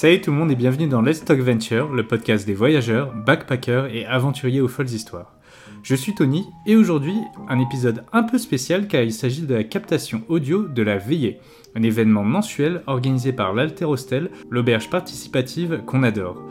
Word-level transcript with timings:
Salut 0.00 0.22
tout 0.22 0.30
le 0.30 0.38
monde 0.38 0.50
et 0.50 0.56
bienvenue 0.56 0.88
dans 0.88 1.02
Let's 1.02 1.26
Talk 1.26 1.40
Venture, 1.40 1.92
le 1.92 2.06
podcast 2.06 2.46
des 2.46 2.54
voyageurs, 2.54 3.12
backpackers 3.14 3.94
et 3.94 4.06
aventuriers 4.06 4.62
aux 4.62 4.66
folles 4.66 4.88
histoires. 4.88 5.36
Je 5.82 5.94
suis 5.94 6.14
Tony 6.14 6.46
et 6.64 6.74
aujourd'hui 6.74 7.12
un 7.50 7.58
épisode 7.58 8.02
un 8.14 8.22
peu 8.22 8.38
spécial 8.38 8.88
car 8.88 9.02
il 9.02 9.12
s'agit 9.12 9.42
de 9.42 9.52
la 9.52 9.62
captation 9.62 10.22
audio 10.28 10.66
de 10.66 10.80
la 10.80 10.96
Veillée, 10.96 11.38
un 11.76 11.82
événement 11.82 12.24
mensuel 12.24 12.82
organisé 12.86 13.34
par 13.34 13.52
l'Alter 13.52 13.84
Hostel, 13.84 14.30
l'auberge 14.48 14.88
participative 14.88 15.82
qu'on 15.84 16.02
adore. 16.02 16.42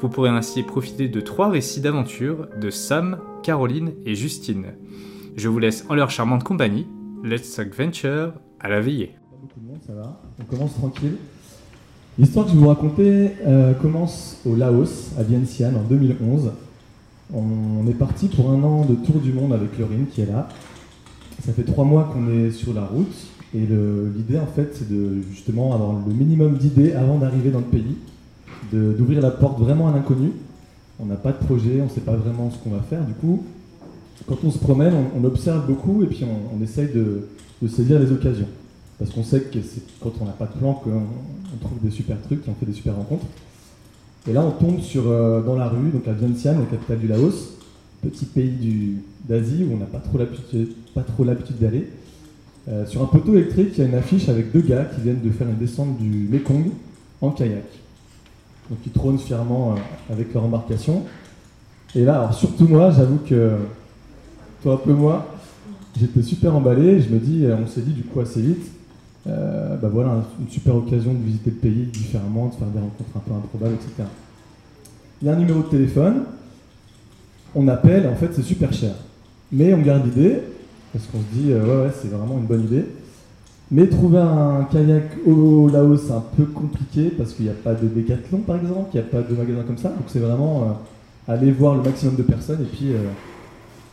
Vous 0.00 0.10
pourrez 0.10 0.28
ainsi 0.28 0.62
profiter 0.62 1.08
de 1.08 1.20
trois 1.22 1.48
récits 1.48 1.80
d'aventure 1.80 2.46
de 2.60 2.68
Sam, 2.68 3.20
Caroline 3.42 3.94
et 4.04 4.16
Justine. 4.16 4.74
Je 5.34 5.48
vous 5.48 5.58
laisse 5.58 5.86
en 5.88 5.94
leur 5.94 6.10
charmante 6.10 6.44
compagnie. 6.44 6.86
Let's 7.24 7.54
Talk 7.54 7.74
Venture 7.74 8.34
à 8.60 8.68
la 8.68 8.82
veillée. 8.82 9.14
Pas 9.30 9.36
beaucoup 9.40 9.60
de 9.60 9.66
monde, 9.66 9.80
ça 9.80 9.94
va? 9.94 10.20
On 10.38 10.44
commence 10.44 10.74
tranquille. 10.74 11.16
L'histoire 12.18 12.46
que 12.46 12.50
je 12.50 12.56
vais 12.56 12.62
vous 12.62 12.68
raconter 12.68 13.30
euh, 13.46 13.74
commence 13.74 14.38
au 14.44 14.56
Laos, 14.56 15.12
à 15.16 15.22
Vientiane, 15.22 15.76
en 15.76 15.82
2011. 15.88 16.50
On 17.32 17.86
est 17.86 17.94
parti 17.94 18.26
pour 18.26 18.50
un 18.50 18.60
an 18.64 18.84
de 18.84 18.96
tour 18.96 19.20
du 19.20 19.32
monde 19.32 19.52
avec 19.52 19.78
Laurine 19.78 20.06
qui 20.10 20.22
est 20.22 20.26
là. 20.26 20.48
Ça 21.44 21.52
fait 21.52 21.62
trois 21.62 21.84
mois 21.84 22.10
qu'on 22.12 22.28
est 22.28 22.50
sur 22.50 22.74
la 22.74 22.84
route 22.86 23.14
et 23.54 23.60
l'idée 23.60 24.38
en 24.38 24.46
fait 24.46 24.70
c'est 24.72 24.90
de 24.90 25.22
justement 25.30 25.74
avoir 25.74 25.92
le 25.92 26.12
minimum 26.12 26.56
d'idées 26.56 26.92
avant 26.94 27.18
d'arriver 27.18 27.50
dans 27.50 27.60
le 27.60 27.66
pays, 27.66 27.96
d'ouvrir 28.72 29.20
la 29.20 29.30
porte 29.30 29.60
vraiment 29.60 29.88
à 29.88 29.92
l'inconnu. 29.92 30.32
On 30.98 31.06
n'a 31.06 31.16
pas 31.16 31.30
de 31.30 31.38
projet, 31.38 31.80
on 31.80 31.84
ne 31.84 31.90
sait 31.90 32.00
pas 32.00 32.16
vraiment 32.16 32.50
ce 32.50 32.56
qu'on 32.58 32.74
va 32.74 32.82
faire. 32.82 33.04
Du 33.04 33.12
coup, 33.12 33.44
quand 34.26 34.38
on 34.42 34.50
se 34.50 34.58
promène, 34.58 34.94
on, 35.16 35.22
observe 35.22 35.66
beaucoup 35.66 36.02
et 36.02 36.06
puis 36.06 36.24
on, 36.24 36.62
essaye 36.64 36.88
de 36.88 37.68
saisir 37.68 38.00
les 38.00 38.10
occasions. 38.10 38.48
Parce 38.98 39.10
qu'on 39.12 39.22
sait 39.22 39.40
que 39.40 39.60
c'est 39.62 39.82
quand 40.00 40.12
on 40.20 40.24
n'a 40.24 40.32
pas 40.32 40.46
de 40.46 40.58
plan 40.58 40.74
qu'on 40.74 40.90
on 40.90 41.56
trouve 41.66 41.78
des 41.82 41.90
super 41.90 42.20
trucs 42.22 42.46
et 42.46 42.50
on 42.50 42.54
fait 42.54 42.66
des 42.66 42.72
super 42.72 42.96
rencontres. 42.96 43.26
Et 44.28 44.32
là, 44.32 44.44
on 44.44 44.50
tombe 44.50 44.80
sur, 44.80 45.08
euh, 45.08 45.40
dans 45.42 45.56
la 45.56 45.68
rue, 45.68 45.90
donc 45.90 46.06
à 46.08 46.12
Vientiane, 46.12 46.58
la 46.58 46.66
capitale 46.66 46.98
du 46.98 47.06
Laos, 47.06 47.56
petit 48.02 48.26
pays 48.26 48.96
d'Asie 49.26 49.64
où 49.64 49.74
on 49.74 49.78
n'a 49.78 49.86
pas 49.86 50.00
trop 50.00 51.24
l'habitude 51.24 51.58
d'aller. 51.58 51.88
Euh, 52.68 52.84
sur 52.86 53.02
un 53.02 53.06
poteau 53.06 53.34
électrique, 53.34 53.70
il 53.74 53.78
y 53.78 53.82
a 53.82 53.88
une 53.88 53.94
affiche 53.94 54.28
avec 54.28 54.52
deux 54.52 54.60
gars 54.60 54.84
qui 54.84 55.00
viennent 55.00 55.22
de 55.22 55.30
faire 55.30 55.48
une 55.48 55.56
descente 55.56 55.96
du 55.98 56.28
Mekong 56.30 56.70
en 57.22 57.30
kayak. 57.30 57.64
Donc 58.68 58.78
ils 58.84 58.92
trônent 58.92 59.18
fièrement 59.18 59.72
euh, 59.72 60.12
avec 60.12 60.34
leur 60.34 60.44
embarcation. 60.44 61.04
Et 61.94 62.04
là, 62.04 62.16
alors 62.16 62.34
surtout 62.34 62.68
moi, 62.68 62.90
j'avoue 62.90 63.20
que, 63.26 63.52
toi 64.62 64.74
un 64.74 64.76
peu 64.76 64.92
moi, 64.92 65.34
j'étais 65.98 66.22
super 66.22 66.54
emballé. 66.54 67.00
Je 67.00 67.08
me 67.08 67.18
dis, 67.18 67.46
on 67.46 67.66
s'est 67.66 67.80
dit 67.80 67.92
du 67.92 68.02
coup 68.02 68.20
assez 68.20 68.42
vite, 68.42 68.70
euh, 69.28 69.76
bah 69.76 69.88
voilà, 69.92 70.22
une 70.40 70.48
super 70.48 70.76
occasion 70.76 71.12
de 71.12 71.22
visiter 71.22 71.50
le 71.50 71.56
pays 71.56 71.86
différemment, 71.92 72.46
de 72.46 72.54
faire 72.54 72.68
des 72.68 72.78
rencontres 72.78 73.10
un 73.16 73.20
peu 73.20 73.32
improbables, 73.32 73.74
etc. 73.74 74.08
Il 75.20 75.26
y 75.26 75.30
a 75.30 75.34
un 75.34 75.36
numéro 75.36 75.60
de 75.60 75.68
téléphone, 75.68 76.22
on 77.54 77.68
appelle, 77.68 78.06
en 78.06 78.14
fait 78.14 78.30
c'est 78.32 78.42
super 78.42 78.72
cher. 78.72 78.92
Mais 79.52 79.74
on 79.74 79.78
garde 79.78 80.04
l'idée, 80.06 80.40
parce 80.92 81.06
qu'on 81.06 81.18
se 81.18 81.40
dit, 81.40 81.52
euh, 81.52 81.64
ouais, 81.64 81.86
ouais, 81.86 81.92
c'est 82.00 82.08
vraiment 82.08 82.38
une 82.38 82.46
bonne 82.46 82.64
idée. 82.64 82.86
Mais 83.70 83.86
trouver 83.86 84.18
un 84.18 84.66
kayak 84.70 85.18
au 85.26 85.68
Laos, 85.68 86.00
c'est 86.06 86.12
un 86.12 86.24
peu 86.36 86.44
compliqué, 86.44 87.10
parce 87.10 87.34
qu'il 87.34 87.44
n'y 87.44 87.50
a 87.50 87.54
pas 87.54 87.74
de 87.74 87.86
décathlon 87.86 88.38
par 88.38 88.56
exemple, 88.56 88.88
il 88.94 89.00
n'y 89.00 89.06
a 89.06 89.10
pas 89.10 89.20
de 89.20 89.34
magasin 89.34 89.62
comme 89.66 89.78
ça. 89.78 89.90
Donc 89.90 90.04
c'est 90.06 90.20
vraiment 90.20 90.62
euh, 90.62 91.32
aller 91.32 91.50
voir 91.50 91.74
le 91.74 91.82
maximum 91.82 92.16
de 92.16 92.22
personnes 92.22 92.62
et 92.62 92.76
puis 92.76 92.92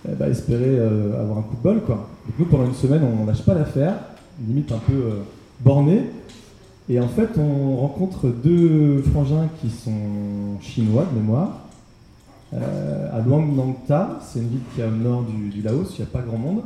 ben, 0.07 0.31
espérer 0.31 0.79
avoir 1.19 1.39
un 1.39 1.41
coup 1.41 1.55
de 1.57 1.61
bol. 1.61 1.81
Quoi. 1.81 1.95
Donc 1.95 2.39
nous, 2.39 2.45
pendant 2.45 2.65
une 2.65 2.73
semaine, 2.73 3.01
on 3.03 3.25
lâche 3.25 3.43
pas 3.43 3.53
l'affaire, 3.53 3.95
limite 4.47 4.71
un 4.71 4.79
peu 4.79 4.93
euh, 4.93 5.19
borné. 5.61 6.03
Et 6.87 6.99
en 6.99 7.07
fait, 7.07 7.29
on 7.37 7.77
rencontre 7.77 8.27
deux 8.27 9.01
frangins 9.01 9.49
qui 9.59 9.69
sont 9.69 10.59
chinois 10.61 11.07
de 11.11 11.19
mémoire. 11.19 11.65
Euh, 12.53 13.09
à 13.11 13.21
Luang 13.21 13.55
Nang 13.55 13.75
Ta, 13.87 14.19
c'est 14.23 14.39
une 14.39 14.49
ville 14.49 14.59
qui 14.73 14.81
est 14.81 14.85
au 14.85 14.91
nord 14.91 15.23
du, 15.23 15.61
Laos, 15.61 15.95
il 15.97 16.01
n'y 16.01 16.07
a 16.07 16.11
pas 16.11 16.21
grand 16.21 16.37
monde. 16.37 16.61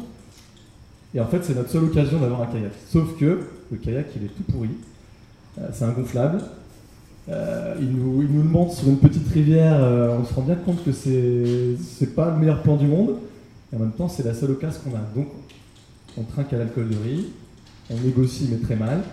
Et 1.15 1.19
en 1.19 1.25
fait, 1.25 1.43
c'est 1.43 1.55
notre 1.55 1.69
seule 1.69 1.85
occasion 1.85 2.19
d'avoir 2.19 2.41
un 2.41 2.47
kayak. 2.47 2.73
Sauf 2.89 3.17
que 3.17 3.39
le 3.71 3.77
kayak, 3.77 4.07
il 4.15 4.25
est 4.25 4.27
tout 4.27 4.43
pourri. 4.51 4.69
Euh, 5.57 5.67
c'est 5.71 5.85
un 5.85 5.91
gonflable. 5.91 6.41
Euh, 7.29 7.75
il, 7.79 7.91
nous, 7.91 8.21
il 8.21 8.29
nous 8.29 8.43
le 8.43 8.49
montre 8.49 8.73
sur 8.73 8.89
une 8.89 8.97
petite 8.97 9.27
rivière. 9.29 9.79
on 10.19 10.25
se 10.25 10.33
rend 10.33 10.41
bien 10.41 10.55
compte 10.55 10.83
que 10.83 10.91
c'est 10.91 12.13
pas 12.13 12.31
le 12.31 12.37
meilleur 12.37 12.61
plan 12.61 12.75
du 12.75 12.87
monde. 12.87 13.15
Et 13.71 13.75
en 13.77 13.79
même 13.79 13.91
temps, 13.91 14.09
c'est 14.09 14.25
la 14.25 14.33
seule 14.33 14.51
occasion 14.51 14.81
qu'on 14.83 14.95
a. 14.95 15.01
Donc, 15.15 15.29
on 16.17 16.23
trinque 16.23 16.51
à 16.53 16.57
l'alcool 16.57 16.89
de 16.89 16.97
riz. 16.97 17.27
On 17.89 17.97
négocie, 17.97 18.47
mais 18.51 18.57
très 18.57 18.75
mal. 18.75 19.03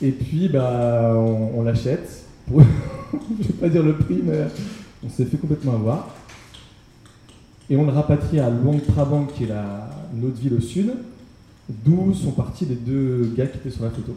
Et 0.00 0.10
puis, 0.10 0.48
bah, 0.48 1.14
on, 1.16 1.62
l'achète. 1.62 2.24
Pour- 2.46 2.62
Je 3.40 3.48
vais 3.48 3.52
pas 3.54 3.68
dire 3.68 3.82
le 3.82 3.96
prix, 3.96 4.20
mais 4.22 4.46
on 5.04 5.08
s'est 5.08 5.26
fait 5.26 5.36
complètement 5.36 5.74
avoir. 5.74 6.08
Et 7.68 7.76
on 7.76 7.84
le 7.84 7.92
rapatrie 7.92 8.40
à 8.40 8.50
Luang 8.50 8.80
Prabang, 8.80 9.26
qui 9.26 9.44
est 9.44 9.48
la, 9.48 9.90
ville 10.14 10.54
au 10.54 10.60
sud, 10.60 10.94
d'où 11.68 12.12
sont 12.14 12.32
partis 12.32 12.64
les 12.64 12.74
deux 12.74 13.32
gars 13.36 13.46
qui 13.46 13.58
étaient 13.58 13.70
sur 13.70 13.84
la 13.84 13.90
photo. 13.90 14.16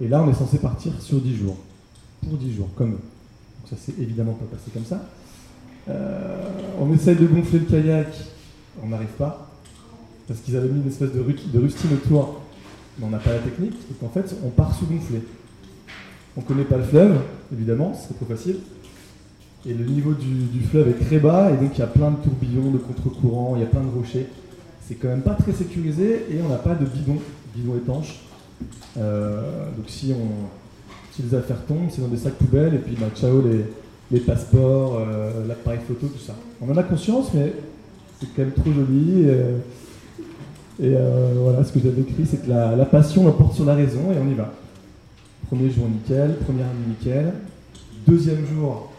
Et 0.00 0.08
là, 0.08 0.22
on 0.22 0.30
est 0.30 0.34
censé 0.34 0.58
partir 0.58 0.92
sur 1.00 1.20
10 1.20 1.36
jours. 1.36 1.56
Pour 2.22 2.36
10 2.38 2.54
jours, 2.54 2.68
comme 2.76 2.90
eux. 2.90 2.92
Donc 2.92 3.70
ça 3.70 3.76
s'est 3.76 3.94
évidemment 4.00 4.34
pas 4.34 4.56
passé 4.56 4.70
comme 4.72 4.84
ça. 4.84 5.04
Euh, 5.88 6.50
on 6.80 6.92
essaye 6.92 7.16
de 7.16 7.26
gonfler 7.26 7.60
le 7.60 7.64
kayak, 7.64 8.08
on 8.82 8.88
n'arrive 8.88 9.14
pas. 9.18 9.45
Parce 10.28 10.40
qu'ils 10.40 10.56
avaient 10.56 10.68
mis 10.68 10.80
une 10.82 10.88
espèce 10.88 11.12
de, 11.12 11.20
ru- 11.20 11.36
de 11.52 11.58
rustine 11.58 11.90
autour, 11.92 12.42
mais 12.98 13.06
on 13.06 13.10
n'a 13.10 13.18
pas 13.18 13.32
la 13.32 13.38
technique. 13.38 13.74
Donc 13.88 14.10
en 14.10 14.12
fait, 14.12 14.34
on 14.44 14.48
part 14.50 14.74
sous 14.74 14.86
gonflé. 14.86 15.20
On 16.36 16.40
connaît 16.42 16.64
pas 16.64 16.76
le 16.76 16.82
fleuve, 16.82 17.16
évidemment, 17.52 17.94
c'est 17.94 18.14
trop 18.14 18.26
facile. 18.26 18.56
Et 19.68 19.72
le 19.72 19.84
niveau 19.84 20.12
du, 20.12 20.60
fleuve 20.60 20.88
est 20.88 21.04
très 21.04 21.18
bas, 21.18 21.50
et 21.50 21.56
donc 21.56 21.70
il 21.74 21.78
y 21.78 21.82
a 21.82 21.86
plein 21.86 22.10
de 22.10 22.16
tourbillons, 22.16 22.70
de 22.70 22.78
contre-courants, 22.78 23.54
il 23.56 23.60
y 23.60 23.64
a 23.64 23.68
plein 23.68 23.82
de 23.82 23.88
rochers. 23.88 24.26
C'est 24.86 24.94
quand 24.94 25.08
même 25.08 25.22
pas 25.22 25.34
très 25.34 25.52
sécurisé, 25.52 26.26
et 26.30 26.40
on 26.44 26.48
n'a 26.48 26.58
pas 26.58 26.74
de 26.74 26.84
bidon, 26.84 27.16
bidon 27.54 27.76
étanche. 27.76 28.20
Euh, 28.96 29.70
donc 29.76 29.86
si, 29.88 30.12
on, 30.12 31.22
les 31.22 31.34
affaires 31.34 31.64
tombent, 31.66 31.88
c'est 31.90 32.02
dans 32.02 32.08
des 32.08 32.16
sacs 32.16 32.34
poubelles, 32.34 32.74
et 32.74 32.78
puis 32.78 32.96
bah, 33.00 33.06
ciao 33.14 33.42
les, 34.10 34.20
passeports, 34.20 34.98
euh, 35.00 35.46
l'appareil 35.48 35.80
photo, 35.86 36.06
tout 36.06 36.24
ça. 36.24 36.34
On 36.60 36.70
en 36.70 36.76
a 36.76 36.82
conscience, 36.82 37.32
mais 37.34 37.52
c'est 38.20 38.26
quand 38.36 38.42
même 38.42 38.52
trop 38.52 38.72
joli. 38.72 39.26
Et 40.78 40.94
euh, 40.94 41.32
voilà, 41.36 41.64
ce 41.64 41.72
que 41.72 41.80
j'avais 41.80 42.02
écrit, 42.02 42.26
c'est 42.26 42.44
que 42.44 42.50
la, 42.50 42.84
passion 42.84 43.24
l'emporte 43.24 43.54
sur 43.54 43.64
la 43.64 43.74
raison, 43.74 44.12
et 44.12 44.18
on 44.18 44.28
y 44.30 44.34
va. 44.34 44.52
Premier 45.46 45.70
jour 45.70 45.88
nickel, 45.88 46.36
première 46.44 46.66
nuit 46.66 46.88
nickel. 46.88 47.32
Deuxième 48.06 48.44
jour, 48.46 48.92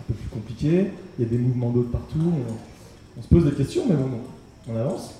un 0.00 0.04
peu 0.06 0.14
plus 0.14 0.28
compliqué. 0.28 0.90
Il 1.18 1.24
y 1.24 1.26
a 1.26 1.30
des 1.30 1.38
mouvements 1.38 1.70
d'eau 1.70 1.82
de 1.82 1.88
partout. 1.88 2.32
On, 3.18 3.22
se 3.22 3.28
pose 3.28 3.44
des 3.44 3.52
questions, 3.52 3.84
mais 3.88 3.96
bon, 3.96 4.08
on 4.68 4.76
avance. 4.76 5.14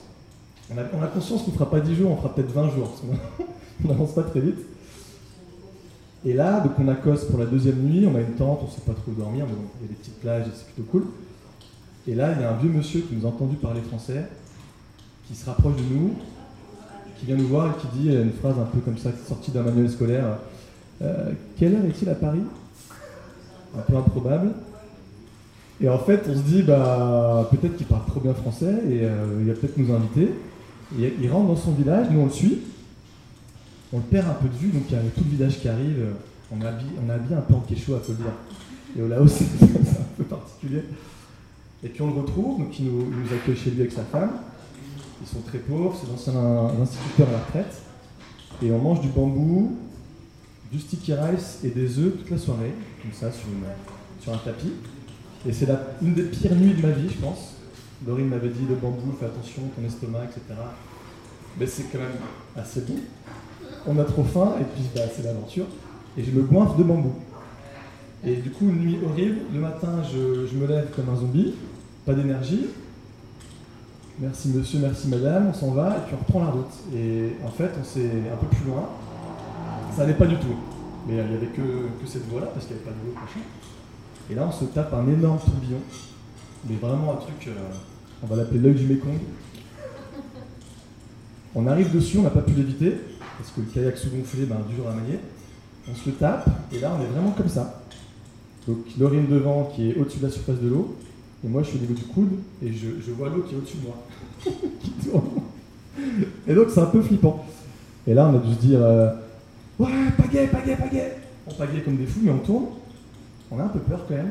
On 0.73 0.79
a, 0.79 0.83
on 0.99 1.03
a 1.03 1.07
conscience 1.09 1.43
qu'on 1.43 1.51
ne 1.51 1.57
fera 1.57 1.71
pas 1.71 1.81
10 1.81 1.97
jours, 1.97 2.11
on 2.13 2.17
fera 2.17 2.35
peut-être 2.35 2.53
20 2.53 2.71
jours. 2.71 3.03
on 3.85 3.89
n'avance 3.89 4.15
pas 4.15 4.23
très 4.23 4.41
vite. 4.41 4.59
Et 6.25 6.33
là, 6.33 6.61
donc 6.61 6.73
on 6.79 6.89
accoste 6.89 7.29
pour 7.29 7.39
la 7.39 7.47
deuxième 7.47 7.79
nuit. 7.83 8.07
On 8.07 8.15
a 8.15 8.21
une 8.21 8.35
tente, 8.35 8.61
on 8.63 8.67
ne 8.67 8.71
sait 8.71 8.83
pas 8.87 8.95
trop 8.95 9.13
dormir, 9.13 9.47
mais 9.49 9.55
bon, 9.55 9.69
il 9.81 9.87
y 9.87 9.89
a 9.89 9.89
des 9.89 9.95
petites 9.95 10.21
plages 10.21 10.45
c'est 10.55 10.67
plutôt 10.67 10.91
cool. 10.91 11.07
Et 12.09 12.15
là, 12.15 12.33
il 12.37 12.43
y 12.43 12.45
a 12.45 12.53
un 12.53 12.57
vieux 12.57 12.71
monsieur 12.71 13.01
qui 13.01 13.17
nous 13.17 13.27
a 13.27 13.29
entendu 13.29 13.57
parler 13.57 13.81
français, 13.81 14.27
qui 15.27 15.35
se 15.35 15.47
rapproche 15.47 15.77
de 15.77 15.95
nous, 15.95 16.15
qui 17.19 17.27
vient 17.27 17.37
nous 17.37 17.49
voir 17.49 17.71
et 17.71 17.81
qui 17.81 17.99
dit 17.99 18.15
une 18.15 18.33
phrase 18.33 18.57
un 18.59 18.65
peu 18.65 18.79
comme 18.81 18.99
ça, 18.99 19.11
sortie 19.27 19.51
d'un 19.51 19.63
manuel 19.63 19.91
scolaire. 19.91 20.39
Euh, 21.03 21.33
quelle 21.59 21.75
heure 21.75 21.85
est-il 21.85 22.09
à 22.09 22.15
Paris? 22.15 22.43
Un 23.77 23.81
peu 23.81 23.97
improbable. 23.97 24.53
Et 25.81 25.89
en 25.89 25.99
fait, 25.99 26.23
on 26.29 26.35
se 26.35 26.41
dit, 26.41 26.63
bah, 26.63 27.49
peut-être 27.51 27.77
qu'il 27.77 27.87
parle 27.87 28.07
trop 28.07 28.21
bien 28.21 28.33
français 28.33 28.73
et 28.89 29.01
euh, 29.03 29.41
il 29.41 29.49
va 29.49 29.55
peut-être 29.55 29.77
nous 29.77 29.93
inviter. 29.93 30.33
Et 30.99 31.15
il 31.21 31.31
rentre 31.31 31.49
dans 31.49 31.57
son 31.57 31.73
village, 31.73 32.07
nous 32.11 32.21
on 32.21 32.27
le 32.27 32.31
suit. 32.31 32.61
On 33.93 33.99
le 33.99 34.05
perd 34.05 34.29
un 34.29 34.35
peu 34.35 34.49
de 34.49 34.55
vue, 34.55 34.69
donc 34.69 34.85
il 34.89 34.95
y 34.95 34.97
a 34.97 35.01
tout 35.01 35.25
le 35.25 35.37
village 35.37 35.61
qui 35.61 35.69
arrive. 35.69 36.07
On 36.53 36.65
a 36.65 36.69
habillé, 36.69 36.91
on 37.07 37.37
un 37.37 37.41
peu 37.41 37.55
en 37.55 37.61
quechua, 37.61 37.99
faut 37.99 38.13
le 38.13 38.19
dire. 38.19 38.27
Et 38.97 39.03
au 39.03 39.09
Laos, 39.09 39.29
c'est 39.33 39.65
un 39.65 40.17
peu 40.17 40.25
particulier. 40.25 40.83
Et 41.85 41.89
puis 41.89 42.03
on 42.03 42.07
le 42.07 42.21
retrouve, 42.21 42.59
donc 42.59 42.79
il 42.81 42.87
nous 42.87 43.35
accueille 43.35 43.57
chez 43.57 43.71
lui 43.71 43.81
avec 43.81 43.93
sa 43.93 44.03
femme. 44.03 44.31
Ils 45.21 45.27
sont 45.27 45.41
très 45.41 45.59
pauvres, 45.59 45.97
c'est 45.99 46.09
l'ancien 46.09 46.35
instituteur 46.81 47.29
à 47.29 47.33
la 47.33 47.39
retraite. 47.39 47.83
Et 48.63 48.71
on 48.71 48.79
mange 48.79 49.01
du 49.01 49.09
bambou, 49.09 49.77
du 50.71 50.79
sticky 50.79 51.15
rice 51.15 51.61
et 51.65 51.69
des 51.69 51.99
œufs 51.99 52.17
toute 52.19 52.31
la 52.31 52.39
soirée, 52.39 52.73
comme 53.03 53.13
ça, 53.13 53.31
sur, 53.33 54.33
un 54.33 54.39
tapis. 54.39 54.73
Et 55.47 55.53
c'est 55.53 55.69
une 56.03 56.15
des 56.15 56.25
pires 56.25 56.55
nuits 56.55 56.75
de 56.75 56.83
ma 56.83 56.93
vie, 56.93 57.09
je 57.09 57.19
pense. 57.19 57.55
Dorine 58.03 58.29
m'avait 58.29 58.49
dit 58.49 58.67
le 58.69 58.75
bambou, 58.75 59.15
fais 59.19 59.27
attention, 59.27 59.63
ton 59.75 59.87
estomac, 59.87 60.25
etc. 60.25 60.41
Mais 61.59 61.67
c'est 61.67 61.85
quand 61.85 61.99
même 61.99 62.19
assez 62.57 62.81
bon. 62.83 62.97
On 63.87 63.99
a 63.99 64.05
trop 64.05 64.25
faim, 64.25 64.57
et 64.61 64.65
puis 64.65 64.85
bah, 64.95 65.03
c'est 65.15 65.23
l'aventure. 65.23 65.67
Et 66.19 66.25
je 66.25 66.31
me 66.31 66.43
goinfre 66.43 66.77
de 66.77 66.83
bambou. 66.83 67.15
Et 68.25 68.37
du 68.37 68.51
coup, 68.51 68.69
une 68.69 68.81
nuit 68.81 68.99
horrible. 69.05 69.37
Le 69.53 69.61
matin, 69.61 70.03
je 70.13 70.57
me 70.57 70.67
lève 70.67 70.89
comme 70.95 71.09
un 71.09 71.17
zombie, 71.17 71.55
pas 72.05 72.15
d'énergie. 72.15 72.67
Merci 74.19 74.49
monsieur, 74.49 74.79
merci 74.79 75.09
madame, 75.09 75.49
on 75.49 75.53
s'en 75.53 75.73
va, 75.73 75.99
et 75.99 76.01
puis 76.07 76.15
on 76.15 76.25
reprend 76.25 76.45
la 76.45 76.51
route. 76.51 76.73
Et 76.95 77.33
en 77.45 77.51
fait, 77.51 77.71
on 77.79 77.85
s'est 77.85 78.11
un 78.33 78.37
peu 78.37 78.47
plus 78.47 78.65
loin. 78.67 78.89
Ça 79.95 80.03
n'allait 80.03 80.15
pas 80.15 80.25
du 80.25 80.37
tout. 80.37 80.57
mais 81.07 81.17
il 81.17 81.23
n'y 81.23 81.37
avait 81.37 81.49
que, 81.49 81.63
cette 82.07 82.27
voie-là 82.31 82.47
parce 82.47 82.65
qu'il 82.65 82.77
n'y 82.77 82.83
avait 82.83 82.91
pas 82.91 82.97
de 82.99 83.07
l'autre 83.07 83.21
machin. 83.21 83.41
Et 84.31 84.35
là, 84.35 84.49
on 84.49 84.53
se 84.53 84.65
tape 84.65 84.95
un 84.95 85.07
énorme 85.07 85.39
tourbillon, 85.39 85.81
mais 86.67 86.77
vraiment 86.77 87.13
un 87.13 87.17
truc, 87.17 87.49
euh, 87.49 87.53
on 88.23 88.27
va 88.27 88.37
l'appeler 88.37 88.61
l'œil 88.61 88.75
du 88.75 88.87
Mékong. 88.87 89.19
On 91.55 91.67
arrive 91.67 91.95
dessus, 91.95 92.17
on 92.19 92.23
n'a 92.23 92.31
pas 92.31 92.41
pu 92.41 92.53
l'éviter, 92.53 92.95
parce 93.37 93.51
que 93.51 93.61
le 93.61 93.67
kayak 93.67 93.99
sous-gonflé, 93.99 94.47
ben, 94.47 94.57
dur 94.75 94.89
à 94.89 94.95
manier. 94.95 95.19
On 95.91 95.95
se 95.95 96.09
le 96.09 96.15
tape, 96.15 96.49
et 96.73 96.79
là, 96.81 96.97
on 96.99 97.03
est 97.03 97.07
vraiment 97.07 97.33
comme 97.33 97.49
ça. 97.49 97.83
Donc, 98.67 98.79
l'orine 98.99 99.27
devant 99.29 99.71
qui 99.77 99.91
est 99.91 99.99
au-dessus 99.99 100.21
de 100.21 100.25
la 100.25 100.31
surface 100.31 100.59
de 100.59 100.69
l'eau, 100.69 100.97
et 101.45 101.49
moi, 101.49 101.63
je 101.63 101.69
suis 101.69 101.79
au 101.79 101.81
niveau 101.83 101.95
du 101.95 102.05
coude, 102.05 102.33
et 102.63 102.73
je, 102.73 103.11
vois 103.13 103.29
l'eau 103.29 103.43
qui 103.43 103.55
est 103.55 103.59
au-dessus 103.59 103.77
de 103.77 103.83
moi, 103.83 103.97
qui 104.81 104.91
tourne. 104.91 105.25
Et 106.47 106.55
donc, 106.55 106.69
c'est 106.71 106.81
un 106.81 106.87
peu 106.87 107.03
flippant. 107.03 107.45
Et 108.07 108.15
là, 108.15 108.29
on 108.33 108.37
a 108.37 108.39
dû 108.39 108.55
se 108.55 108.59
dire, 108.59 108.81
euh, 108.83 109.13
ouais, 109.79 109.89
pagaie, 110.17 110.47
pagaie, 110.47 110.77
pagaie. 110.77 111.17
On 111.47 111.55
pagaie 111.55 111.81
comme 111.83 111.97
des 111.97 112.07
fous, 112.07 112.21
mais 112.23 112.31
on 112.31 112.39
tourne. 112.39 112.67
On 113.51 113.59
a 113.61 113.65
un 113.65 113.69
peu 113.69 113.79
peur 113.81 114.05
quand 114.09 114.15
même. 114.15 114.31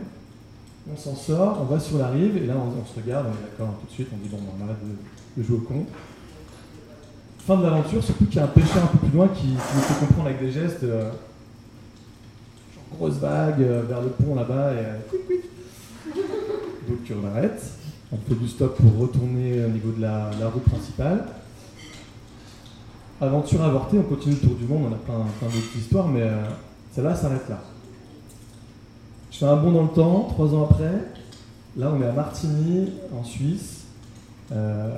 On 0.92 0.98
s'en 0.98 1.16
sort, 1.16 1.60
on 1.62 1.74
va 1.74 1.80
sur 1.80 1.98
la 1.98 2.10
rive, 2.10 2.38
et 2.38 2.46
là, 2.46 2.56
on, 2.58 2.86
se 2.86 3.00
regarde, 3.00 3.28
on 3.28 3.32
est 3.32 3.50
d'accord 3.50 3.76
tout 3.82 3.88
de 3.88 3.92
suite, 3.92 4.08
on 4.14 4.18
dit, 4.18 4.30
bon, 4.30 4.38
on 4.38 4.64
arrête 4.64 4.78
de, 4.84 5.42
de 5.42 5.48
jouer 5.48 5.58
au 5.58 5.62
con. 5.62 5.86
Fin 7.40 7.58
de 7.58 7.64
l'aventure, 7.64 8.04
surtout 8.04 8.26
qu'il 8.26 8.36
y 8.36 8.40
a 8.40 8.46
un 8.46 8.48
pêcheur 8.48 8.84
un 8.84 8.88
peu 8.88 8.98
plus 8.98 9.16
loin 9.16 9.28
qui, 9.30 9.48
nous 9.48 9.82
fait 9.82 10.06
comprendre 10.06 10.28
avec 10.28 10.40
des 10.40 10.52
gestes, 10.52 10.84
euh, 10.84 11.10
genre 12.74 12.98
grosse 12.98 13.16
vague 13.16 13.62
euh, 13.62 13.84
vers 13.88 14.02
le 14.02 14.10
pont 14.10 14.36
là-bas, 14.36 14.74
et. 14.74 15.16
Donc 16.88 17.00
on 17.12 17.28
arrête, 17.28 17.62
on 18.12 18.18
fait 18.18 18.36
du 18.36 18.48
stop 18.48 18.78
pour 18.78 19.00
retourner 19.00 19.66
au 19.66 19.70
niveau 19.70 19.92
de 19.92 20.02
la, 20.02 20.30
route 20.54 20.64
principale. 20.64 21.26
Aventure 23.20 23.64
avortée, 23.64 23.98
on 23.98 24.04
continue 24.04 24.36
le 24.36 24.42
tour 24.42 24.56
du 24.56 24.66
monde, 24.66 24.88
on 24.90 24.94
a 24.94 24.98
plein, 24.98 25.26
plein 25.40 25.48
d'autres 25.48 25.78
histoires, 25.78 26.08
mais 26.08 26.22
euh, 26.22 26.44
celle-là 26.92 27.16
s'arrête 27.16 27.48
là. 27.50 27.64
Je 29.32 29.38
fais 29.38 29.46
un 29.46 29.56
bond 29.56 29.72
dans 29.72 29.84
le 29.84 29.90
temps, 29.90 30.28
trois 30.30 30.54
ans 30.54 30.68
après. 30.70 30.94
Là, 31.78 31.92
on 31.94 32.02
est 32.02 32.06
à 32.06 32.12
Martigny, 32.12 32.90
en 33.18 33.24
Suisse. 33.24 33.86
Euh, 34.52 34.90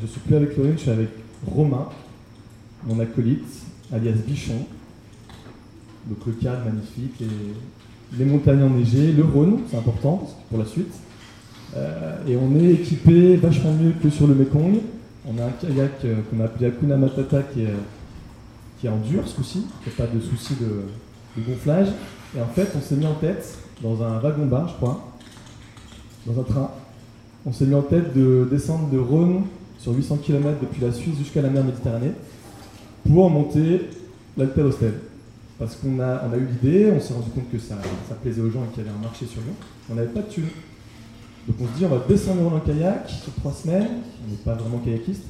je 0.00 0.06
suis 0.06 0.20
plus 0.20 0.34
avec 0.34 0.56
Laurine, 0.56 0.74
je 0.76 0.82
suis 0.82 0.90
avec 0.90 1.10
Romain, 1.46 1.88
mon 2.84 2.98
acolyte, 2.98 3.62
alias 3.92 4.16
Bichon. 4.26 4.66
Donc 6.06 6.18
le 6.26 6.32
cadre 6.32 6.64
magnifique, 6.64 7.14
les, 7.20 7.26
les 8.18 8.24
montagnes 8.24 8.62
enneigées, 8.62 9.12
le 9.12 9.24
Rhône, 9.24 9.60
c'est 9.70 9.76
important 9.76 10.28
pour 10.48 10.58
la 10.58 10.64
suite. 10.64 10.92
Euh, 11.76 12.16
et 12.28 12.36
on 12.36 12.54
est 12.56 12.72
équipé 12.72 13.36
vachement 13.36 13.72
mieux 13.72 13.92
que 14.02 14.08
sur 14.10 14.26
le 14.26 14.34
Mekong. 14.34 14.78
On 15.28 15.38
a 15.40 15.46
un 15.46 15.50
kayak 15.50 16.04
euh, 16.04 16.16
qu'on 16.30 16.40
a 16.40 16.44
appelé 16.44 16.66
Akuna 16.66 16.96
Matata 16.96 17.42
qui 17.42 17.62
est, 17.62 17.74
qui 18.80 18.88
en 18.88 18.96
dur 18.98 19.26
ce 19.26 19.34
coup-ci, 19.34 19.66
qui 19.82 19.90
n'a 19.90 20.06
pas 20.06 20.12
de 20.12 20.20
souci 20.20 20.54
de, 20.60 21.42
gonflage. 21.42 21.88
Et 22.36 22.40
en 22.40 22.46
fait, 22.46 22.68
on 22.76 22.80
s'est 22.80 22.94
mis 22.94 23.06
en 23.06 23.14
tête, 23.14 23.58
dans 23.82 24.02
un 24.02 24.18
wagon-bar, 24.20 24.68
je 24.68 24.74
crois, 24.74 25.12
dans 26.26 26.40
un 26.40 26.44
train, 26.44 26.70
on 27.44 27.52
s'est 27.52 27.66
mis 27.66 27.74
en 27.74 27.82
tête 27.82 28.14
de 28.14 28.48
descendre 28.50 28.88
de 28.90 28.98
Rhône 28.98 29.42
sur 29.78 29.92
800 29.92 30.18
km 30.18 30.58
depuis 30.60 30.82
la 30.82 30.92
Suisse 30.92 31.16
jusqu'à 31.18 31.42
la 31.42 31.50
mer 31.50 31.62
Méditerranée 31.64 32.12
pour 33.06 33.30
monter 33.30 33.82
Hostel. 34.38 34.94
Parce 35.58 35.76
qu'on 35.76 35.98
a, 36.00 36.36
eu 36.36 36.46
l'idée, 36.46 36.92
on 36.94 37.00
s'est 37.00 37.14
rendu 37.14 37.30
compte 37.30 37.50
que 37.50 37.58
ça, 37.58 37.76
plaisait 38.22 38.42
aux 38.42 38.50
gens 38.50 38.64
et 38.64 38.74
qu'il 38.74 38.84
y 38.84 38.88
avait 38.88 38.96
un 38.96 39.02
marché 39.02 39.24
sur 39.24 39.40
nous. 39.40 39.54
On 39.90 39.94
n'avait 39.94 40.08
pas 40.08 40.20
de 40.20 40.28
thunes. 40.28 40.48
Donc 41.48 41.56
on 41.62 41.66
se 41.66 41.78
dit, 41.78 41.84
on 41.86 41.88
va 41.88 42.04
descendre 42.06 42.42
dans 42.42 42.56
le 42.56 42.60
kayak 42.60 43.08
sur 43.08 43.32
trois 43.34 43.52
semaines, 43.52 43.88
on 44.26 44.30
n'est 44.30 44.36
pas 44.38 44.54
vraiment 44.54 44.78
kayakiste, 44.78 45.22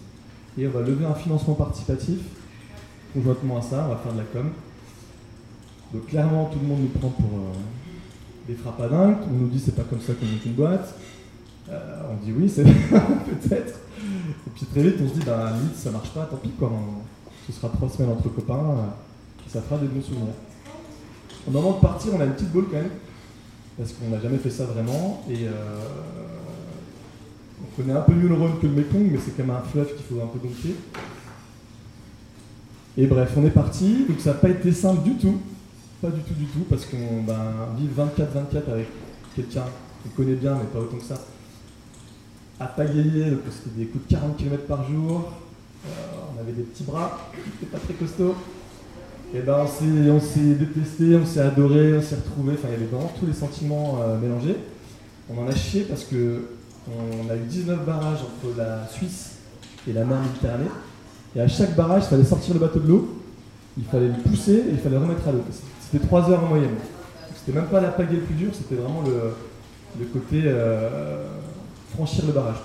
et 0.58 0.66
on 0.66 0.70
va 0.70 0.80
lever 0.80 1.04
un 1.04 1.14
financement 1.14 1.54
participatif. 1.54 2.18
Conjointement 3.12 3.58
à 3.58 3.62
ça, 3.62 3.84
on 3.86 3.94
va 3.94 3.96
faire 3.98 4.12
de 4.12 4.18
la 4.18 4.24
com. 4.24 4.50
Donc 5.92 6.06
clairement, 6.06 6.46
tout 6.46 6.58
le 6.60 6.66
monde 6.66 6.80
nous 6.80 6.98
prend 6.98 7.10
pour 7.10 7.26
euh, 7.26 8.48
des 8.48 8.54
frappadingues. 8.54 9.18
On 9.30 9.34
nous 9.34 9.48
dit, 9.48 9.60
c'est 9.60 9.76
pas 9.76 9.84
comme 9.84 10.00
ça 10.00 10.14
qu'on 10.14 10.26
monte 10.26 10.44
une 10.44 10.54
boîte. 10.54 10.94
Euh, 11.70 12.02
on 12.10 12.24
dit 12.24 12.32
oui, 12.36 12.48
c'est 12.48 12.64
peut-être. 12.64 13.80
Et 13.98 14.50
puis 14.54 14.66
très 14.66 14.82
vite, 14.82 14.96
on 15.04 15.08
se 15.08 15.14
dit, 15.14 15.24
bah 15.24 15.52
limite, 15.54 15.76
ça 15.76 15.90
marche 15.90 16.10
pas, 16.10 16.24
tant 16.24 16.36
pis, 16.36 16.50
quoi. 16.58 16.72
Ce 17.46 17.52
sera 17.52 17.68
trois 17.68 17.88
semaines 17.88 18.10
entre 18.10 18.28
copains, 18.28 18.74
ça 19.56 19.62
fera 19.62 19.78
des 19.78 19.86
bons 19.86 20.02
souvenirs. 20.02 20.34
Au 21.48 21.50
moment 21.50 21.72
de 21.76 21.80
partir, 21.80 22.12
on 22.14 22.20
a 22.20 22.26
une 22.26 22.32
petite 22.32 22.52
boule 22.52 22.66
quand 22.70 22.76
même, 22.76 22.90
parce 23.78 23.92
qu'on 23.92 24.10
n'a 24.10 24.20
jamais 24.20 24.36
fait 24.36 24.50
ça 24.50 24.66
vraiment, 24.66 25.24
et 25.30 25.46
euh, 25.46 25.50
on 27.62 27.80
connaît 27.80 27.94
un 27.94 28.02
peu 28.02 28.12
mieux 28.12 28.28
le 28.28 28.34
Rhône 28.34 28.58
que 28.60 28.66
le 28.66 28.74
Mekong, 28.74 29.08
mais 29.10 29.18
c'est 29.24 29.34
quand 29.34 29.46
même 29.46 29.56
un 29.56 29.62
fleuve 29.62 29.94
qu'il 29.94 30.04
faut 30.04 30.22
un 30.22 30.26
peu 30.26 30.46
dompter. 30.46 30.74
Et 32.98 33.06
bref, 33.06 33.32
on 33.34 33.46
est 33.46 33.50
parti, 33.50 34.04
donc 34.06 34.20
ça 34.20 34.32
n'a 34.32 34.36
pas 34.36 34.50
été 34.50 34.70
simple 34.72 35.02
du 35.02 35.16
tout, 35.16 35.40
pas 36.02 36.10
du 36.10 36.20
tout 36.20 36.34
du 36.34 36.44
tout, 36.44 36.66
parce 36.68 36.84
qu'on 36.84 37.22
ben, 37.22 37.54
vit 37.78 37.88
24-24 37.96 38.72
avec 38.72 38.88
quelqu'un 39.34 39.64
qu'on 40.02 40.22
connaît 40.22 40.36
bien, 40.36 40.54
mais 40.54 40.64
pas 40.64 40.80
autant 40.80 40.98
que 40.98 41.04
ça, 41.04 41.18
à 42.60 42.66
pagayer, 42.66 43.30
donc 43.30 43.40
c'était 43.50 43.78
des 43.78 43.86
coups 43.86 44.06
de 44.06 44.16
40 44.16 44.36
km 44.36 44.64
par 44.66 44.86
jour, 44.86 45.32
euh, 45.86 45.88
on 46.34 46.40
avait 46.42 46.52
des 46.52 46.62
petits 46.62 46.84
bras, 46.84 47.30
c'était 47.58 47.72
pas 47.72 47.78
très 47.78 47.94
costaud. 47.94 48.34
Et 49.34 49.40
ben 49.40 49.58
on 49.58 50.20
s'est, 50.20 50.54
détesté, 50.54 51.16
on 51.16 51.26
s'est 51.26 51.40
adoré, 51.40 51.98
on 51.98 52.02
s'est 52.02 52.14
retrouvé, 52.14 52.54
enfin 52.54 52.68
il 52.68 52.72
y 52.72 52.74
avait 52.76 52.86
vraiment 52.86 53.12
tous 53.18 53.26
les 53.26 53.32
sentiments 53.32 53.98
euh, 54.00 54.18
mélangés. 54.18 54.56
On 55.28 55.42
en 55.42 55.48
a 55.48 55.54
chié 55.54 55.82
parce 55.82 56.04
que 56.04 56.42
on 56.88 57.28
a 57.28 57.34
eu 57.34 57.40
19 57.40 57.84
barrages 57.84 58.20
entre 58.20 58.56
la 58.56 58.86
Suisse 58.88 59.38
et 59.88 59.92
la 59.92 60.04
mer 60.04 60.20
Méditerranée. 60.20 60.70
Et 61.34 61.40
à 61.40 61.48
chaque 61.48 61.74
barrage, 61.74 62.04
il 62.04 62.08
fallait 62.10 62.24
sortir 62.24 62.54
le 62.54 62.60
bateau 62.60 62.78
de 62.78 62.88
l'eau, 62.88 63.22
il 63.76 63.84
fallait 63.84 64.08
le 64.08 64.14
pousser 64.14 64.54
et 64.54 64.70
il 64.70 64.78
fallait 64.78 64.96
remettre 64.96 65.26
à 65.26 65.32
l'eau. 65.32 65.42
C'était 65.80 66.06
3 66.06 66.30
heures 66.30 66.44
en 66.44 66.48
moyenne. 66.48 66.76
C'était 67.34 67.58
même 67.58 67.68
pas 67.68 67.80
la 67.80 67.88
pagaie 67.88 68.16
le 68.16 68.22
plus 68.22 68.34
dur, 68.34 68.50
c'était 68.52 68.80
vraiment 68.80 69.02
le, 69.02 70.04
côté 70.06 70.42
euh, 70.46 71.26
franchir 71.94 72.26
le 72.26 72.32
barrage. 72.32 72.56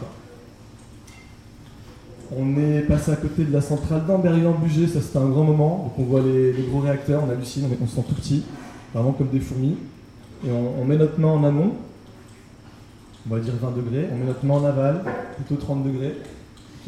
On 2.38 2.58
est 2.58 2.82
passé 2.82 3.12
à 3.12 3.18
côté 3.18 3.44
de 3.44 3.52
la 3.52 3.60
centrale 3.60 4.06
d'Amberieu-en-Bugey, 4.06 4.88
ça 4.88 5.02
c'était 5.02 5.18
un 5.18 5.28
grand 5.28 5.44
moment. 5.44 5.84
Donc 5.84 5.94
on 6.00 6.10
voit 6.10 6.22
les, 6.22 6.54
gros 6.70 6.80
réacteurs, 6.80 7.24
on 7.26 7.30
hallucine, 7.30 7.66
on, 7.66 7.84
on 7.84 7.88
se 7.88 7.96
sent 7.96 8.04
tout 8.08 8.16
petit, 8.16 8.44
vraiment 8.94 9.12
comme 9.12 9.28
des 9.28 9.42
fourmis. 9.42 9.76
Et 10.46 10.50
on, 10.50 10.86
met 10.86 10.98
notre 10.98 11.20
main 11.20 11.28
en 11.28 11.44
amont, 11.44 11.74
on 13.30 13.36
va 13.36 13.40
dire 13.42 13.54
20 13.62 13.72
degrés, 13.72 14.08
on 14.12 14.18
met 14.18 14.26
notre 14.26 14.46
main 14.46 14.56
en 14.56 14.66
aval, 14.66 15.04
plutôt 15.36 15.62
30 15.62 15.84
degrés. 15.84 16.16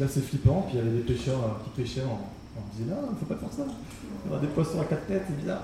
Là 0.00 0.06
c'est 0.08 0.24
flippant, 0.24 0.66
puis 0.66 0.76
il 0.76 0.78
y 0.78 0.80
avait 0.80 0.96
des 0.96 1.04
pêcheurs 1.04 1.38
euh, 1.38 1.62
qui 1.62 1.82
pêchaient, 1.82 2.02
on, 2.04 2.58
on 2.58 2.76
disait 2.76 2.90
non, 2.90 3.08
il 3.12 3.18
faut 3.18 3.32
pas 3.32 3.38
faire 3.38 3.52
ça. 3.52 3.62
Il 4.24 4.30
y 4.30 4.32
aura 4.32 4.40
des 4.40 4.48
poissons 4.48 4.80
à 4.80 4.84
quatre 4.86 5.06
têtes, 5.06 5.22
c'est 5.28 5.36
bizarre. 5.36 5.62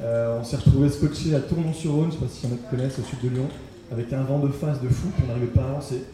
Euh, 0.00 0.38
on 0.40 0.44
s'est 0.44 0.56
retrouvé 0.56 0.88
scotché 0.88 1.34
à 1.34 1.40
Tournon-sur-Rhône, 1.40 2.06
je 2.06 2.12
sais 2.12 2.24
pas 2.24 2.28
s'il 2.30 2.48
y 2.48 2.52
en 2.52 2.56
a 2.56 2.58
qui 2.58 2.70
connaissent, 2.70 2.98
au 2.98 3.02
sud 3.02 3.18
de 3.22 3.28
Lyon, 3.28 3.48
avec 3.90 4.12
un 4.12 4.22
vent 4.22 4.38
de 4.38 4.48
face 4.48 4.80
de 4.80 4.88
fou, 4.88 5.08
puis 5.14 5.24
on 5.24 5.28
n'arrivait 5.28 5.48
pas 5.48 5.62
à 5.62 5.70
avancer. 5.70 6.04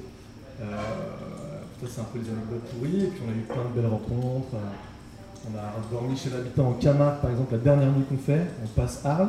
Euh, 0.61 0.65
ça 1.81 1.87
c'est 1.89 2.01
un 2.01 2.05
peu 2.05 2.19
les 2.19 2.29
anecdotes 2.29 2.65
pourries, 2.71 3.05
et 3.05 3.07
puis 3.09 3.21
on 3.27 3.31
a 3.31 3.35
eu 3.35 3.43
plein 3.43 3.65
de 3.71 3.81
belles 3.81 3.91
rencontres. 3.91 4.55
Euh, 4.55 5.49
On 5.51 5.57
a 5.57 5.73
dormi 5.93 6.17
chez 6.17 6.31
l'habitant 6.31 6.69
en 6.69 6.73
Camargue, 6.73 7.21
par 7.21 7.31
exemple, 7.31 7.53
la 7.53 7.59
dernière 7.59 7.93
nuit 7.93 8.05
qu'on 8.09 8.19
fait, 8.19 8.47
on 8.63 8.67
passe 8.69 9.05
Arles. 9.05 9.29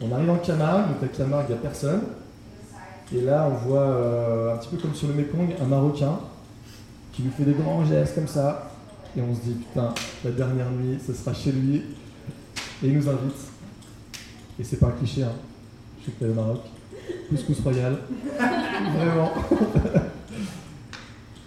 On 0.00 0.12
arrive 0.12 0.30
en 0.30 0.36
Camargue, 0.36 0.88
donc 0.88 1.02
à 1.02 1.08
Camargue, 1.08 1.46
il 1.48 1.52
n'y 1.52 1.58
a 1.58 1.62
personne. 1.62 2.02
Et 3.14 3.20
là, 3.22 3.48
on 3.50 3.66
voit, 3.66 3.80
euh, 3.80 4.54
un 4.54 4.58
petit 4.58 4.68
peu 4.68 4.76
comme 4.76 4.94
sur 4.94 5.08
le 5.08 5.14
Mekong, 5.14 5.54
un 5.60 5.64
Marocain 5.64 6.18
qui 7.12 7.22
lui 7.22 7.30
fait 7.30 7.44
des 7.44 7.52
grands 7.54 7.84
gestes 7.84 8.14
comme 8.14 8.28
ça. 8.28 8.70
Et 9.16 9.20
on 9.20 9.34
se 9.34 9.40
dit, 9.40 9.54
putain, 9.54 9.92
la 10.24 10.30
dernière 10.30 10.70
nuit, 10.70 10.98
ce 11.04 11.12
sera 11.12 11.34
chez 11.34 11.52
lui. 11.52 11.76
Et 12.82 12.88
il 12.88 12.96
nous 12.96 13.08
invite. 13.08 13.36
Et 14.58 14.64
c'est 14.64 14.76
pas 14.78 14.86
un 14.88 14.92
cliché, 14.92 15.22
hein. 15.22 15.32
je 16.06 16.10
t'es 16.10 16.26
au 16.26 16.34
Maroc. 16.34 16.60
Couscous 17.28 17.60
royal. 17.60 17.98
Vraiment. 18.38 19.32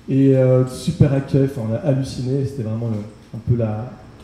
Et 0.08 0.36
euh, 0.36 0.68
super 0.68 1.14
accueil, 1.14 1.50
on 1.58 1.74
a 1.74 1.78
halluciné, 1.78 2.46
c'était 2.46 2.64
vraiment 2.64 2.92
un 3.34 3.40
peu 3.50 3.58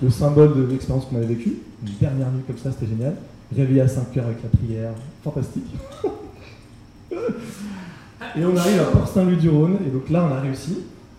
le 0.01 0.09
symbole 0.11 0.55
de 0.55 0.63
l'expérience 0.63 1.05
qu'on 1.05 1.17
avait 1.17 1.25
vécue. 1.25 1.57
Une 1.85 1.93
dernière 1.99 2.31
nuit 2.31 2.43
comme 2.45 2.57
ça, 2.57 2.71
c'était 2.71 2.87
génial. 2.87 3.15
Réveillé 3.55 3.81
à 3.81 3.87
5 3.87 4.15
heures 4.17 4.25
avec 4.25 4.37
la 4.43 4.49
prière, 4.49 4.91
fantastique. 5.23 5.65
et 7.11 8.45
on 8.45 8.55
arrive 8.55 8.79
à 8.79 8.85
Port-Saint-Louis-du-Rhône, 8.85 9.79
et 9.85 9.89
donc 9.89 10.09
là 10.09 10.27
on 10.29 10.35
a 10.35 10.39
réussi. 10.39 10.77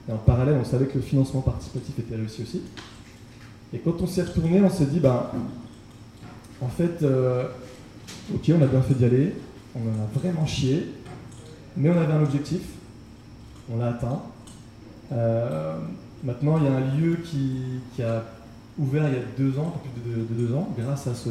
Et 0.08 0.12
en 0.12 0.16
parallèle, 0.16 0.56
on 0.60 0.64
savait 0.64 0.86
que 0.86 0.94
le 0.94 1.02
financement 1.02 1.40
participatif 1.40 1.98
était 1.98 2.16
réussi 2.16 2.42
aussi. 2.42 2.62
Et 3.74 3.78
quand 3.78 4.00
on 4.00 4.06
s'est 4.06 4.22
retourné, 4.22 4.60
on 4.60 4.70
s'est 4.70 4.86
dit, 4.86 5.00
bah, 5.00 5.32
en 6.60 6.68
fait, 6.68 7.02
euh, 7.02 7.48
ok, 8.34 8.50
on 8.50 8.62
a 8.62 8.66
bien 8.66 8.82
fait 8.82 8.94
d'y 8.94 9.04
aller, 9.04 9.34
on 9.74 9.80
en 9.80 10.04
a 10.04 10.18
vraiment 10.18 10.46
chié, 10.46 10.86
mais 11.76 11.90
on 11.90 12.00
avait 12.00 12.12
un 12.12 12.22
objectif, 12.22 12.60
on 13.72 13.78
l'a 13.78 13.88
atteint. 13.88 14.22
Euh, 15.12 15.76
maintenant, 16.24 16.58
il 16.58 16.64
y 16.64 16.68
a 16.68 16.76
un 16.76 16.96
lieu 16.96 17.18
qui, 17.24 18.02
a 18.02 18.24
ouvert 18.78 19.04
il 19.08 19.14
y 19.14 19.18
a 19.18 19.22
deux 19.36 19.58
ans, 19.58 19.74
plus 19.82 20.10
de, 20.10 20.16
de 20.16 20.46
deux 20.46 20.54
ans, 20.54 20.68
grâce 20.78 21.06
à 21.06 21.14
ce, 21.14 21.30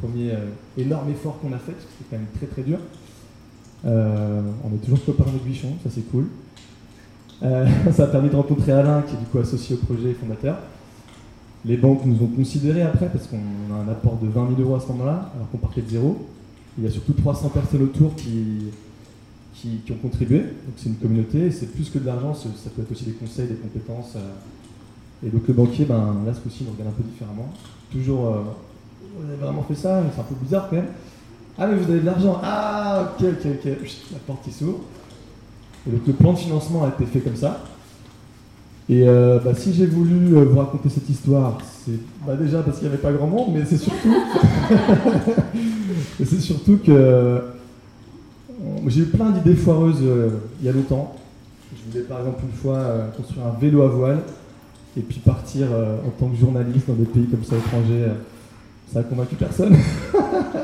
premier 0.00 0.32
euh, 0.32 0.48
énorme 0.76 1.10
effort 1.10 1.38
qu'on 1.40 1.52
a 1.52 1.58
fait, 1.58 1.72
parce 1.72 1.84
que 1.84 1.90
c'était 1.98 2.10
quand 2.10 2.16
même 2.16 2.28
très 2.36 2.46
très 2.46 2.62
dur. 2.62 2.78
Euh, 3.86 4.40
on 4.64 4.74
est 4.74 4.78
toujours 4.78 5.04
copains 5.04 5.28
avec 5.28 5.44
Bichon, 5.44 5.74
ça 5.84 5.90
c'est 5.92 6.08
cool. 6.10 6.26
Ça 7.92 8.02
a 8.02 8.06
permis 8.08 8.30
de 8.30 8.34
rencontrer 8.34 8.72
Alain, 8.72 9.02
qui 9.02 9.14
est 9.14 9.18
du 9.18 9.24
coup 9.26 9.38
associé 9.38 9.76
au 9.76 9.78
projet 9.78 10.10
et 10.10 10.14
fondateur. 10.14 10.56
Les 11.64 11.76
banques 11.76 12.04
nous 12.04 12.20
ont 12.20 12.26
considérés 12.26 12.82
après 12.82 13.06
parce 13.06 13.28
qu'on 13.28 13.36
a 13.72 13.78
un 13.78 13.88
apport 13.88 14.16
de 14.16 14.26
20 14.26 14.56
000 14.56 14.60
euros 14.60 14.74
à 14.74 14.80
ce 14.80 14.88
moment-là, 14.88 15.30
alors 15.36 15.48
qu'on 15.52 15.58
partait 15.58 15.82
de 15.82 15.88
zéro. 15.88 16.26
Il 16.76 16.82
y 16.82 16.88
a 16.88 16.90
surtout 16.90 17.12
300 17.12 17.50
personnes 17.50 17.82
autour 17.82 18.16
qui, 18.16 18.72
qui, 19.60 19.92
ont 19.92 19.96
contribué. 19.96 20.38
Donc 20.38 20.74
c'est 20.76 20.88
une 20.88 20.96
communauté 20.96 21.50
c'est 21.50 21.72
plus 21.72 21.90
que 21.90 21.98
de 21.98 22.06
l'argent, 22.06 22.34
ça 22.34 22.70
peut 22.74 22.82
être 22.82 22.92
aussi 22.92 23.04
des 23.04 23.12
conseils, 23.12 23.48
des 23.48 23.54
compétences. 23.54 24.14
Euh. 24.16 25.26
Et 25.26 25.30
donc 25.30 25.48
le 25.48 25.54
banquier, 25.54 25.84
ben, 25.84 26.16
là 26.24 26.32
ce 26.32 26.40
coup-ci, 26.40 26.64
regarde 26.70 26.94
un 26.94 26.96
peu 26.96 27.02
différemment. 27.02 27.52
Toujours, 27.90 28.26
euh, 28.26 28.42
vous 29.18 29.28
avez 29.28 29.36
vraiment 29.36 29.62
fait 29.62 29.74
ça, 29.74 30.02
c'est 30.14 30.20
un 30.20 30.24
peu 30.24 30.36
bizarre 30.40 30.68
quand 30.70 30.76
même. 30.76 30.88
Ah 31.58 31.66
mais 31.66 31.76
vous 31.76 31.90
avez 31.90 32.00
de 32.00 32.06
l'argent, 32.06 32.40
ah 32.42 33.14
ok, 33.18 33.26
ok, 33.26 33.46
ok, 33.46 33.72
la 34.12 34.18
porte 34.26 34.44
qui 34.44 34.52
s'ouvre. 34.52 34.80
Et 35.86 35.90
donc 35.90 36.06
le 36.06 36.12
plan 36.12 36.34
de 36.34 36.38
financement 36.38 36.84
a 36.84 36.88
été 36.88 37.04
fait 37.06 37.20
comme 37.20 37.36
ça. 37.36 37.64
Et 38.88 39.06
euh, 39.06 39.38
bah, 39.44 39.54
si 39.54 39.74
j'ai 39.74 39.86
voulu 39.86 40.36
euh, 40.36 40.44
vous 40.44 40.58
raconter 40.58 40.88
cette 40.88 41.10
histoire, 41.10 41.58
c'est 41.84 41.98
bah, 42.26 42.36
déjà 42.36 42.62
parce 42.62 42.78
qu'il 42.78 42.88
n'y 42.88 42.94
avait 42.94 43.02
pas 43.02 43.12
grand 43.12 43.26
monde, 43.26 43.48
mais 43.52 43.64
c'est 43.66 43.76
surtout, 43.76 44.08
c'est 46.24 46.40
surtout 46.40 46.78
que 46.78 47.42
j'ai 48.86 49.00
eu 49.00 49.06
plein 49.06 49.30
d'idées 49.30 49.54
foireuses 49.54 50.02
il 50.60 50.66
y 50.66 50.68
a 50.68 50.72
longtemps. 50.72 51.16
Je 51.72 51.90
voulais 51.90 52.04
par 52.04 52.20
exemple 52.20 52.44
une 52.44 52.56
fois 52.56 52.78
construire 53.16 53.46
un 53.46 53.58
vélo 53.58 53.82
à 53.82 53.88
voile 53.88 54.20
et 54.96 55.00
puis 55.00 55.18
partir 55.18 55.68
en 55.72 56.10
tant 56.10 56.28
que 56.28 56.36
journaliste 56.36 56.86
dans 56.88 56.94
des 56.94 57.04
pays 57.04 57.26
comme 57.26 57.44
ça 57.44 57.56
étrangers. 57.56 58.06
ça 58.92 59.00
a 59.00 59.02
convaincu 59.02 59.34
personne. 59.36 59.76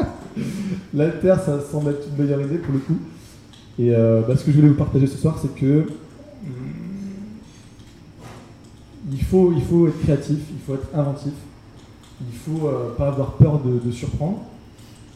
L'alter, 0.94 1.34
ça 1.44 1.60
semble 1.60 1.90
être 1.90 2.06
une 2.08 2.24
meilleure 2.24 2.40
idée 2.40 2.58
pour 2.58 2.72
le 2.72 2.80
coup. 2.80 2.98
Et 3.78 3.90
bah, 3.90 4.36
ce 4.36 4.44
que 4.44 4.50
je 4.50 4.56
voulais 4.56 4.68
vous 4.68 4.74
partager 4.74 5.06
ce 5.06 5.18
soir, 5.18 5.38
c'est 5.40 5.54
que 5.54 5.86
il 9.10 9.22
faut, 9.22 9.52
il 9.54 9.62
faut 9.62 9.88
être 9.88 10.00
créatif, 10.00 10.38
il 10.50 10.60
faut 10.66 10.74
être 10.74 10.88
inventif, 10.94 11.32
il 12.20 12.36
faut 12.36 12.66
euh, 12.66 12.94
pas 12.96 13.08
avoir 13.08 13.32
peur 13.32 13.60
de, 13.60 13.90
surprendre. 13.90 14.42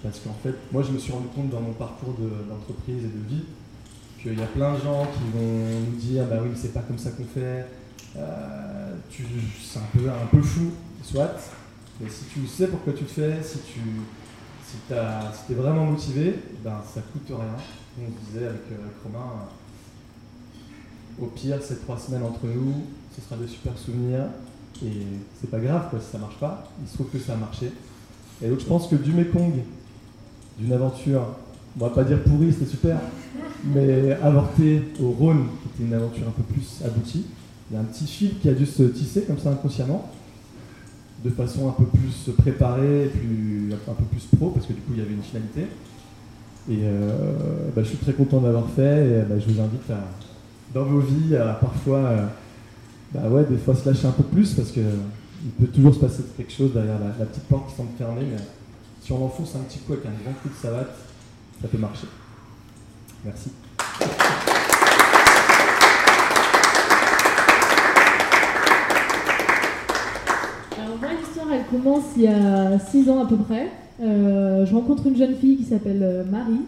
Parce 0.02 0.20
qu'en 0.20 0.34
fait, 0.42 0.54
moi 0.72 0.82
je 0.82 0.92
me 0.92 0.98
suis 0.98 1.12
rendu 1.12 1.28
compte 1.34 1.50
dans 1.50 1.60
mon 1.60 1.72
parcours 1.72 2.14
d'entreprise 2.48 3.04
et 3.04 3.08
de 3.08 3.28
vie 3.28 3.44
qu'il 4.22 4.38
y 4.38 4.42
a 4.42 4.46
plein 4.46 4.74
de 4.74 4.80
gens 4.80 5.06
qui 5.06 5.36
vont 5.36 5.80
nous 5.90 5.96
dire 5.96 6.24
bah 6.26 6.36
oui, 6.42 6.50
c'est 6.54 6.72
pas 6.72 6.80
comme 6.80 6.98
ça 6.98 7.10
qu'on 7.10 7.24
fait, 7.24 7.66
euh, 8.16 8.94
c'est 9.10 9.78
un 9.78 9.88
peu, 9.92 10.08
un 10.08 10.26
peu 10.30 10.42
fou, 10.42 10.70
soit. 11.02 11.34
Mais 12.00 12.08
si 12.08 12.24
tu 12.32 12.46
sais 12.46 12.68
pourquoi 12.68 12.92
tu 12.92 13.02
le 13.02 13.08
fais, 13.08 13.42
si 13.42 13.58
tu 13.58 13.80
si 14.64 15.52
es 15.52 15.54
vraiment 15.54 15.86
motivé, 15.86 16.34
ben 16.62 16.80
ça 16.94 17.00
coûte 17.12 17.28
rien. 17.28 17.56
On 18.00 18.26
disait 18.26 18.46
avec, 18.46 18.60
euh, 18.70 18.76
Romain, 19.02 19.48
au 21.20 21.26
pire, 21.26 21.56
c'est 21.60 21.80
trois 21.82 21.98
semaines 21.98 22.22
entre 22.22 22.46
nous, 22.46 22.84
ce 23.16 23.20
sera 23.20 23.36
des 23.36 23.48
super 23.48 23.76
souvenirs, 23.76 24.26
et 24.84 25.06
c'est 25.40 25.50
pas 25.50 25.58
grave 25.58 25.90
quoi, 25.90 25.98
si 26.00 26.12
ça 26.12 26.18
marche 26.18 26.38
pas. 26.38 26.70
Il 26.80 26.88
se 26.88 26.94
trouve 26.94 27.08
que 27.08 27.18
ça 27.18 27.32
a 27.32 27.36
marché. 27.36 27.72
Et 28.42 28.48
donc 28.48 28.60
je 28.60 28.66
pense 28.66 28.86
que 28.86 28.94
du 28.94 29.12
Mekong, 29.12 29.54
d'une 30.58 30.72
aventure, 30.72 31.22
on 31.78 31.84
va 31.84 31.90
pas 31.90 32.04
dire 32.04 32.22
pourrie, 32.22 32.52
c'était 32.52 32.70
super, 32.70 32.98
mais 33.64 34.12
avorté 34.22 34.82
au 35.00 35.10
Rhône, 35.10 35.46
qui 35.62 35.68
était 35.68 35.88
une 35.88 35.94
aventure 35.94 36.26
un 36.28 36.32
peu 36.32 36.42
plus 36.42 36.82
aboutie, 36.84 37.26
il 37.70 37.74
y 37.74 37.76
a 37.76 37.80
un 37.80 37.84
petit 37.84 38.06
fil 38.06 38.38
qui 38.38 38.48
a 38.48 38.54
dû 38.54 38.66
se 38.66 38.82
tisser 38.82 39.22
comme 39.22 39.38
ça 39.38 39.50
inconsciemment, 39.50 40.10
de 41.24 41.30
façon 41.30 41.68
un 41.68 41.72
peu 41.72 41.84
plus 41.84 42.32
préparée, 42.36 43.10
un 43.72 43.92
peu 43.92 44.04
plus 44.04 44.26
pro, 44.36 44.50
parce 44.50 44.66
que 44.66 44.72
du 44.72 44.80
coup 44.80 44.92
il 44.94 44.98
y 44.98 45.02
avait 45.02 45.14
une 45.14 45.22
finalité. 45.22 45.62
Et 46.70 46.80
euh, 46.82 47.70
bah, 47.74 47.82
je 47.82 47.88
suis 47.88 47.98
très 47.98 48.12
content 48.12 48.40
d'avoir 48.40 48.68
fait, 48.70 49.06
et 49.06 49.22
bah, 49.22 49.36
je 49.38 49.52
vous 49.52 49.60
invite 49.60 49.90
à, 49.90 50.04
dans 50.74 50.84
vos 50.84 51.00
vies 51.00 51.36
à 51.36 51.54
parfois, 51.54 51.98
euh, 51.98 52.26
bah 53.14 53.28
ouais, 53.28 53.44
des 53.48 53.56
fois 53.56 53.74
se 53.74 53.88
lâcher 53.88 54.06
un 54.06 54.12
peu 54.12 54.22
plus 54.22 54.54
parce 54.54 54.70
que 54.70 54.80
il 55.44 55.50
peut 55.52 55.72
toujours 55.72 55.94
se 55.94 56.00
passer 56.00 56.22
quelque 56.36 56.52
chose 56.52 56.72
derrière 56.72 56.98
la, 57.18 57.24
petite 57.24 57.44
porte 57.44 57.70
qui 57.70 57.76
semble 57.76 57.90
fermée, 57.96 58.26
si 59.08 59.14
on 59.14 59.24
enfonce 59.24 59.54
un 59.56 59.60
petit 59.60 59.78
coup 59.78 59.94
avec 59.94 60.04
un 60.04 60.10
grand 60.22 60.34
coup 60.42 60.50
de 60.50 60.54
savate, 60.54 60.94
ça 61.62 61.68
peut 61.68 61.78
marcher. 61.78 62.06
Merci. 63.24 63.52
Alors 70.76 70.98
moi 71.00 71.08
l'histoire 71.18 71.46
elle 71.54 71.64
commence 71.70 72.04
il 72.16 72.24
y 72.24 72.26
a 72.26 72.78
6 72.78 73.08
ans 73.08 73.24
à 73.24 73.26
peu 73.26 73.38
près. 73.38 73.70
Euh, 74.02 74.66
je 74.66 74.74
rencontre 74.74 75.06
une 75.06 75.16
jeune 75.16 75.36
fille 75.36 75.56
qui 75.56 75.64
s'appelle 75.64 76.02
euh, 76.02 76.24
Marie, 76.30 76.66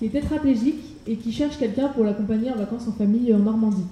qui 0.00 0.06
est 0.06 0.10
tétraplégique 0.10 0.96
et 1.06 1.14
qui 1.14 1.30
cherche 1.30 1.58
quelqu'un 1.58 1.90
pour 1.90 2.02
l'accompagner 2.02 2.50
en 2.50 2.56
vacances 2.56 2.88
en 2.88 2.92
famille 2.92 3.32
en 3.32 3.38
Normandie. 3.38 3.86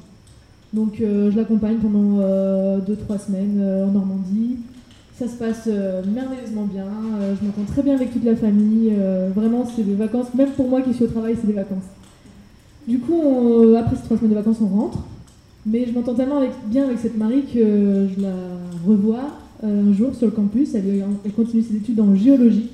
Donc 0.72 1.00
euh, 1.00 1.30
je 1.30 1.36
l'accompagne 1.36 1.76
pendant 1.76 2.18
2-3 2.18 2.20
euh, 2.20 3.18
semaines 3.24 3.84
en 3.86 3.92
Normandie. 3.92 4.56
Ça 5.18 5.26
se 5.26 5.36
passe 5.36 5.66
merveilleusement 5.66 6.64
bien, 6.64 6.84
je 7.20 7.46
m'entends 7.46 7.72
très 7.72 7.82
bien 7.82 7.94
avec 7.94 8.12
toute 8.12 8.24
la 8.24 8.36
famille. 8.36 8.92
vraiment, 9.34 9.64
c'est 9.64 9.82
des 9.82 9.94
vacances, 9.94 10.34
même 10.34 10.50
pour 10.50 10.68
moi 10.68 10.82
qui 10.82 10.92
suis 10.92 11.04
au 11.04 11.08
travail, 11.08 11.36
c'est 11.40 11.46
des 11.46 11.54
vacances. 11.54 11.84
Du 12.86 12.98
coup, 12.98 13.22
après 13.78 13.96
ces 13.96 14.02
3 14.02 14.18
semaines 14.18 14.32
de 14.32 14.36
vacances, 14.36 14.58
on 14.60 14.66
rentre. 14.66 14.98
Mais 15.64 15.86
je 15.86 15.92
m'entends 15.92 16.14
tellement 16.14 16.42
bien 16.66 16.84
avec 16.84 16.98
cette 16.98 17.16
Marie 17.16 17.42
que 17.42 18.08
je 18.14 18.20
la 18.20 18.34
revois 18.86 19.38
un 19.62 19.92
jour 19.92 20.14
sur 20.14 20.26
le 20.26 20.32
campus. 20.32 20.74
Elle, 20.74 21.32
continue 21.34 21.62
ses 21.62 21.76
études 21.76 22.00
en 22.00 22.14
géologie. 22.14 22.70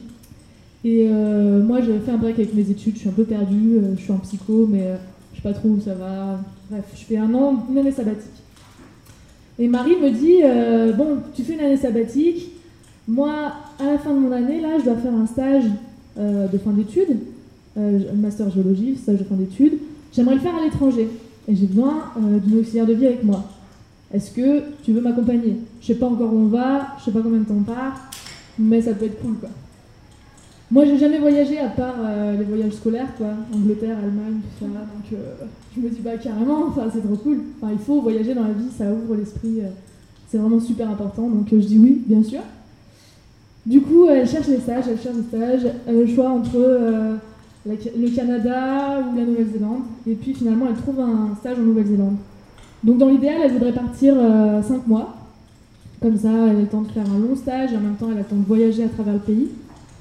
Et 0.84 1.06
euh, 1.08 1.62
moi, 1.62 1.80
j'ai 1.80 1.98
fait 2.00 2.10
un 2.10 2.16
break 2.16 2.38
avec 2.38 2.54
mes 2.54 2.68
études, 2.68 2.94
je 2.94 3.00
suis 3.00 3.08
un 3.08 3.12
peu 3.12 3.24
perdue, 3.24 3.76
euh, 3.76 3.94
je 3.96 4.02
suis 4.02 4.12
en 4.12 4.18
psycho, 4.18 4.66
mais 4.68 4.82
euh, 4.82 4.96
je 5.32 5.36
sais 5.36 5.42
pas 5.42 5.54
trop 5.54 5.68
où 5.68 5.80
ça 5.80 5.94
va. 5.94 6.40
Bref, 6.70 6.84
je 6.94 7.04
fais 7.04 7.16
un 7.16 7.32
an, 7.34 7.64
une 7.70 7.78
année 7.78 7.92
sabbatique. 7.92 8.41
Et 9.58 9.68
Marie 9.68 9.96
me 9.96 10.10
dit 10.10 10.42
Bon, 10.96 11.18
tu 11.34 11.42
fais 11.42 11.54
une 11.54 11.60
année 11.60 11.76
sabbatique, 11.76 12.50
moi, 13.06 13.52
à 13.78 13.84
la 13.84 13.98
fin 13.98 14.14
de 14.14 14.18
mon 14.18 14.32
année, 14.32 14.60
là, 14.60 14.78
je 14.78 14.84
dois 14.84 14.96
faire 14.96 15.14
un 15.14 15.26
stage 15.26 15.64
de 16.16 16.58
fin 16.58 16.70
d'études, 16.70 17.16
master 18.14 18.50
géologie, 18.50 18.96
stage 18.96 19.18
de 19.18 19.24
fin 19.24 19.34
d'études. 19.34 19.78
J'aimerais 20.12 20.34
le 20.34 20.40
faire 20.40 20.54
à 20.54 20.62
l'étranger 20.62 21.08
et 21.48 21.56
j'ai 21.56 21.66
besoin 21.66 22.04
d'une 22.16 22.60
auxiliaire 22.60 22.86
de 22.86 22.94
vie 22.94 23.06
avec 23.06 23.24
moi. 23.24 23.44
Est-ce 24.12 24.30
que 24.30 24.62
tu 24.82 24.92
veux 24.92 25.00
m'accompagner? 25.00 25.56
Je 25.80 25.86
sais 25.86 25.94
pas 25.94 26.06
encore 26.06 26.32
où 26.32 26.38
on 26.38 26.46
va, 26.46 26.88
je 26.98 27.04
sais 27.04 27.10
pas 27.10 27.20
combien 27.22 27.40
de 27.40 27.44
temps 27.44 27.56
on 27.58 27.62
part, 27.62 28.10
mais 28.58 28.82
ça 28.82 28.92
peut 28.92 29.06
être 29.06 29.20
cool 29.22 29.34
quoi. 29.36 29.48
Moi, 30.72 30.86
j'ai 30.86 30.96
jamais 30.96 31.18
voyagé 31.18 31.58
à 31.58 31.68
part 31.68 31.96
euh, 32.02 32.34
les 32.38 32.44
voyages 32.44 32.72
scolaires, 32.72 33.14
quoi. 33.18 33.26
Angleterre, 33.54 33.98
Allemagne, 33.98 34.40
tout 34.40 34.64
ça. 34.64 34.66
Donc, 34.66 35.12
euh, 35.12 35.44
je 35.76 35.82
me 35.82 35.90
dis, 35.90 36.00
bah, 36.00 36.16
carrément, 36.16 36.68
enfin, 36.68 36.84
c'est 36.90 37.02
trop 37.02 37.16
cool. 37.16 37.40
Enfin, 37.60 37.74
il 37.74 37.78
faut 37.78 38.00
voyager 38.00 38.32
dans 38.32 38.44
la 38.44 38.54
vie, 38.54 38.70
ça 38.74 38.84
ouvre 38.90 39.16
l'esprit. 39.16 39.60
Euh, 39.60 39.68
c'est 40.30 40.38
vraiment 40.38 40.58
super 40.58 40.88
important. 40.88 41.28
Donc, 41.28 41.48
je 41.52 41.56
dis 41.56 41.78
oui, 41.78 42.02
bien 42.06 42.22
sûr. 42.22 42.40
Du 43.66 43.82
coup, 43.82 44.06
elle 44.08 44.26
cherche 44.26 44.46
les 44.48 44.60
stages, 44.60 44.84
elle 44.88 44.98
cherche 44.98 45.16
les 45.16 45.38
stages. 45.38 45.72
Elle 45.86 45.94
a 45.94 46.00
le 46.00 46.06
choix 46.06 46.30
entre 46.30 46.56
le 47.66 48.16
Canada 48.16 49.00
ou 49.12 49.18
la 49.18 49.26
Nouvelle-Zélande. 49.26 49.82
Et 50.06 50.14
puis, 50.14 50.32
finalement, 50.32 50.64
elle 50.70 50.76
trouve 50.76 51.00
un 51.00 51.36
stage 51.38 51.58
en 51.58 51.62
Nouvelle-Zélande. 51.62 52.16
Donc, 52.82 52.96
dans 52.96 53.08
l'idéal, 53.10 53.42
elle 53.44 53.52
voudrait 53.52 53.72
partir 53.72 54.14
5 54.66 54.86
mois. 54.86 55.16
Comme 56.00 56.16
ça, 56.16 56.30
elle 56.30 56.56
a 56.56 56.60
le 56.60 56.66
temps 56.66 56.80
de 56.80 56.88
faire 56.88 57.04
un 57.04 57.18
long 57.18 57.36
stage 57.36 57.74
et 57.74 57.76
en 57.76 57.80
même 57.80 57.94
temps, 57.94 58.08
elle 58.10 58.16
a 58.16 58.20
le 58.20 58.24
temps 58.24 58.36
de 58.36 58.46
voyager 58.46 58.84
à 58.84 58.88
travers 58.88 59.14
le 59.14 59.20
pays. 59.20 59.50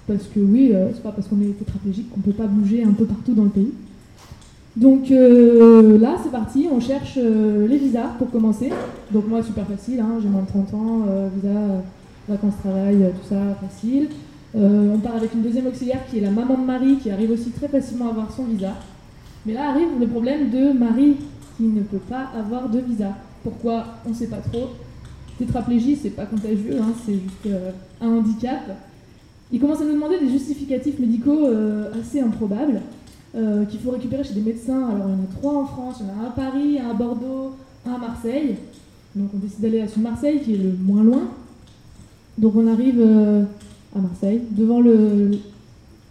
Parce 0.07 0.23
que 0.23 0.39
oui, 0.39 0.71
euh, 0.73 0.89
c'est 0.93 1.03
pas 1.03 1.11
parce 1.11 1.27
qu'on 1.27 1.39
est 1.41 1.57
tétraplégique 1.57 2.09
qu'on 2.09 2.21
peut 2.21 2.31
pas 2.31 2.47
bouger 2.47 2.83
un 2.83 2.91
peu 2.91 3.05
partout 3.05 3.33
dans 3.33 3.43
le 3.43 3.49
pays. 3.49 3.71
Donc 4.75 5.11
euh, 5.11 5.99
là, 5.99 6.15
c'est 6.23 6.31
parti, 6.31 6.67
on 6.71 6.79
cherche 6.79 7.15
euh, 7.17 7.67
les 7.67 7.77
visas 7.77 8.07
pour 8.17 8.31
commencer. 8.31 8.71
Donc 9.11 9.27
moi, 9.27 9.43
super 9.43 9.67
facile, 9.67 9.99
hein, 9.99 10.19
j'ai 10.21 10.29
moins 10.29 10.41
de 10.41 10.47
30 10.47 10.73
ans, 10.73 11.05
visa, 11.35 11.83
vacances, 12.27 12.57
travail, 12.61 12.97
tout 13.21 13.29
ça, 13.29 13.57
facile. 13.61 14.09
on 14.55 14.97
part 14.99 15.15
avec 15.15 15.33
une 15.33 15.41
deuxième 15.41 15.67
auxiliaire 15.67 16.01
qui 16.09 16.17
est 16.17 16.21
la 16.21 16.31
maman 16.31 16.57
de 16.57 16.65
Marie, 16.65 16.97
qui 16.97 17.11
arrive 17.11 17.31
aussi 17.31 17.51
très 17.51 17.67
facilement 17.67 18.07
à 18.07 18.09
avoir 18.11 18.31
son 18.31 18.45
visa. 18.45 18.73
Mais 19.45 19.53
là 19.53 19.69
arrive 19.69 19.89
le 19.99 20.07
problème 20.07 20.49
de 20.49 20.71
Marie, 20.71 21.17
qui 21.57 21.63
ne 21.63 21.81
peut 21.81 21.97
pas 22.09 22.29
avoir 22.37 22.69
de 22.69 22.79
visa. 22.79 23.09
Pourquoi? 23.43 23.85
On 24.05 24.09
ne 24.09 24.15
sait 24.15 24.27
pas 24.27 24.37
trop. 24.37 24.69
Tétraplégie, 25.37 25.97
c'est 26.01 26.11
pas 26.11 26.25
contagieux, 26.25 26.77
hein, 26.79 26.93
c'est 27.05 27.13
juste 27.13 27.55
un 27.99 28.07
handicap. 28.07 28.61
Il 29.53 29.59
commence 29.59 29.81
à 29.81 29.85
nous 29.85 29.93
demander 29.93 30.17
des 30.19 30.29
justificatifs 30.29 30.97
médicaux 30.97 31.45
euh, 31.45 31.91
assez 31.99 32.21
improbables 32.21 32.81
euh, 33.35 33.65
qu'il 33.65 33.79
faut 33.81 33.91
récupérer 33.91 34.23
chez 34.23 34.33
des 34.33 34.41
médecins. 34.41 34.89
Alors 34.89 35.07
il 35.07 35.11
y 35.11 35.13
en 35.13 35.23
a 35.23 35.39
trois 35.39 35.53
en 35.53 35.65
France, 35.65 35.97
il 35.99 36.07
y 36.07 36.09
en 36.09 36.21
a 36.21 36.25
un 36.25 36.29
à 36.29 36.31
Paris, 36.31 36.79
un 36.79 36.89
à 36.91 36.93
Bordeaux, 36.93 37.51
un 37.85 37.93
à 37.93 37.97
Marseille. 37.97 38.55
Donc 39.15 39.29
on 39.33 39.37
décide 39.37 39.59
d'aller 39.59 39.81
à 39.81 39.99
Marseille, 39.99 40.39
qui 40.43 40.53
est 40.53 40.57
le 40.57 40.71
moins 40.81 41.03
loin. 41.03 41.23
Donc 42.37 42.55
on 42.55 42.65
arrive 42.65 42.99
euh, 42.99 43.43
à 43.93 43.99
Marseille, 43.99 44.41
devant 44.51 44.79
le, 44.79 45.31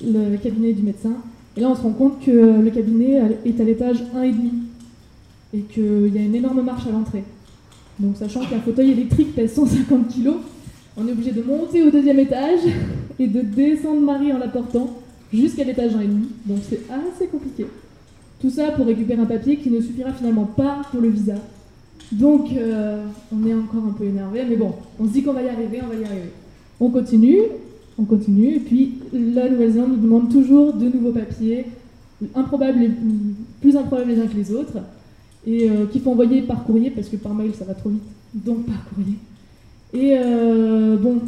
le, 0.04 0.36
cabinet 0.36 0.74
du 0.74 0.82
médecin. 0.82 1.14
Et 1.56 1.60
là 1.60 1.70
on 1.70 1.74
se 1.74 1.80
rend 1.80 1.92
compte 1.92 2.20
que 2.20 2.30
le 2.30 2.70
cabinet 2.70 3.22
est 3.46 3.58
à 3.58 3.64
l'étage 3.64 4.02
1,5 4.14 4.34
et 5.54 5.60
qu'il 5.60 6.14
y 6.14 6.18
a 6.18 6.22
une 6.22 6.34
énorme 6.34 6.62
marche 6.62 6.86
à 6.86 6.90
l'entrée. 6.90 7.24
Donc 7.98 8.16
sachant 8.16 8.44
qu'un 8.44 8.60
fauteuil 8.60 8.90
électrique 8.90 9.34
pèse 9.34 9.54
150 9.54 10.08
kg, 10.08 10.28
on 10.96 11.08
est 11.08 11.12
obligé 11.12 11.32
de 11.32 11.42
monter 11.42 11.82
au 11.82 11.90
deuxième 11.90 12.18
étage 12.18 12.60
et 13.20 13.28
de 13.28 13.40
descendre 13.42 14.00
Marie 14.00 14.32
en 14.32 14.38
la 14.38 14.48
portant 14.48 14.96
jusqu'à 15.32 15.62
l'étage 15.62 15.92
1,5. 15.92 15.98
Donc 16.46 16.58
c'est 16.68 16.80
assez 16.90 17.26
compliqué. 17.30 17.66
Tout 18.40 18.50
ça 18.50 18.72
pour 18.72 18.86
récupérer 18.86 19.20
un 19.20 19.26
papier 19.26 19.56
qui 19.58 19.70
ne 19.70 19.80
suffira 19.80 20.12
finalement 20.12 20.46
pas 20.46 20.80
pour 20.90 21.00
le 21.00 21.08
visa. 21.10 21.34
Donc, 22.10 22.48
euh, 22.56 23.04
on 23.32 23.46
est 23.46 23.54
encore 23.54 23.84
un 23.88 23.92
peu 23.92 24.04
énervé, 24.04 24.40
mais 24.48 24.56
bon, 24.56 24.72
on 24.98 25.04
se 25.06 25.10
dit 25.12 25.22
qu'on 25.22 25.32
va 25.34 25.42
y 25.42 25.48
arriver, 25.48 25.78
on 25.84 25.88
va 25.88 25.94
y 25.94 26.04
arriver. 26.04 26.30
On 26.80 26.88
continue, 26.90 27.38
on 27.98 28.04
continue, 28.04 28.54
et 28.56 28.60
puis 28.60 28.94
la 29.12 29.48
Nouvelle-Zélande 29.48 29.90
nous 29.92 30.02
demande 30.02 30.28
toujours 30.32 30.72
de 30.72 30.86
nouveaux 30.88 31.12
papiers, 31.12 31.66
improbables 32.34 32.82
et- 32.82 32.90
plus 33.60 33.76
improbables 33.76 34.10
les 34.10 34.20
uns 34.20 34.26
que 34.26 34.36
les 34.36 34.50
autres, 34.52 34.78
et 35.46 35.70
euh, 35.70 35.86
qu'il 35.86 36.00
faut 36.00 36.10
envoyer 36.10 36.42
par 36.42 36.64
courrier, 36.64 36.90
parce 36.90 37.08
que 37.08 37.16
par 37.16 37.32
mail 37.34 37.52
ça 37.56 37.64
va 37.64 37.74
trop 37.74 37.90
vite, 37.90 38.02
donc 38.34 38.64
par 38.66 38.82
courrier. 38.88 39.14
Et 39.92 40.18
euh, 40.18 40.96
bon, 40.96 41.20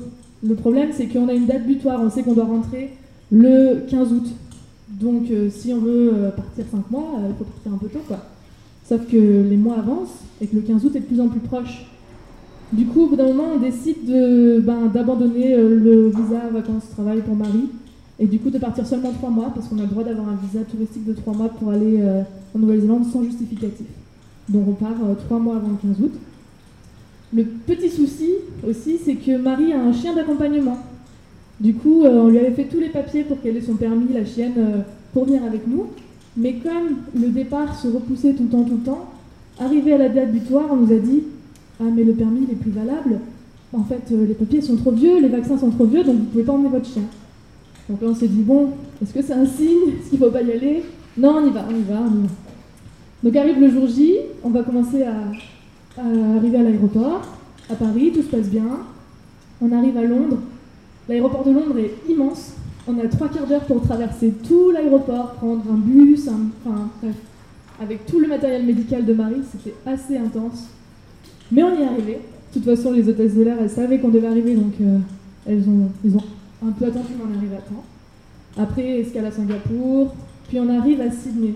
le 0.43 0.55
problème 0.55 0.91
c'est 0.93 1.07
qu'on 1.07 1.29
a 1.29 1.33
une 1.33 1.47
date 1.47 1.67
butoir, 1.67 2.01
on 2.01 2.11
sait 2.11 2.23
qu'on 2.23 2.35
doit 2.35 2.45
rentrer 2.45 2.91
le 3.31 3.87
15 3.89 4.13
août. 4.13 4.27
Donc 4.89 5.31
euh, 5.31 5.49
si 5.51 5.73
on 5.73 5.79
veut 5.79 6.13
euh, 6.15 6.31
partir 6.31 6.65
5 6.71 6.91
mois, 6.91 7.15
euh, 7.19 7.29
il 7.31 7.35
faut 7.37 7.45
partir 7.45 7.73
un 7.73 7.79
peu 7.79 7.89
tôt 7.89 8.05
quoi. 8.07 8.19
Sauf 8.85 9.07
que 9.07 9.17
les 9.17 9.57
mois 9.57 9.79
avancent 9.79 10.21
et 10.41 10.47
que 10.47 10.57
le 10.57 10.63
15 10.63 10.85
août 10.85 10.97
est 10.97 11.01
de 11.01 11.05
plus 11.05 11.21
en 11.21 11.29
plus 11.29 11.41
proche. 11.41 11.87
Du 12.73 12.87
coup, 12.87 13.03
au 13.03 13.09
bout 13.09 13.17
d'un 13.17 13.27
moment, 13.27 13.49
on 13.55 13.59
décide 13.59 14.07
de, 14.07 14.59
ben, 14.61 14.87
d'abandonner 14.87 15.55
euh, 15.55 15.79
le 15.79 16.09
visa 16.09 16.49
vacances-travail 16.51 17.21
pour 17.21 17.37
Marie 17.37 17.69
et 18.19 18.27
du 18.27 18.39
coup 18.39 18.49
de 18.49 18.57
partir 18.59 18.87
seulement 18.87 19.13
3 19.13 19.29
mois 19.29 19.53
parce 19.55 19.69
qu'on 19.69 19.79
a 19.79 19.83
le 19.83 19.89
droit 19.89 20.05
d'avoir 20.05 20.29
un 20.31 20.39
visa 20.43 20.65
touristique 20.65 21.05
de 21.05 21.13
3 21.13 21.35
mois 21.35 21.49
pour 21.51 21.69
aller 21.69 22.01
euh, 22.01 22.23
en 22.55 22.59
Nouvelle-Zélande 22.59 23.05
sans 23.13 23.23
justificatif. 23.25 23.87
Donc 24.49 24.69
on 24.69 24.73
part 24.73 24.97
3 25.27 25.39
mois 25.39 25.57
avant 25.57 25.69
le 25.69 25.89
15 25.95 26.01
août. 26.03 26.13
Le 27.35 27.45
petit 27.45 27.89
souci 27.89 28.31
aussi, 28.69 28.99
c'est 29.03 29.15
que 29.15 29.37
Marie 29.39 29.73
a 29.73 29.81
un 29.81 29.93
chien 29.93 30.15
d'accompagnement. 30.15 30.79
Du 31.61 31.75
coup, 31.75 32.05
euh, 32.05 32.25
on 32.25 32.29
lui 32.29 32.39
avait 32.39 32.51
fait 32.51 32.65
tous 32.65 32.79
les 32.79 32.91
papiers 32.91 33.23
pour 33.23 33.41
qu'elle 33.41 33.57
ait 33.57 33.63
son 33.63 33.75
permis, 33.75 34.13
la 34.13 34.25
chienne, 34.25 34.53
euh, 34.59 34.79
pour 35.15 35.25
venir 35.25 35.43
avec 35.45 35.67
nous. 35.67 35.87
Mais 36.37 36.55
comme 36.55 36.99
le 37.15 37.29
départ 37.29 37.79
se 37.79 37.89
repoussait 37.89 38.35
tout 38.35 38.45
le 38.45 38.49
temps, 38.49 38.65
tout 38.65 38.77
le 38.77 38.85
temps, 38.85 39.11
arrivé 39.59 39.95
à 39.95 39.99
la 39.99 40.09
date 40.11 40.33
butoir, 40.33 40.67
on 40.71 40.77
nous 40.77 40.93
a 40.93 40.99
dit 40.99 41.23
Ah, 41.81 41.85
mais 41.95 42.05
le 42.05 42.13
permis 42.13 42.41
n'est 42.41 42.55
plus 42.55 42.71
valable. 42.71 43.21
En 43.73 43.85
fait, 43.85 44.03
euh, 44.13 44.27
les 44.27 44.35
papiers 44.35 44.61
sont 44.61 44.77
trop 44.77 44.91
vieux, 44.91 45.21
les 45.21 45.29
vaccins 45.29 45.57
sont 45.57 45.71
trop 45.71 45.87
vieux, 45.87 46.05
donc 46.05 46.17
vous 46.17 46.25
pouvez 46.25 46.45
pas 46.45 46.53
emmener 46.53 46.69
votre 46.69 46.87
chien. 46.87 47.05
Donc 47.89 48.03
là, 48.03 48.09
on 48.11 48.15
s'est 48.15 48.29
dit 48.29 48.43
Bon, 48.43 48.71
est-ce 49.03 49.15
que 49.15 49.23
c'est 49.23 49.33
un 49.33 49.47
signe? 49.47 49.95
Est-ce 50.01 50.11
qu'il 50.11 50.19
faut 50.19 50.31
pas 50.31 50.43
y 50.43 50.53
aller? 50.53 50.83
Non, 51.17 51.37
on 51.43 51.47
y 51.47 51.51
va, 51.51 51.65
on 51.71 51.75
y 51.75 51.83
va, 51.83 52.01
on 52.03 52.19
y 52.19 52.23
va. 52.23 52.29
Donc 53.23 53.37
arrive 53.37 53.61
le 53.61 53.71
jour 53.71 53.87
J, 53.87 54.17
on 54.43 54.51
va 54.51 54.63
commencer 54.63 55.05
à, 55.05 55.15
à 55.99 56.37
arriver 56.37 56.59
à 56.59 56.63
l'aéroport, 56.63 57.23
à 57.71 57.75
Paris, 57.75 58.13
tout 58.15 58.23
se 58.23 58.29
passe 58.29 58.49
bien. 58.49 58.67
On 59.61 59.73
arrive 59.73 59.97
à 59.97 60.03
Londres. 60.03 60.39
L'aéroport 61.09 61.45
de 61.45 61.53
Londres 61.53 61.79
est 61.79 62.11
immense. 62.11 62.53
On 62.87 62.99
a 62.99 63.07
trois 63.07 63.29
quarts 63.29 63.47
d'heure 63.47 63.65
pour 63.65 63.83
traverser 63.83 64.33
tout 64.47 64.71
l'aéroport, 64.71 65.33
prendre 65.35 65.63
un 65.71 65.77
bus, 65.77 66.29
enfin 66.29 66.89
bref, 67.01 67.15
avec 67.81 68.07
tout 68.07 68.19
le 68.19 68.29
matériel 68.29 68.65
médical 68.65 69.05
de 69.05 69.13
Marie, 69.13 69.43
c'était 69.51 69.75
assez 69.87 70.17
intense. 70.17 70.69
Mais 71.51 71.63
on 71.63 71.79
y 71.79 71.83
est 71.83 71.87
arrivé. 71.87 72.19
De 72.55 72.61
toute 72.61 72.65
façon, 72.65 72.93
les 72.93 73.09
hôtesses 73.09 73.35
de 73.35 73.43
l'air, 73.43 73.57
elles 73.61 73.71
savaient 73.71 73.99
qu'on 73.99 74.09
devait 74.09 74.27
arriver, 74.27 74.55
donc 74.55 74.75
euh, 74.81 74.99
elles 75.47 75.69
ont, 75.69 75.89
ils 76.05 76.17
ont 76.17 76.25
un 76.67 76.73
peu 76.73 76.87
attendu, 76.87 77.09
mais 77.17 77.25
on 77.29 77.35
est 77.35 77.39
arrivé 77.39 77.57
à 77.57 77.61
temps. 77.61 77.85
Après, 78.57 79.01
escale 79.01 79.27
à 79.27 79.31
Singapour, 79.31 80.15
puis 80.49 80.61
on 80.61 80.69
arrive 80.69 81.01
à 81.01 81.11
Sydney. 81.11 81.55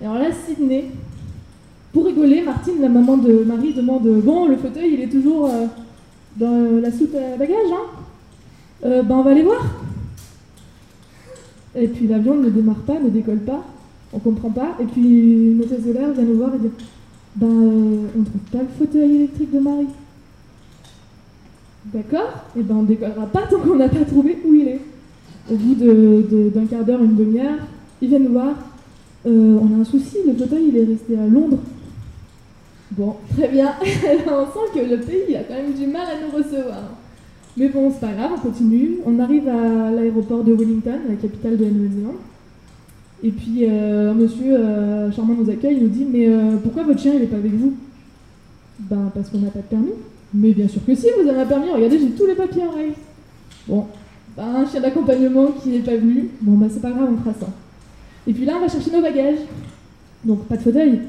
Et 0.00 0.04
alors 0.04 0.18
là, 0.18 0.30
Sydney, 0.32 0.86
pour 1.94 2.06
rigoler, 2.06 2.42
Martine, 2.42 2.80
la 2.80 2.88
maman 2.88 3.16
de 3.16 3.44
Marie, 3.44 3.72
demande 3.72 4.02
Bon, 4.24 4.48
le 4.48 4.56
fauteuil, 4.56 4.94
il 4.94 5.00
est 5.00 5.08
toujours 5.08 5.46
euh, 5.46 5.66
dans 6.36 6.80
la 6.82 6.90
soute 6.90 7.14
à 7.14 7.36
bagages, 7.38 7.72
hein 7.72 7.86
Euh, 8.84 9.02
Ben, 9.04 9.14
on 9.14 9.22
va 9.22 9.30
aller 9.30 9.44
voir. 9.44 9.64
Et 11.76 11.86
puis 11.86 12.08
l'avion 12.08 12.34
ne 12.34 12.50
démarre 12.50 12.82
pas, 12.86 12.98
ne 12.98 13.08
décolle 13.08 13.38
pas, 13.38 13.64
on 14.12 14.18
comprend 14.18 14.50
pas. 14.50 14.76
Et 14.80 14.84
puis 14.84 15.52
une 15.52 15.60
hôtesse 15.60 15.80
vient 15.80 16.24
nous 16.24 16.36
voir 16.36 16.52
et 16.56 16.58
dit 16.58 16.70
Ben, 17.36 17.46
euh, 17.46 18.06
on 18.16 18.18
ne 18.18 18.24
trouve 18.24 18.40
pas 18.50 18.58
le 18.58 18.68
fauteuil 18.76 19.14
électrique 19.14 19.52
de 19.52 19.60
Marie. 19.60 19.86
D'accord 21.86 22.44
Et 22.58 22.62
ben, 22.62 22.74
on 22.74 22.82
ne 22.82 22.88
décollera 22.88 23.26
pas 23.26 23.42
tant 23.42 23.60
qu'on 23.60 23.76
n'a 23.76 23.88
pas 23.88 24.04
trouvé 24.04 24.36
où 24.44 24.52
il 24.52 24.66
est. 24.66 24.80
Au 25.48 25.54
bout 25.54 25.74
d'un 25.74 26.66
quart 26.66 26.84
d'heure, 26.84 27.02
une 27.04 27.14
demi-heure, 27.14 27.58
ils 28.02 28.08
viennent 28.08 28.24
nous 28.24 28.32
voir. 28.32 28.54
Euh, 29.26 29.58
on 29.60 29.78
a 29.78 29.80
un 29.82 29.84
souci, 29.84 30.16
le 30.26 30.34
fauteuil 30.34 30.64
il 30.68 30.76
est 30.76 30.84
resté 30.84 31.16
à 31.16 31.26
Londres. 31.26 31.58
Bon, 32.90 33.16
très 33.36 33.48
bien. 33.48 33.72
on 33.82 34.44
sent 34.46 34.72
que 34.74 34.80
le 34.80 35.00
pays 35.00 35.36
a 35.36 35.44
quand 35.44 35.54
même 35.54 35.72
du 35.72 35.86
mal 35.86 36.06
à 36.06 36.24
nous 36.24 36.36
recevoir. 36.36 36.82
Mais 37.56 37.68
bon, 37.68 37.90
c'est 37.90 38.00
pas 38.00 38.12
grave, 38.12 38.32
on 38.36 38.40
continue. 38.40 38.98
On 39.06 39.18
arrive 39.18 39.48
à 39.48 39.90
l'aéroport 39.90 40.44
de 40.44 40.52
Wellington, 40.52 40.98
la 41.08 41.14
capitale 41.14 41.56
de 41.56 41.64
la 41.64 41.70
Nouvelle-Zélande. 41.70 42.16
Et 43.22 43.30
puis 43.30 43.60
euh, 43.62 44.12
monsieur 44.12 44.54
euh, 44.58 45.08
nous 45.16 45.50
accueille, 45.50 45.76
il 45.76 45.84
nous 45.84 45.88
dit 45.88 46.06
Mais 46.10 46.28
euh, 46.28 46.56
pourquoi 46.62 46.82
votre 46.82 47.00
chien 47.00 47.14
il 47.14 47.22
est 47.22 47.26
pas 47.26 47.36
avec 47.36 47.54
vous? 47.54 47.74
Ben 48.80 49.10
parce 49.14 49.30
qu'on 49.30 49.38
n'a 49.38 49.50
pas 49.50 49.60
de 49.60 49.64
permis. 49.64 49.94
Mais 50.34 50.50
bien 50.50 50.68
sûr 50.68 50.84
que 50.84 50.94
si, 50.94 51.06
vous 51.16 51.28
avez 51.28 51.40
un 51.40 51.46
permis, 51.46 51.70
regardez, 51.70 51.98
j'ai 51.98 52.10
tous 52.10 52.26
les 52.26 52.34
papiers 52.34 52.64
en 52.64 52.72
règle. 52.72 52.94
Bon, 53.68 53.86
ben, 54.36 54.44
un 54.56 54.66
chien 54.68 54.80
d'accompagnement 54.80 55.52
qui 55.52 55.70
n'est 55.70 55.78
pas 55.78 55.96
venu, 55.96 56.28
bon 56.40 56.58
bah 56.58 56.66
c'est 56.68 56.82
pas 56.82 56.90
grave, 56.90 57.08
on 57.12 57.16
fera 57.22 57.32
ça. 57.38 57.46
Et 58.26 58.32
puis 58.32 58.44
là, 58.44 58.54
on 58.56 58.60
va 58.60 58.68
chercher 58.68 58.90
nos 58.90 59.00
bagages. 59.00 59.38
Donc 60.24 60.44
pas 60.46 60.56
de 60.56 60.62
fauteuil. 60.62 61.00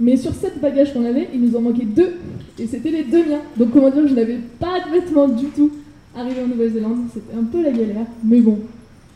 Mais 0.00 0.16
sur 0.16 0.32
sept 0.32 0.60
bagages 0.60 0.94
qu'on 0.94 1.04
avait, 1.04 1.28
il 1.34 1.42
nous 1.42 1.54
en 1.56 1.60
manquait 1.60 1.84
deux. 1.84 2.14
Et 2.58 2.66
c'était 2.66 2.90
les 2.90 3.04
deux 3.04 3.24
miens. 3.28 3.42
Donc 3.56 3.70
comment 3.72 3.90
dire 3.90 4.08
je 4.08 4.14
n'avais 4.14 4.38
pas 4.58 4.80
de 4.86 4.92
vêtements 4.92 5.28
du 5.28 5.46
tout. 5.46 5.70
Arrivé 6.16 6.42
en 6.42 6.48
Nouvelle-Zélande, 6.48 6.98
c'était 7.12 7.36
un 7.38 7.44
peu 7.44 7.62
la 7.62 7.70
galère. 7.70 8.06
Mais 8.24 8.40
bon, 8.40 8.58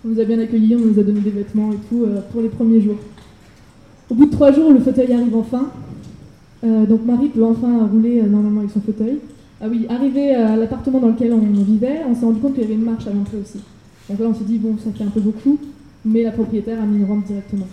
on 0.05 0.09
nous 0.11 0.21
a 0.21 0.25
bien 0.25 0.39
accueillis, 0.39 0.77
on 0.77 0.81
nous 0.81 1.01
a 1.01 1.03
donné 1.03 1.21
des 1.21 1.31
vêtements 1.31 1.73
et 1.73 1.79
tout 1.89 2.05
euh, 2.05 2.21
pour 2.31 2.43
les 2.43 2.49
premiers 2.49 2.81
jours. 2.81 2.99
Au 4.11 4.15
bout 4.15 4.27
de 4.27 4.31
trois 4.31 4.53
jours, 4.53 4.71
le 4.71 4.79
fauteuil 4.79 5.13
arrive 5.13 5.35
enfin. 5.35 5.71
Euh, 6.63 6.87
donc 6.87 7.05
Marie 7.05 7.29
peut 7.29 7.45
enfin 7.45 7.87
rouler 7.91 8.21
euh, 8.21 8.29
normalement 8.29 8.61
avec 8.61 8.71
son 8.71 8.81
fauteuil. 8.81 9.19
Ah 9.61 9.67
oui, 9.71 9.87
arrivé 9.89 10.35
à 10.35 10.57
l'appartement 10.57 11.01
dans 11.01 11.09
lequel 11.09 11.33
on 11.33 11.39
vivait, 11.39 12.01
on 12.09 12.15
s'est 12.15 12.27
rendu 12.27 12.41
compte 12.41 12.53
qu'il 12.53 12.63
y 12.63 12.67
avait 12.67 12.75
une 12.75 12.85
marche 12.85 13.07
à 13.07 13.11
l'entrée 13.13 13.39
aussi. 13.43 13.61
Donc 14.09 14.19
là, 14.19 14.27
on 14.29 14.35
s'est 14.35 14.45
dit, 14.45 14.59
bon, 14.59 14.77
ça 14.77 14.91
fait 14.91 15.05
un 15.05 15.09
peu 15.09 15.21
beaucoup, 15.21 15.59
mais 16.05 16.23
la 16.23 16.33
propriétaire 16.33 16.83
a 16.83 16.85
mis 16.85 16.99
une 16.99 17.07
rampe 17.07 17.25
directement. 17.25 17.67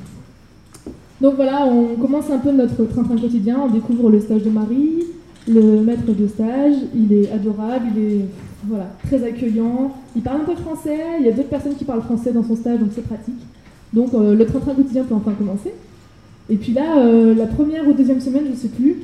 Donc 1.22 1.36
voilà, 1.36 1.68
on 1.68 1.96
commence 1.98 2.32
un 2.32 2.40
peu 2.40 2.52
notre 2.52 2.84
train-train 2.86 3.16
quotidien, 3.16 3.60
on 3.64 3.70
découvre 3.70 4.10
le 4.10 4.20
stage 4.20 4.42
de 4.42 4.50
Marie, 4.50 5.04
le 5.48 5.82
maître 5.82 6.12
de 6.12 6.28
stage, 6.28 6.74
il 6.96 7.14
est 7.14 7.32
adorable, 7.32 7.86
il 7.96 8.04
est 8.04 8.26
voilà, 8.68 8.88
très 9.06 9.24
accueillant, 9.24 9.92
il 10.16 10.24
parle 10.24 10.42
un 10.42 10.46
peu 10.46 10.56
français, 10.56 10.98
il 11.20 11.26
y 11.28 11.30
a 11.30 11.32
d'autres 11.32 11.50
personnes 11.50 11.76
qui 11.76 11.86
parlent 11.86 12.02
français 12.02 12.34
dans 12.34 12.44
son 12.44 12.56
stage, 12.56 12.80
donc 12.80 12.90
c'est 12.96 13.06
pratique. 13.06 13.40
Donc 13.94 14.16
euh, 14.16 14.34
le 14.34 14.46
train-train 14.48 14.74
quotidien 14.74 15.04
peut 15.04 15.14
enfin 15.14 15.34
commencer. 15.34 15.72
Et 16.50 16.56
puis 16.56 16.74
là, 16.74 16.98
euh, 16.98 17.36
la 17.36 17.46
première 17.46 17.88
ou 17.88 17.94
deuxième 17.94 18.20
semaine, 18.20 18.46
je 18.52 18.56
sais 18.56 18.70
plus, 18.70 19.04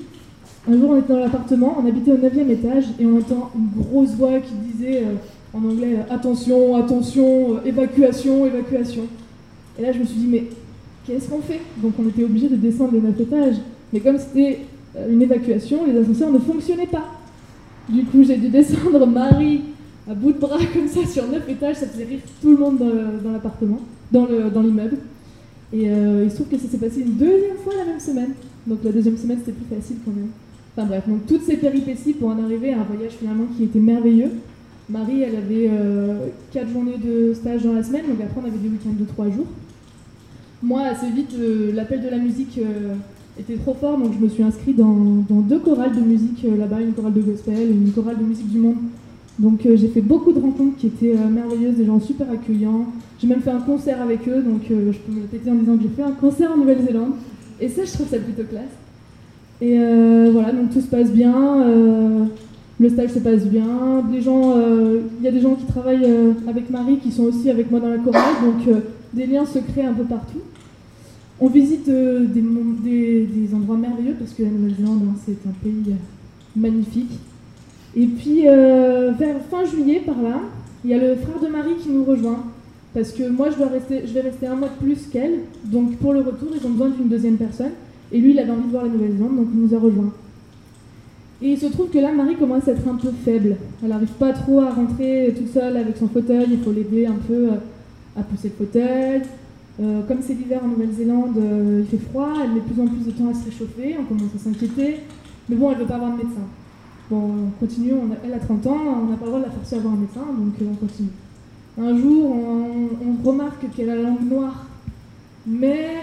un 0.67 0.75
jour 0.75 0.89
on 0.89 0.97
était 0.97 1.13
dans 1.13 1.19
l'appartement, 1.19 1.77
on 1.79 1.87
habitait 1.87 2.13
au 2.13 2.17
9 2.17 2.35
étage 2.49 2.85
et 2.99 3.05
on 3.05 3.19
entend 3.19 3.51
une 3.55 3.83
grosse 3.83 4.15
voix 4.15 4.39
qui 4.39 4.53
disait 4.73 5.03
euh, 5.03 5.13
en 5.53 5.63
anglais 5.63 5.99
attention, 6.09 6.75
attention, 6.77 7.63
évacuation, 7.63 8.47
évacuation. 8.47 9.03
Et 9.77 9.83
là 9.83 9.91
je 9.91 9.99
me 9.99 10.03
suis 10.03 10.17
dit 10.17 10.27
mais 10.27 10.43
qu'est-ce 11.07 11.29
qu'on 11.29 11.39
fait 11.41 11.61
Donc 11.77 11.93
on 11.99 12.07
était 12.09 12.23
obligé 12.25 12.49
de 12.49 12.55
descendre 12.57 12.91
les 12.93 13.01
9 13.01 13.19
étages. 13.21 13.55
Mais 13.93 13.99
comme 14.01 14.17
c'était 14.17 14.59
euh, 14.97 15.11
une 15.11 15.21
évacuation, 15.21 15.79
les 15.87 15.97
ascenseurs 15.97 16.31
ne 16.31 16.39
fonctionnaient 16.39 16.87
pas. 16.87 17.05
Du 17.89 18.03
coup 18.03 18.21
j'ai 18.23 18.35
dû 18.37 18.49
descendre 18.49 19.05
Marie 19.07 19.61
à 20.09 20.13
bout 20.13 20.33
de 20.33 20.37
bras 20.39 20.57
comme 20.73 20.87
ça 20.87 21.05
sur 21.05 21.27
9 21.27 21.49
étages, 21.49 21.77
ça 21.77 21.87
faisait 21.87 22.05
rire 22.05 22.19
tout 22.41 22.51
le 22.51 22.57
monde 22.57 22.77
dans, 23.23 23.31
l'appartement, 23.31 23.79
dans 24.11 24.25
le- 24.25 24.49
dans 24.49 24.61
l'immeuble. 24.61 24.97
Et 25.73 25.89
euh, 25.89 26.23
il 26.23 26.29
se 26.31 26.35
trouve 26.35 26.47
que 26.47 26.57
ça 26.57 26.67
s'est 26.69 26.77
passé 26.77 27.01
une 27.01 27.15
deuxième 27.15 27.57
fois 27.63 27.73
la 27.77 27.85
même 27.85 27.99
semaine. 27.99 28.31
Donc 28.65 28.79
la 28.83 28.91
deuxième 28.91 29.17
semaine 29.17 29.37
c'était 29.39 29.51
plus 29.53 29.75
facile 29.75 29.97
quand 30.05 30.11
même. 30.11 30.29
Enfin 30.75 30.87
bref, 30.87 31.03
donc 31.07 31.25
toutes 31.25 31.43
ces 31.43 31.57
péripéties 31.57 32.13
pour 32.13 32.29
en 32.29 32.41
arriver 32.43 32.71
à 32.73 32.81
un 32.81 32.83
voyage 32.83 33.13
finalement 33.13 33.45
qui 33.57 33.63
était 33.63 33.79
merveilleux. 33.79 34.31
Marie, 34.89 35.21
elle 35.23 35.35
avait 35.35 35.69
4 36.53 36.69
journées 36.69 36.97
de 37.03 37.33
stage 37.33 37.63
dans 37.63 37.73
la 37.73 37.83
semaine, 37.83 38.03
donc 38.07 38.21
après 38.21 38.39
on 38.41 38.47
avait 38.47 38.57
des 38.57 38.69
week-ends 38.69 38.95
de 38.97 39.03
3 39.05 39.25
jours. 39.31 39.47
Moi, 40.63 40.81
assez 40.81 41.09
vite, 41.11 41.35
l'appel 41.73 42.01
de 42.01 42.09
la 42.09 42.17
musique 42.17 42.57
euh, 42.57 42.95
était 43.39 43.57
trop 43.57 43.75
fort, 43.75 43.97
donc 43.99 44.13
je 44.19 44.23
me 44.23 44.27
suis 44.27 44.41
inscrite 44.41 44.75
dans, 44.75 45.23
deux 45.29 45.59
chorales 45.59 45.95
de 45.95 46.01
musique 46.01 46.43
euh, 46.45 46.57
là-bas, 46.57 46.81
une 46.81 46.93
chorale 46.93 47.13
de 47.13 47.21
gospel 47.21 47.59
et 47.59 47.71
une 47.71 47.91
chorale 47.91 48.17
de 48.17 48.23
musique 48.23 48.49
du 48.49 48.57
monde. 48.57 48.77
Donc 49.37 49.63
euh, 49.67 49.77
j'ai 49.77 49.87
fait 49.87 50.01
beaucoup 50.01 50.33
de 50.33 50.39
rencontres 50.39 50.77
qui 50.77 50.87
étaient 50.87 51.13
merveilleuses, 51.15 51.75
des 51.75 51.85
gens 51.85 51.99
super 51.99 52.31
accueillants. 52.31 52.87
J'ai 53.19 53.27
même 53.27 53.41
fait 53.41 53.51
un 53.51 53.59
concert 53.59 54.01
avec 54.01 54.27
eux, 54.27 54.41
donc 54.41 54.61
je 54.69 54.97
peux 54.97 55.11
me 55.11 55.27
péter 55.27 55.51
en 55.51 55.55
disant 55.55 55.77
que 55.77 55.83
j'ai 55.83 55.89
fait 55.89 56.01
un 56.01 56.11
concert 56.11 56.51
en 56.51 56.57
Nouvelle-Zélande. 56.57 57.13
Et 57.59 57.69
ça, 57.69 57.85
je 57.85 57.91
trouve 57.91 58.07
ça 58.07 58.17
plutôt 58.17 58.43
classe. 58.43 58.63
Et 59.61 59.77
voilà, 60.31 60.51
donc 60.51 60.71
tout 60.71 60.81
se 60.81 60.87
passe 60.87 61.11
bien, 61.11 62.27
le 62.79 62.89
stage 62.89 63.11
se 63.11 63.19
passe 63.19 63.45
bien. 63.45 63.65
Euh, 63.65 65.01
il 65.19 65.25
y 65.25 65.27
a 65.27 65.31
des 65.31 65.41
gens 65.41 65.55
qui 65.55 65.65
travaillent 65.65 66.05
euh, 66.05 66.33
avec 66.47 66.69
Marie 66.69 66.97
qui 66.97 67.11
sont 67.11 67.23
aussi 67.23 67.49
avec 67.49 67.71
moi 67.71 67.79
dans 67.79 67.89
la 67.89 67.97
chorale, 67.97 68.35
donc 68.43 68.67
euh, 68.67 68.81
des 69.13 69.25
liens 69.25 69.45
se 69.45 69.59
créent 69.59 69.85
un 69.85 69.93
peu 69.93 70.03
partout. 70.03 70.41
On 71.39 71.49
visite 71.49 71.87
des, 71.87 73.49
endroits 73.53 73.77
merveilleux 73.77 74.15
parce 74.17 74.33
que 74.33 74.41
la 74.41 74.49
Nouvelle-Zélande, 74.49 75.01
hein, 75.07 75.15
c'est 75.23 75.47
un 75.47 75.53
pays 75.63 75.93
magnifique. 76.55 77.19
Et 77.95 78.07
puis 78.07 78.41
vers 78.41 79.35
fin 79.49 79.63
juillet, 79.65 80.01
par 80.03 80.19
là, 80.21 80.41
il 80.83 80.89
y 80.89 80.93
a 80.95 80.97
le 80.97 81.15
frère 81.15 81.39
de 81.39 81.47
Marie 81.47 81.75
qui 81.79 81.89
nous 81.89 82.03
rejoint. 82.03 82.43
Parce 82.95 83.11
que 83.11 83.29
moi, 83.29 83.51
je, 83.51 83.57
dois 83.57 83.67
rester, 83.67 84.01
je 84.07 84.13
vais 84.13 84.21
rester 84.21 84.47
un 84.47 84.55
mois 84.55 84.69
de 84.69 84.83
plus 84.83 85.07
qu'elle. 85.11 85.41
Donc 85.65 85.97
pour 85.97 86.13
le 86.13 86.21
retour, 86.21 86.49
ils 86.59 86.65
ont 86.65 86.71
besoin 86.71 86.89
d'une 86.89 87.07
deuxième 87.07 87.35
personne. 87.35 87.73
Et 88.11 88.19
lui, 88.19 88.31
il 88.31 88.39
avait 88.39 88.51
envie 88.51 88.63
de 88.63 88.71
voir 88.71 88.85
la 88.85 88.89
Nouvelle-Zélande, 88.89 89.35
donc 89.35 89.47
il 89.53 89.59
nous 89.59 89.75
a 89.75 89.79
rejoints. 89.79 90.13
Et 91.41 91.51
il 91.51 91.57
se 91.57 91.67
trouve 91.67 91.89
que 91.89 91.99
là, 91.99 92.11
Marie 92.11 92.35
commence 92.35 92.67
à 92.67 92.71
être 92.71 92.87
un 92.87 92.95
peu 92.95 93.11
faible. 93.23 93.57
Elle 93.83 93.89
n'arrive 93.89 94.13
pas 94.13 94.33
trop 94.33 94.61
à 94.61 94.71
rentrer 94.71 95.33
toute 95.37 95.53
seule 95.53 95.77
avec 95.77 95.97
son 95.97 96.07
fauteuil. 96.07 96.47
Il 96.51 96.59
faut 96.59 96.71
l'aider 96.71 97.05
un 97.05 97.17
peu 97.27 97.49
à 98.17 98.23
pousser 98.23 98.51
le 98.57 98.65
fauteuil. 98.65 99.21
Euh, 99.79 100.01
comme 100.07 100.21
c'est 100.21 100.33
l'hiver 100.33 100.61
en 100.63 100.69
Nouvelle-Zélande, 100.69 101.37
euh, 101.37 101.83
il 101.83 101.87
fait 101.87 102.03
froid, 102.03 102.33
elle 102.43 102.51
met 102.51 102.61
de 102.61 102.65
plus 102.65 102.81
en 102.81 102.87
plus 102.87 103.05
de 103.05 103.11
temps 103.11 103.29
à 103.29 103.33
se 103.35 103.45
réchauffer, 103.45 103.95
on 103.99 104.05
commence 104.05 104.33
à 104.35 104.39
s'inquiéter. 104.39 105.01
Mais 105.49 105.55
bon, 105.55 105.69
elle 105.69 105.77
ne 105.77 105.81
veut 105.83 105.87
pas 105.87 105.95
avoir 105.95 106.11
de 106.13 106.17
médecin. 106.17 106.47
Bon, 107.11 107.31
on 107.47 107.59
continue, 107.59 107.91
elle 108.25 108.33
a 108.33 108.39
30 108.39 108.67
ans, 108.67 108.77
on 109.03 109.05
n'a 109.05 109.17
pas 109.17 109.25
le 109.25 109.31
droit 109.31 109.39
de 109.39 109.45
la 109.45 109.51
faire 109.51 109.79
avoir 109.79 109.93
un 109.93 109.97
médecin, 109.97 110.21
donc 110.21 110.53
on 110.59 110.75
continue. 110.75 111.09
Un 111.79 111.95
jour, 111.95 112.35
on, 112.35 113.27
remarque 113.27 113.69
qu'elle 113.75 113.91
a 113.91 113.95
la 113.95 114.01
langue 114.01 114.27
noire, 114.27 114.65
mais 115.45 115.97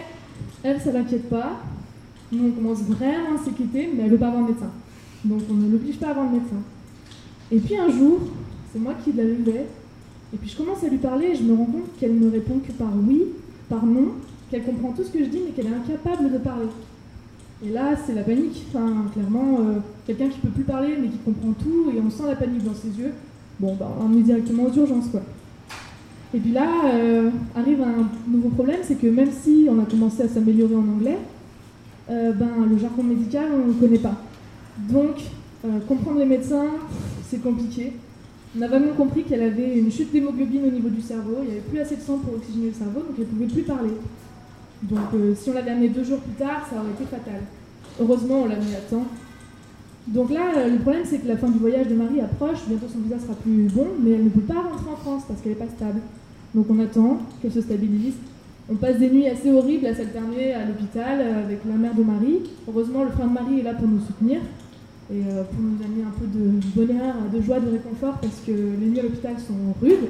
elle, 0.62 0.80
ça 0.80 0.92
l'inquiète 0.92 1.28
pas. 1.28 1.60
Nous, 2.30 2.46
on 2.46 2.50
commence 2.52 2.82
vraiment 2.82 3.36
à 3.36 3.44
s'inquiéter, 3.44 3.90
mais 3.92 4.02
elle 4.02 4.06
ne 4.06 4.12
veut 4.12 4.18
pas 4.18 4.28
avoir 4.28 4.44
de 4.44 4.52
médecin. 4.52 4.70
Donc 5.24 5.40
on 5.50 5.54
ne 5.54 5.70
l'oblige 5.70 5.98
pas 5.98 6.08
avoir 6.08 6.28
de 6.28 6.34
médecin. 6.34 6.62
Et 7.50 7.58
puis 7.58 7.76
un 7.76 7.90
jour, 7.90 8.18
c'est 8.72 8.78
moi 8.78 8.94
qui 9.02 9.12
la 9.12 9.24
levais, 9.24 9.66
et 10.32 10.36
puis 10.36 10.50
je 10.50 10.56
commence 10.56 10.82
à 10.82 10.88
lui 10.88 10.98
parler 10.98 11.26
et 11.28 11.34
je 11.34 11.42
me 11.42 11.54
rends 11.54 11.66
compte 11.66 11.96
qu'elle 11.98 12.18
ne 12.18 12.30
répond 12.30 12.58
que 12.58 12.72
par 12.72 12.90
oui, 13.06 13.22
par 13.68 13.86
non, 13.86 14.08
qu'elle 14.50 14.64
comprend 14.64 14.92
tout 14.92 15.04
ce 15.04 15.10
que 15.10 15.20
je 15.20 15.28
dis, 15.28 15.40
mais 15.44 15.52
qu'elle 15.52 15.72
est 15.72 15.76
incapable 15.76 16.32
de 16.32 16.38
parler. 16.38 16.66
Et 17.64 17.70
là, 17.70 17.94
c'est 18.04 18.14
la 18.14 18.22
panique. 18.22 18.66
Enfin, 18.68 19.06
clairement, 19.12 19.58
euh, 19.60 19.78
quelqu'un 20.06 20.28
qui 20.28 20.38
peut 20.40 20.48
plus 20.48 20.64
parler, 20.64 20.96
mais 21.00 21.08
qui 21.08 21.18
comprend 21.18 21.52
tout, 21.52 21.90
et 21.94 22.00
on 22.00 22.10
sent 22.10 22.24
la 22.26 22.36
panique 22.36 22.64
dans 22.64 22.74
ses 22.74 22.88
yeux. 22.88 23.12
Bon, 23.60 23.74
bah, 23.78 23.90
on 24.00 24.12
est 24.18 24.22
directement 24.22 24.64
aux 24.64 24.72
urgences, 24.72 25.08
quoi. 25.08 25.22
Et 26.34 26.40
puis 26.40 26.50
là, 26.50 26.68
euh, 26.92 27.30
arrive 27.54 27.80
un 27.80 28.08
nouveau 28.28 28.48
problème, 28.48 28.80
c'est 28.82 28.96
que 28.96 29.06
même 29.06 29.30
si 29.30 29.68
on 29.70 29.78
a 29.80 29.84
commencé 29.84 30.24
à 30.24 30.28
s'améliorer 30.28 30.74
en 30.74 30.80
anglais, 30.80 31.18
euh, 32.10 32.32
ben, 32.32 32.66
le 32.68 32.76
jargon 32.76 33.04
médical, 33.04 33.46
on 33.54 33.68
ne 33.68 33.72
le 33.72 33.74
connaît 33.74 33.98
pas. 33.98 34.20
Donc, 34.78 35.16
comprendre 35.88 36.18
les 36.18 36.26
médecins, 36.26 36.66
c'est 37.28 37.42
compliqué. 37.42 37.92
On 38.56 38.62
a 38.62 38.68
vraiment 38.68 38.92
compris 38.92 39.24
qu'elle 39.24 39.42
avait 39.42 39.78
une 39.78 39.90
chute 39.90 40.12
d'hémoglobine 40.12 40.62
au 40.68 40.70
niveau 40.70 40.88
du 40.88 41.00
cerveau, 41.00 41.38
il 41.42 41.46
n'y 41.46 41.52
avait 41.52 41.60
plus 41.68 41.80
assez 41.80 41.96
de 41.96 42.02
sang 42.02 42.18
pour 42.18 42.34
oxygéner 42.34 42.68
le 42.68 42.72
cerveau, 42.72 43.00
donc 43.00 43.16
elle 43.18 43.24
ne 43.24 43.28
pouvait 43.28 43.46
plus 43.46 43.62
parler. 43.62 43.90
Donc 44.82 45.14
euh, 45.14 45.34
si 45.34 45.50
on 45.50 45.54
l'avait 45.54 45.72
amenée 45.72 45.88
deux 45.88 46.04
jours 46.04 46.18
plus 46.18 46.34
tard, 46.34 46.66
ça 46.70 46.76
aurait 46.76 46.92
été 46.92 47.04
fatal. 47.04 47.40
Heureusement, 48.00 48.42
on 48.42 48.46
l'a 48.46 48.56
mis 48.56 48.74
à 48.74 48.80
temps. 48.88 49.06
Donc 50.06 50.30
là, 50.30 50.52
euh, 50.56 50.68
le 50.68 50.78
problème, 50.78 51.02
c'est 51.04 51.18
que 51.18 51.26
la 51.26 51.36
fin 51.36 51.48
du 51.48 51.58
voyage 51.58 51.88
de 51.88 51.94
Marie 51.94 52.20
approche, 52.20 52.58
bientôt 52.68 52.86
son 52.92 53.00
visa 53.00 53.18
sera 53.18 53.34
plus 53.34 53.68
bon, 53.74 53.88
mais 54.00 54.12
elle 54.12 54.24
ne 54.24 54.28
peut 54.28 54.40
pas 54.40 54.54
rentrer 54.60 54.90
en 54.92 54.96
France 54.96 55.22
parce 55.26 55.40
qu'elle 55.40 55.52
n'est 55.52 55.58
pas 55.58 55.70
stable. 55.74 56.00
Donc 56.54 56.66
on 56.70 56.78
attend 56.78 57.18
qu'elle 57.42 57.52
se 57.52 57.60
stabilise. 57.60 58.14
On 58.70 58.76
passe 58.76 58.98
des 58.98 59.10
nuits 59.10 59.26
assez 59.26 59.52
horribles 59.52 59.86
à 59.86 59.94
s'alterner 59.94 60.54
à 60.54 60.64
l'hôpital 60.64 61.20
euh, 61.20 61.44
avec 61.44 61.60
la 61.68 61.74
mère 61.74 61.94
de 61.94 62.04
Marie. 62.04 62.40
Heureusement, 62.68 63.02
le 63.02 63.10
frère 63.10 63.26
de 63.28 63.34
Marie 63.34 63.60
est 63.60 63.64
là 63.64 63.74
pour 63.74 63.88
nous 63.88 64.00
soutenir 64.00 64.40
et 65.14 65.22
euh, 65.28 65.44
pour 65.44 65.60
nous 65.60 65.78
amener 65.84 66.02
un 66.02 66.14
peu 66.18 66.26
de 66.26 66.60
bonheur, 66.74 67.14
de 67.32 67.40
joie, 67.40 67.60
de 67.60 67.70
réconfort, 67.70 68.18
parce 68.20 68.40
que 68.44 68.50
les 68.50 68.86
nuits 68.86 68.98
à 68.98 69.02
l'hôpital 69.02 69.34
sont 69.38 69.74
rudes. 69.80 70.08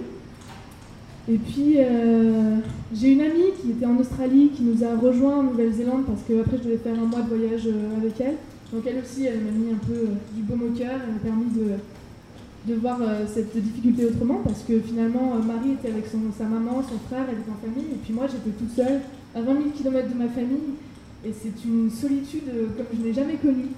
Et 1.29 1.37
puis, 1.37 1.75
euh, 1.79 2.57
j'ai 2.95 3.13
une 3.13 3.21
amie 3.21 3.53
qui 3.61 3.73
était 3.73 3.87
en 3.87 3.97
Australie, 3.99 4.51
qui 4.55 4.63
nous 4.63 4.83
a 4.85 4.97
rejoint 4.97 5.39
en 5.39 5.43
Nouvelle-Zélande, 5.43 6.05
parce 6.07 6.21
qu'après, 6.23 6.59
je 6.59 6.65
devais 6.65 6.79
faire 6.79 6.95
un 6.95 7.07
mois 7.07 7.21
de 7.21 7.35
voyage 7.35 7.67
euh, 7.67 7.97
avec 7.99 8.19
elle. 8.21 8.37
Donc, 8.73 8.85
elle 8.87 8.99
aussi, 8.99 9.27
elle 9.27 9.41
m'a 9.41 9.51
mis 9.51 9.73
un 9.73 9.87
peu 9.87 10.09
du 10.35 10.43
baume 10.43 10.63
au 10.73 10.77
cœur, 10.77 11.01
elle 11.05 11.13
m'a 11.13 11.21
permis 11.21 11.53
de, 11.53 12.75
voir 12.81 12.99
cette 13.33 13.55
difficulté 13.55 14.07
autrement, 14.07 14.41
parce 14.43 14.63
que 14.63 14.81
finalement, 14.81 15.35
Marie 15.47 15.73
était 15.73 15.91
avec 15.91 16.07
sa 16.07 16.45
maman, 16.45 16.83
son 16.83 16.99
frère, 17.09 17.27
elle 17.29 17.39
était 17.39 17.51
en 17.51 17.61
famille, 17.61 17.93
et 17.93 17.99
puis 18.03 18.15
moi, 18.15 18.27
j'étais 18.27 18.57
toute 18.57 18.75
seule 18.75 19.01
à 19.35 19.43
20 19.43 19.53
000 19.53 19.65
km 19.77 20.09
de 20.09 20.19
ma 20.19 20.29
famille, 20.29 20.75
et 21.25 21.33
c'est 21.33 21.65
une 21.69 21.91
solitude 21.91 22.49
comme 22.77 22.87
je 22.99 23.07
n'ai 23.07 23.13
jamais 23.13 23.35
connue. 23.35 23.69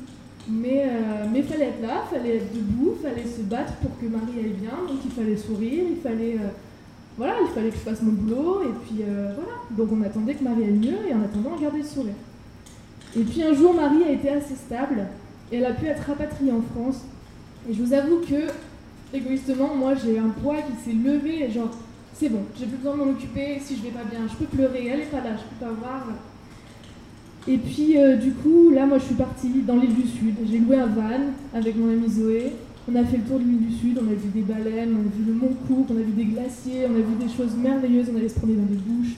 Mais 0.49 0.87
il 1.35 1.41
euh, 1.41 1.43
fallait 1.43 1.67
être 1.67 1.83
là, 1.83 2.05
fallait 2.09 2.37
être 2.37 2.53
debout, 2.55 2.95
fallait 3.03 3.27
se 3.27 3.41
battre 3.43 3.73
pour 3.77 3.99
que 3.99 4.07
Marie 4.07 4.39
aille 4.39 4.53
bien, 4.53 4.71
donc 4.87 4.99
il 5.05 5.11
fallait 5.11 5.37
sourire, 5.37 5.85
il 5.91 5.97
fallait 5.97 6.35
euh, 6.35 6.49
voilà, 7.19 7.35
il 7.43 7.53
fallait 7.53 7.71
que 7.71 7.77
je 7.77 7.81
fasse 7.81 8.03
mon 8.03 8.13
boulot, 8.13 8.63
et 8.63 8.73
puis 8.85 9.03
euh, 9.03 9.33
voilà. 9.35 9.59
Donc 9.71 9.89
on 9.93 10.03
attendait 10.03 10.35
que 10.35 10.45
Marie 10.45 10.65
aille 10.65 10.79
mieux, 10.79 11.09
et 11.09 11.15
en 11.15 11.23
attendant 11.23 11.57
on 11.57 11.61
gardait 11.61 11.79
le 11.79 11.85
sourire. 11.85 12.15
Et 13.17 13.23
puis 13.23 13.43
un 13.43 13.55
jour 13.55 13.75
Marie 13.75 14.05
a 14.05 14.13
été 14.13 14.29
assez 14.29 14.55
stable, 14.55 15.07
et 15.51 15.57
elle 15.57 15.67
a 15.67 15.73
pu 15.73 15.87
être 15.87 16.03
rapatriée 16.07 16.53
en 16.53 16.63
France. 16.75 17.03
Et 17.69 17.75
je 17.75 17.83
vous 17.83 17.93
avoue 17.93 18.21
que, 18.21 19.17
égoïstement, 19.17 19.75
moi 19.75 19.95
j'ai 19.97 20.17
un 20.17 20.29
poids 20.29 20.59
qui 20.59 20.85
s'est 20.85 20.97
levé, 20.97 21.51
genre, 21.51 21.71
c'est 22.15 22.29
bon, 22.29 22.43
j'ai 22.57 22.67
plus 22.67 22.77
besoin 22.77 22.93
de 22.93 22.99
m'en 22.99 23.11
occuper, 23.11 23.59
si 23.61 23.77
je 23.77 23.83
vais 23.83 23.91
pas 23.91 24.05
bien, 24.09 24.21
je 24.31 24.37
peux 24.37 24.45
pleurer, 24.45 24.87
elle 24.87 25.01
est 25.01 25.11
pas 25.11 25.23
là, 25.23 25.31
je 25.37 25.43
peux 25.43 25.65
pas 25.67 25.73
voir. 25.73 26.07
Et 27.49 27.59
puis, 27.59 27.97
euh, 27.97 28.17
du 28.17 28.33
coup, 28.33 28.71
là, 28.71 28.87
moi, 28.87 28.99
je 28.99 29.05
suis 29.05 29.15
partie 29.15 29.49
dans 29.67 29.77
l'île 29.77 29.95
du 29.95 30.09
Sud. 30.09 30.35
J'ai 30.51 30.59
loué 30.59 30.77
un 30.77 30.87
van 30.87 31.33
avec 31.55 31.77
mon 31.77 31.89
amie 31.91 32.11
Zoé. 32.11 32.53
On 32.91 32.95
a 32.97 33.05
fait 33.05 33.19
le 33.19 33.23
tour 33.25 33.39
de 33.39 33.45
l'île 33.45 33.67
du 33.67 33.73
Sud, 33.73 33.99
on 34.01 34.07
a 34.11 34.15
vu 34.15 34.29
des 34.33 34.43
baleines, 34.43 34.95
on 34.95 35.01
a 35.01 35.17
vu 35.17 35.25
le 35.27 35.33
Mont 35.33 35.55
Cook, 35.67 35.87
on 35.91 35.97
a 35.97 36.03
vu 36.03 36.13
des 36.13 36.25
glaciers, 36.25 36.87
on 36.89 36.95
a 36.95 36.99
vu 36.99 37.15
des 37.21 37.33
choses 37.33 37.57
merveilleuses, 37.61 38.07
on 38.13 38.17
allait 38.17 38.29
se 38.29 38.39
promener 38.39 38.59
dans 38.59 38.67
des 38.67 38.79
bouches. 38.79 39.17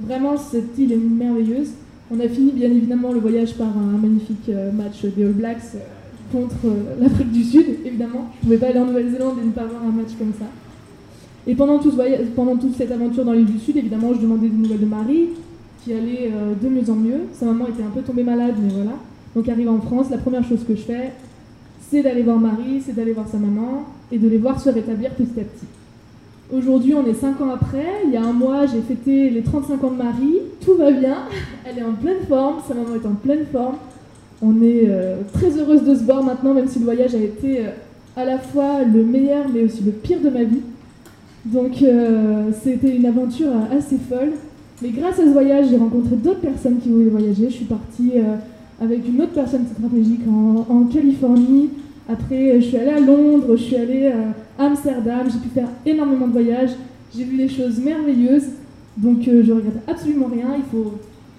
Vraiment, 0.00 0.36
cette 0.36 0.78
île 0.78 0.92
est 0.92 0.96
merveilleuse. 0.96 1.72
On 2.12 2.18
a 2.20 2.28
fini, 2.28 2.52
bien 2.52 2.70
évidemment, 2.70 3.12
le 3.12 3.20
voyage 3.20 3.54
par 3.54 3.68
un 3.68 3.98
magnifique 3.98 4.48
euh, 4.48 4.72
match 4.72 5.04
des 5.04 5.24
All 5.24 5.32
Blacks 5.32 5.74
euh, 5.74 5.78
contre 6.32 6.66
l'Afrique 7.00 7.32
du 7.32 7.44
Sud, 7.44 7.66
évidemment. 7.84 8.30
Je 8.42 8.48
ne 8.48 8.54
pouvais 8.54 8.58
pas 8.58 8.66
aller 8.68 8.80
en 8.80 8.86
Nouvelle-Zélande 8.86 9.38
et 9.42 9.46
ne 9.46 9.52
pas 9.52 9.64
voir 9.64 9.82
un 9.82 9.92
match 9.92 10.10
comme 10.18 10.32
ça. 10.38 10.46
Et 11.46 11.54
pendant, 11.54 11.78
tout 11.78 11.90
ce 11.90 11.96
voyage, 11.96 12.26
pendant 12.36 12.56
toute 12.56 12.76
cette 12.76 12.92
aventure 12.92 13.24
dans 13.24 13.32
l'île 13.32 13.46
du 13.46 13.58
Sud, 13.58 13.76
évidemment, 13.76 14.12
je 14.14 14.20
demandais 14.20 14.48
des 14.48 14.56
nouvelles 14.56 14.80
de 14.80 14.86
Marie, 14.86 15.28
qui 15.84 15.92
allait 15.92 16.30
euh, 16.32 16.54
de 16.60 16.68
mieux 16.68 16.90
en 16.90 16.96
mieux. 16.96 17.20
Sa 17.32 17.46
maman 17.46 17.66
était 17.66 17.82
un 17.82 17.90
peu 17.90 18.02
tombée 18.02 18.22
malade, 18.22 18.54
mais 18.60 18.72
voilà. 18.72 18.92
Donc 19.34 19.48
arrivé 19.48 19.68
en 19.68 19.80
France, 19.80 20.10
la 20.10 20.18
première 20.18 20.44
chose 20.44 20.64
que 20.66 20.74
je 20.74 20.82
fais, 20.82 21.12
c'est 21.88 22.02
d'aller 22.02 22.22
voir 22.22 22.38
Marie, 22.38 22.82
c'est 22.84 22.94
d'aller 22.94 23.12
voir 23.12 23.28
sa 23.28 23.38
maman 23.38 23.84
et 24.12 24.18
de 24.18 24.28
les 24.28 24.38
voir 24.38 24.60
se 24.60 24.70
rétablir 24.70 25.10
petit 25.12 25.40
à 25.40 25.44
petit. 25.44 25.66
Aujourd'hui, 26.52 26.94
on 26.94 27.06
est 27.06 27.14
5 27.14 27.40
ans 27.40 27.50
après. 27.50 27.86
Il 28.04 28.10
y 28.10 28.16
a 28.16 28.24
un 28.24 28.32
mois, 28.32 28.66
j'ai 28.66 28.80
fêté 28.80 29.30
les 29.30 29.42
35 29.42 29.84
ans 29.84 29.90
de 29.92 29.96
Marie. 29.96 30.38
Tout 30.64 30.74
va 30.74 30.90
bien. 30.90 31.18
Elle 31.64 31.78
est 31.78 31.84
en 31.84 31.92
pleine 31.92 32.26
forme. 32.28 32.56
Sa 32.66 32.74
maman 32.74 32.96
est 32.96 33.06
en 33.06 33.14
pleine 33.14 33.46
forme. 33.52 33.76
On 34.42 34.60
est 34.62 34.84
euh, 34.88 35.18
très 35.32 35.50
heureuse 35.58 35.84
de 35.84 35.94
se 35.94 36.02
voir 36.02 36.24
maintenant, 36.24 36.54
même 36.54 36.66
si 36.66 36.80
le 36.80 36.86
voyage 36.86 37.14
a 37.14 37.18
été 37.18 37.60
euh, 37.60 37.70
à 38.16 38.24
la 38.24 38.38
fois 38.38 38.82
le 38.82 39.04
meilleur, 39.04 39.46
mais 39.52 39.62
aussi 39.62 39.84
le 39.84 39.92
pire 39.92 40.20
de 40.20 40.30
ma 40.30 40.42
vie. 40.42 40.62
Donc, 41.44 41.82
c'était 42.62 42.94
une 42.94 43.06
aventure 43.06 43.48
assez 43.72 43.96
folle. 43.96 44.32
Mais 44.82 44.90
grâce 44.90 45.18
à 45.18 45.24
ce 45.24 45.30
voyage, 45.30 45.66
j'ai 45.68 45.76
rencontré 45.76 46.16
d'autres 46.16 46.40
personnes 46.40 46.78
qui 46.78 46.88
voulaient 46.88 47.10
voyager. 47.10 47.50
Je 47.50 47.54
suis 47.54 47.64
partie 47.66 48.12
euh, 48.14 48.36
avec 48.80 49.06
une 49.06 49.20
autre 49.20 49.32
personne 49.32 49.66
stratégique 49.66 50.22
en, 50.26 50.64
en, 50.68 50.84
Californie. 50.84 51.70
Après, 52.08 52.60
je 52.60 52.66
suis 52.66 52.76
allée 52.78 52.90
à 52.90 53.00
Londres, 53.00 53.56
je 53.56 53.62
suis 53.62 53.76
allée 53.76 54.06
euh, 54.06 54.30
à 54.58 54.66
Amsterdam. 54.66 55.26
J'ai 55.30 55.38
pu 55.38 55.48
faire 55.50 55.68
énormément 55.84 56.26
de 56.28 56.32
voyages. 56.32 56.70
J'ai 57.14 57.24
vu 57.24 57.36
des 57.36 57.48
choses 57.48 57.78
merveilleuses. 57.78 58.48
Donc, 58.96 59.28
euh, 59.28 59.42
je 59.44 59.52
regrette 59.52 59.82
absolument 59.86 60.28
rien. 60.32 60.56
Il 60.56 60.64
faut 60.70 60.94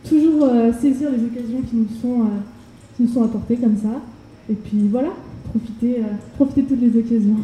toujours 0.08 0.48
saisir 0.80 1.10
les 1.12 1.24
occasions 1.24 1.62
qui 1.70 1.76
nous 1.76 1.88
sont, 2.02 2.26
qui 2.96 3.04
nous 3.04 3.10
sont 3.10 3.24
apportées 3.24 3.56
comme 3.56 3.78
ça. 3.78 4.02
Et 4.50 4.56
puis 4.56 4.88
voilà, 4.90 5.10
profiter, 5.50 5.98
profiter 6.36 6.62
de 6.64 6.68
toutes 6.70 6.82
les 6.82 7.00
occasions. 7.00 7.36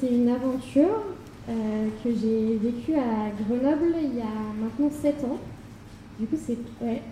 C'est 0.00 0.08
une 0.08 0.28
aventure 0.28 1.02
euh, 1.48 1.88
que 2.02 2.10
j'ai 2.10 2.56
vécue 2.56 2.94
à 2.94 3.30
Grenoble 3.42 3.94
il 4.02 4.18
y 4.18 4.20
a 4.20 4.60
maintenant 4.60 4.90
7 4.90 5.24
ans. 5.24 5.38
Du 6.18 6.26
coup, 6.26 6.36
c'est 6.36 6.58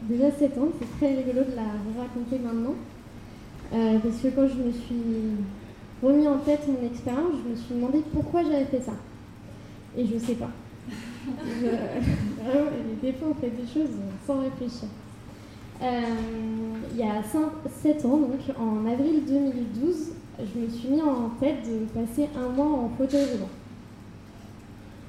déjà 0.02 0.30
7 0.30 0.58
ans, 0.58 0.68
c'est 0.78 0.98
très 0.98 1.16
rigolo 1.16 1.44
de 1.50 1.56
la 1.56 1.62
raconter 2.00 2.38
maintenant. 2.38 2.74
Euh, 3.72 3.98
parce 3.98 4.16
que 4.16 4.28
quand 4.28 4.48
je 4.48 4.62
me 4.62 4.72
suis 4.72 5.36
remis 6.02 6.28
en 6.28 6.38
tête 6.38 6.60
mon 6.68 6.86
expérience, 6.86 7.32
je 7.44 7.50
me 7.50 7.56
suis 7.56 7.74
demandé 7.74 8.02
pourquoi 8.12 8.42
j'avais 8.42 8.66
fait 8.66 8.80
ça. 8.80 8.92
Et 9.96 10.06
je 10.06 10.14
ne 10.14 10.18
sais 10.18 10.34
pas. 10.34 10.50
des 13.02 13.12
fois, 13.12 13.28
on 13.30 13.34
fait 13.34 13.50
des 13.50 13.66
choses 13.66 13.96
sans 14.26 14.40
réfléchir. 14.40 14.88
Euh, 15.80 15.86
il 16.92 16.98
y 16.98 17.02
a 17.02 17.22
7 17.22 18.04
ans, 18.04 18.16
donc 18.18 18.40
en 18.58 18.86
avril 18.90 19.22
2012, 19.26 20.12
je 20.38 20.60
me 20.60 20.68
suis 20.68 20.88
mis 20.88 21.02
en 21.02 21.30
tête 21.40 21.64
de 21.64 21.84
passer 21.86 22.28
un 22.36 22.48
mois 22.48 22.66
en 22.66 22.90
fauteuil 22.96 23.24
roulant. 23.32 23.48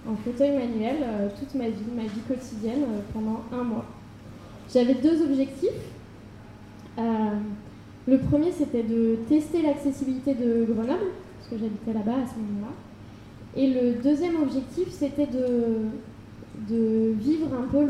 En 0.08 0.16
fauteuil 0.16 0.52
manuel, 0.52 0.98
euh, 1.04 1.30
toute 1.38 1.54
ma 1.56 1.70
vie, 1.70 1.92
ma 1.96 2.04
vie 2.04 2.22
quotidienne, 2.28 2.84
euh, 2.84 3.00
pendant 3.14 3.42
un 3.52 3.64
mois. 3.64 3.86
J'avais 4.74 4.96
deux 4.96 5.22
objectifs. 5.24 5.70
Euh, 6.98 7.04
le 8.08 8.18
premier, 8.18 8.52
c'était 8.52 8.82
de 8.84 9.20
tester 9.28 9.62
l'accessibilité 9.62 10.34
de 10.34 10.66
Grenoble, 10.66 11.12
parce 11.38 11.50
que 11.52 11.58
j'habitais 11.58 11.94
là-bas 11.94 12.24
à 12.24 12.28
ce 12.28 12.36
moment-là. 12.40 12.74
Et 13.56 13.68
le 13.68 14.02
deuxième 14.02 14.42
objectif, 14.42 14.90
c'était 14.92 15.28
de, 15.28 15.90
de 16.74 17.12
vivre 17.20 17.48
un 17.54 17.68
peu 17.68 17.86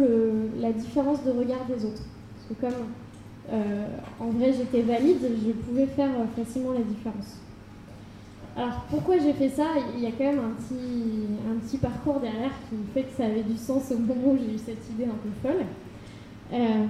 la 0.60 0.72
différence 0.74 1.24
de 1.24 1.32
regard 1.32 1.66
des 1.68 1.86
autres. 1.86 2.04
Parce 2.36 2.48
que 2.50 2.66
comme 2.66 2.86
euh, 3.52 3.88
en 4.20 4.28
vrai, 4.28 4.54
j'étais 4.54 4.82
valide, 4.82 5.18
je 5.46 5.52
pouvais 5.52 5.88
faire 5.88 6.10
euh, 6.10 6.44
facilement 6.44 6.74
la 6.74 6.82
différence. 6.82 7.38
Alors 8.56 8.86
pourquoi 8.90 9.18
j'ai 9.18 9.34
fait 9.34 9.50
ça? 9.50 9.66
Il 9.96 10.04
y 10.04 10.08
a 10.08 10.12
quand 10.12 10.26
même 10.26 10.40
un 10.40 10.62
petit, 10.62 11.28
un 11.50 11.56
petit 11.60 11.78
parcours 11.78 12.20
derrière 12.20 12.52
qui 12.70 12.76
fait 12.94 13.04
que 13.04 13.16
ça 13.16 13.26
avait 13.26 13.44
du 13.44 13.58
sens 13.58 13.92
au 13.92 13.98
moment 13.98 14.34
où 14.34 14.38
j'ai 14.38 14.56
eu 14.56 14.58
cette 14.58 14.90
idée 14.92 15.06
un 15.06 15.18
peu 15.24 15.30
folle. 15.42 15.66
Euh, 16.52 16.86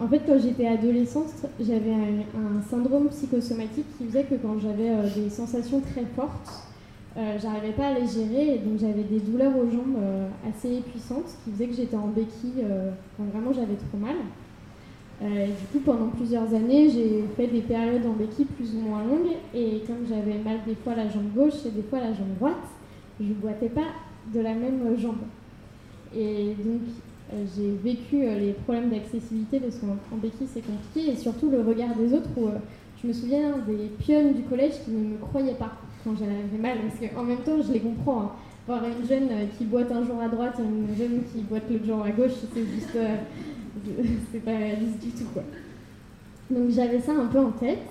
en 0.00 0.06
fait, 0.06 0.22
quand 0.26 0.38
j'étais 0.38 0.66
adolescente, 0.66 1.32
j'avais 1.58 1.92
un, 1.92 2.62
syndrome 2.70 3.08
psychosomatique 3.08 3.86
qui 3.96 4.04
faisait 4.04 4.24
que 4.24 4.36
quand 4.36 4.58
j'avais 4.60 4.90
des 5.16 5.30
sensations 5.30 5.80
très 5.80 6.04
fortes, 6.14 6.64
j'arrivais 7.16 7.72
pas 7.72 7.88
à 7.88 7.94
les 7.94 8.06
gérer 8.06 8.54
et 8.54 8.58
donc 8.58 8.78
j'avais 8.78 9.02
des 9.02 9.18
douleurs 9.18 9.56
aux 9.56 9.68
jambes 9.68 9.98
assez 10.48 10.82
puissantes 10.82 11.34
qui 11.42 11.50
faisaient 11.50 11.66
que 11.66 11.74
j'étais 11.74 11.96
en 11.96 12.08
béquille 12.08 12.64
quand 13.16 13.24
vraiment 13.32 13.52
j'avais 13.52 13.74
trop 13.74 13.98
mal. 13.98 14.16
Du 15.20 15.66
coup, 15.72 15.80
pendant 15.84 16.08
plusieurs 16.08 16.54
années, 16.54 16.88
j'ai 16.90 17.24
fait 17.36 17.48
des 17.48 17.60
périodes 17.60 18.06
en 18.06 18.12
béquille 18.12 18.44
plus 18.44 18.74
ou 18.76 18.80
moins 18.88 19.02
longues 19.02 19.34
et 19.54 19.82
comme 19.86 20.06
j'avais 20.08 20.38
mal 20.38 20.58
des 20.66 20.76
fois 20.76 20.94
la 20.94 21.08
jambe 21.08 21.32
gauche 21.34 21.66
et 21.66 21.70
des 21.70 21.82
fois 21.82 21.98
la 21.98 22.12
jambe 22.12 22.36
droite, 22.38 22.54
je 23.20 23.32
boitais 23.32 23.68
pas 23.68 23.88
de 24.32 24.40
la 24.40 24.54
même 24.54 24.96
jambe. 24.96 25.16
Et 26.16 26.54
donc, 26.64 26.82
euh, 27.32 27.44
j'ai 27.54 27.72
vécu 27.72 28.24
euh, 28.24 28.38
les 28.38 28.52
problèmes 28.52 28.88
d'accessibilité 28.88 29.60
parce 29.60 29.76
qu'en 29.76 30.16
béquille 30.16 30.48
c'est 30.50 30.64
compliqué 30.64 31.12
et 31.12 31.16
surtout 31.16 31.50
le 31.50 31.60
regard 31.60 31.94
des 31.94 32.14
autres 32.14 32.30
où 32.38 32.46
euh, 32.46 32.52
je 33.02 33.06
me 33.06 33.12
souviens 33.12 33.58
des 33.66 33.90
pionnes 33.98 34.32
du 34.32 34.42
collège 34.42 34.82
qui 34.82 34.92
ne 34.92 35.10
me 35.10 35.18
croyaient 35.18 35.52
pas 35.54 35.72
quand 36.04 36.14
j'avais 36.18 36.58
mal 36.58 36.78
parce 36.80 37.12
qu'en 37.12 37.24
même 37.24 37.40
temps 37.40 37.60
je 37.60 37.70
les 37.72 37.80
comprends. 37.80 38.22
Hein. 38.22 38.30
Voir 38.68 38.82
une 38.84 39.08
jeune 39.08 39.28
qui 39.56 39.64
boite 39.64 39.90
un 39.90 40.04
jour 40.04 40.20
à 40.20 40.28
droite 40.28 40.60
et 40.60 40.62
une 40.62 40.94
jeune 40.96 41.22
qui 41.32 41.40
boite 41.40 41.64
l'autre 41.68 41.86
jour 41.86 42.04
à 42.04 42.10
gauche, 42.10 42.32
c'est 42.54 42.60
juste. 42.60 42.96
c'est 44.32 44.44
pas 44.44 44.56
réaliste 44.56 44.98
du 45.00 45.10
tout 45.10 45.28
quoi. 45.32 45.42
Donc 46.50 46.70
j'avais 46.70 47.00
ça 47.00 47.12
un 47.12 47.26
peu 47.26 47.38
en 47.38 47.50
tête. 47.50 47.88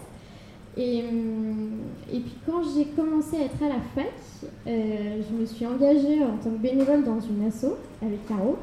Et, 0.77 0.99
et 0.99 2.19
puis 2.19 2.35
quand 2.45 2.61
j'ai 2.75 2.85
commencé 2.85 3.37
à 3.37 3.45
être 3.45 3.63
à 3.63 3.69
la 3.69 3.81
fac, 3.95 4.13
je 4.65 5.35
me 5.35 5.45
suis 5.45 5.65
engagée 5.65 6.23
en 6.23 6.37
tant 6.37 6.51
que 6.51 6.61
bénévole 6.61 7.03
dans 7.03 7.19
une 7.19 7.47
asso 7.47 7.75
avec 8.01 8.27
Caro. 8.27 8.57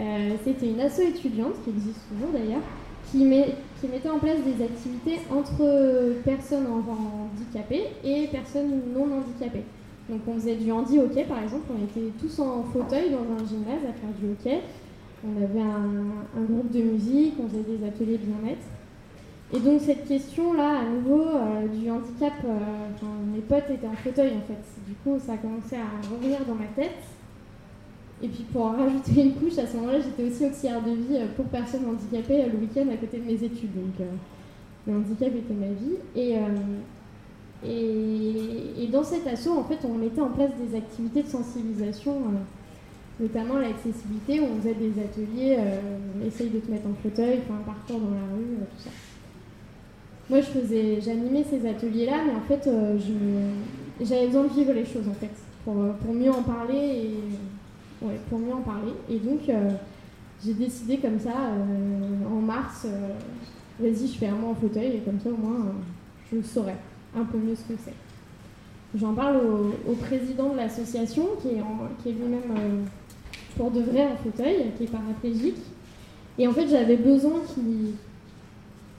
Euh, 0.00 0.30
c'était 0.44 0.70
une 0.70 0.80
asso 0.80 1.00
étudiante, 1.00 1.54
qui 1.64 1.70
existe 1.70 2.00
toujours 2.08 2.32
d'ailleurs, 2.32 2.62
qui, 3.10 3.24
mettait 3.24 4.08
en 4.08 4.18
place 4.18 4.38
des 4.44 4.64
activités 4.64 5.18
entre 5.30 6.14
personnes 6.24 6.66
handicapées 6.66 7.86
et 8.04 8.28
personnes 8.28 8.80
non 8.94 9.08
handicapées. 9.18 9.64
Donc 10.10 10.22
on 10.26 10.34
faisait 10.34 10.56
du 10.56 10.72
handi 10.72 10.98
hockey 10.98 11.24
par 11.24 11.40
exemple, 11.40 11.66
on 11.70 11.84
était 11.84 12.10
tous 12.18 12.40
en 12.40 12.64
fauteuil 12.64 13.10
dans 13.10 13.22
un 13.22 13.46
gymnase 13.46 13.84
à 13.88 13.92
faire 13.92 14.10
du 14.20 14.32
hockey. 14.32 14.60
On 15.24 15.42
avait 15.42 15.60
un, 15.60 16.42
groupe 16.42 16.72
de 16.72 16.80
musique, 16.80 17.34
on 17.38 17.48
faisait 17.48 17.76
des 17.76 17.86
ateliers 17.86 18.18
bien-être. 18.18 18.66
Et 19.52 19.60
donc 19.60 19.80
cette 19.80 20.08
question-là, 20.08 20.80
à 20.80 20.84
nouveau, 20.84 21.22
euh, 21.22 21.68
du 21.68 21.90
handicap, 21.90 22.32
euh, 22.44 23.06
mes 23.32 23.40
potes 23.40 23.70
étaient 23.70 23.86
en 23.86 23.94
fauteuil 23.94 24.30
en 24.30 24.46
fait. 24.46 24.88
Du 24.88 24.94
coup, 24.94 25.20
ça 25.24 25.34
a 25.34 25.36
commencé 25.36 25.76
à 25.76 26.10
revenir 26.10 26.38
dans 26.46 26.54
ma 26.54 26.66
tête. 26.74 27.04
Et 28.22 28.28
puis 28.28 28.44
pour 28.52 28.66
en 28.66 28.72
rajouter 28.72 29.22
une 29.22 29.34
couche, 29.34 29.58
à 29.58 29.66
ce 29.66 29.76
moment-là, 29.76 30.00
j'étais 30.00 30.24
aussi 30.28 30.46
auxiliaire 30.46 30.82
de 30.82 30.90
vie 30.90 31.18
euh, 31.18 31.26
pour 31.36 31.44
personnes 31.46 31.86
handicapées 31.88 32.46
le 32.46 32.58
week-end 32.58 32.90
à 32.92 32.96
côté 32.96 33.18
de 33.18 33.24
mes 33.24 33.44
études. 33.44 33.74
Donc 33.74 34.08
le 34.88 34.92
handicap 34.92 35.28
était 35.28 35.54
ma 35.54 35.66
vie. 35.66 35.96
Et, 36.16 36.36
et, 37.66 38.86
dans 38.90 39.04
cet 39.04 39.26
assaut, 39.26 39.56
en 39.56 39.64
fait, 39.64 39.78
on 39.84 39.94
mettait 39.94 40.20
en 40.20 40.30
place 40.30 40.50
des 40.60 40.76
activités 40.76 41.22
de 41.22 41.28
sensibilisation, 41.28 42.14
notamment 43.20 43.58
l'accessibilité, 43.58 44.40
où 44.40 44.44
on 44.44 44.60
faisait 44.60 44.74
des 44.74 44.92
ateliers, 45.00 45.58
on 46.16 46.26
essaye 46.26 46.48
de 46.48 46.58
te 46.58 46.70
mettre 46.70 46.86
en 46.86 46.94
fauteuil, 47.02 47.38
un 47.50 47.62
parcours 47.64 48.00
dans 48.00 48.14
la 48.14 48.34
rue, 48.34 48.56
tout 48.58 48.82
ça. 48.82 48.90
Moi, 50.28 50.40
je 50.40 50.46
faisais, 50.46 51.00
j'animais 51.00 51.44
ces 51.48 51.68
ateliers-là, 51.68 52.22
mais 52.26 52.32
en 52.32 52.40
fait, 52.40 52.68
j'avais 54.00 54.26
besoin 54.26 54.44
de 54.44 54.52
vivre 54.52 54.72
les 54.72 54.84
choses, 54.84 55.08
en 55.08 55.14
fait, 55.14 55.30
pour, 55.64 55.74
mieux 56.14 56.30
en 56.30 56.42
parler 56.42 56.76
et 56.78 57.14
pour 58.28 58.38
mieux 58.38 58.52
en 58.52 58.62
parler. 58.62 58.92
Et 59.08 59.18
donc, 59.18 59.48
euh, 59.48 59.70
j'ai 60.44 60.54
décidé 60.54 60.98
comme 60.98 61.18
ça, 61.18 61.30
euh, 61.30 62.26
en 62.26 62.40
mars, 62.40 62.86
euh, 62.86 63.12
vas-y, 63.78 64.06
je 64.06 64.18
fais 64.18 64.28
un 64.28 64.36
mois 64.36 64.50
en 64.50 64.54
fauteuil, 64.54 64.96
et 64.96 65.00
comme 65.00 65.20
ça, 65.20 65.30
au 65.30 65.36
moins, 65.36 65.66
je 66.32 66.40
saurai 66.42 66.74
un 67.16 67.24
peu 67.24 67.38
mieux 67.38 67.54
ce 67.54 67.72
que 67.72 67.78
c'est. 67.84 67.94
J'en 68.98 69.14
parle 69.14 69.36
au, 69.88 69.92
président 69.94 70.50
de 70.50 70.56
l'association, 70.56 71.28
qui 71.40 71.48
est, 71.48 72.12
lui-même 72.12 72.86
pour 73.56 73.70
de 73.70 73.80
vrai 73.80 74.06
en 74.06 74.16
fauteuil, 74.16 74.72
qui 74.76 74.84
est 74.84 74.90
paraplégique. 74.90 75.58
Et 76.38 76.48
en 76.48 76.52
fait, 76.52 76.66
j'avais 76.68 76.96
besoin 76.96 77.40
qu'il 77.54 77.92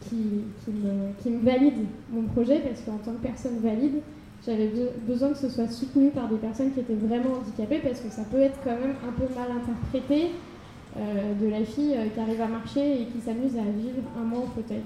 qui, 0.10 0.44
qui, 0.66 1.30
me, 1.30 1.40
valide 1.40 1.86
mon 2.12 2.24
projet, 2.24 2.60
parce 2.60 2.82
qu'en 2.82 2.98
tant 2.98 3.12
que 3.18 3.28
personne 3.28 3.60
valide, 3.60 4.02
j'avais 4.46 4.72
besoin 5.08 5.30
que 5.30 5.38
ce 5.38 5.50
soit 5.50 5.68
soutenu 5.68 6.10
par 6.10 6.28
des 6.28 6.38
personnes 6.38 6.72
qui 6.74 6.80
étaient 6.80 6.96
vraiment 6.96 7.38
handicapées 7.40 7.80
parce 7.80 8.00
que 8.00 8.10
ça 8.10 8.24
peut 8.24 8.40
être 8.40 8.58
quand 8.64 8.72
même 8.72 8.96
un 9.08 9.12
peu 9.12 9.32
mal 9.36 9.50
interprété 9.52 10.32
euh, 10.98 11.34
de 11.40 11.48
la 11.48 11.64
fille 11.64 11.96
euh, 11.96 12.08
qui 12.12 12.20
arrive 12.20 12.42
à 12.42 12.48
marcher 12.48 13.02
et 13.02 13.06
qui 13.06 13.22
s'amuse 13.22 13.56
à 13.56 13.62
vivre 13.62 14.02
un 14.20 14.24
mois 14.24 14.40
en 14.40 14.48
fauteuil. 14.48 14.82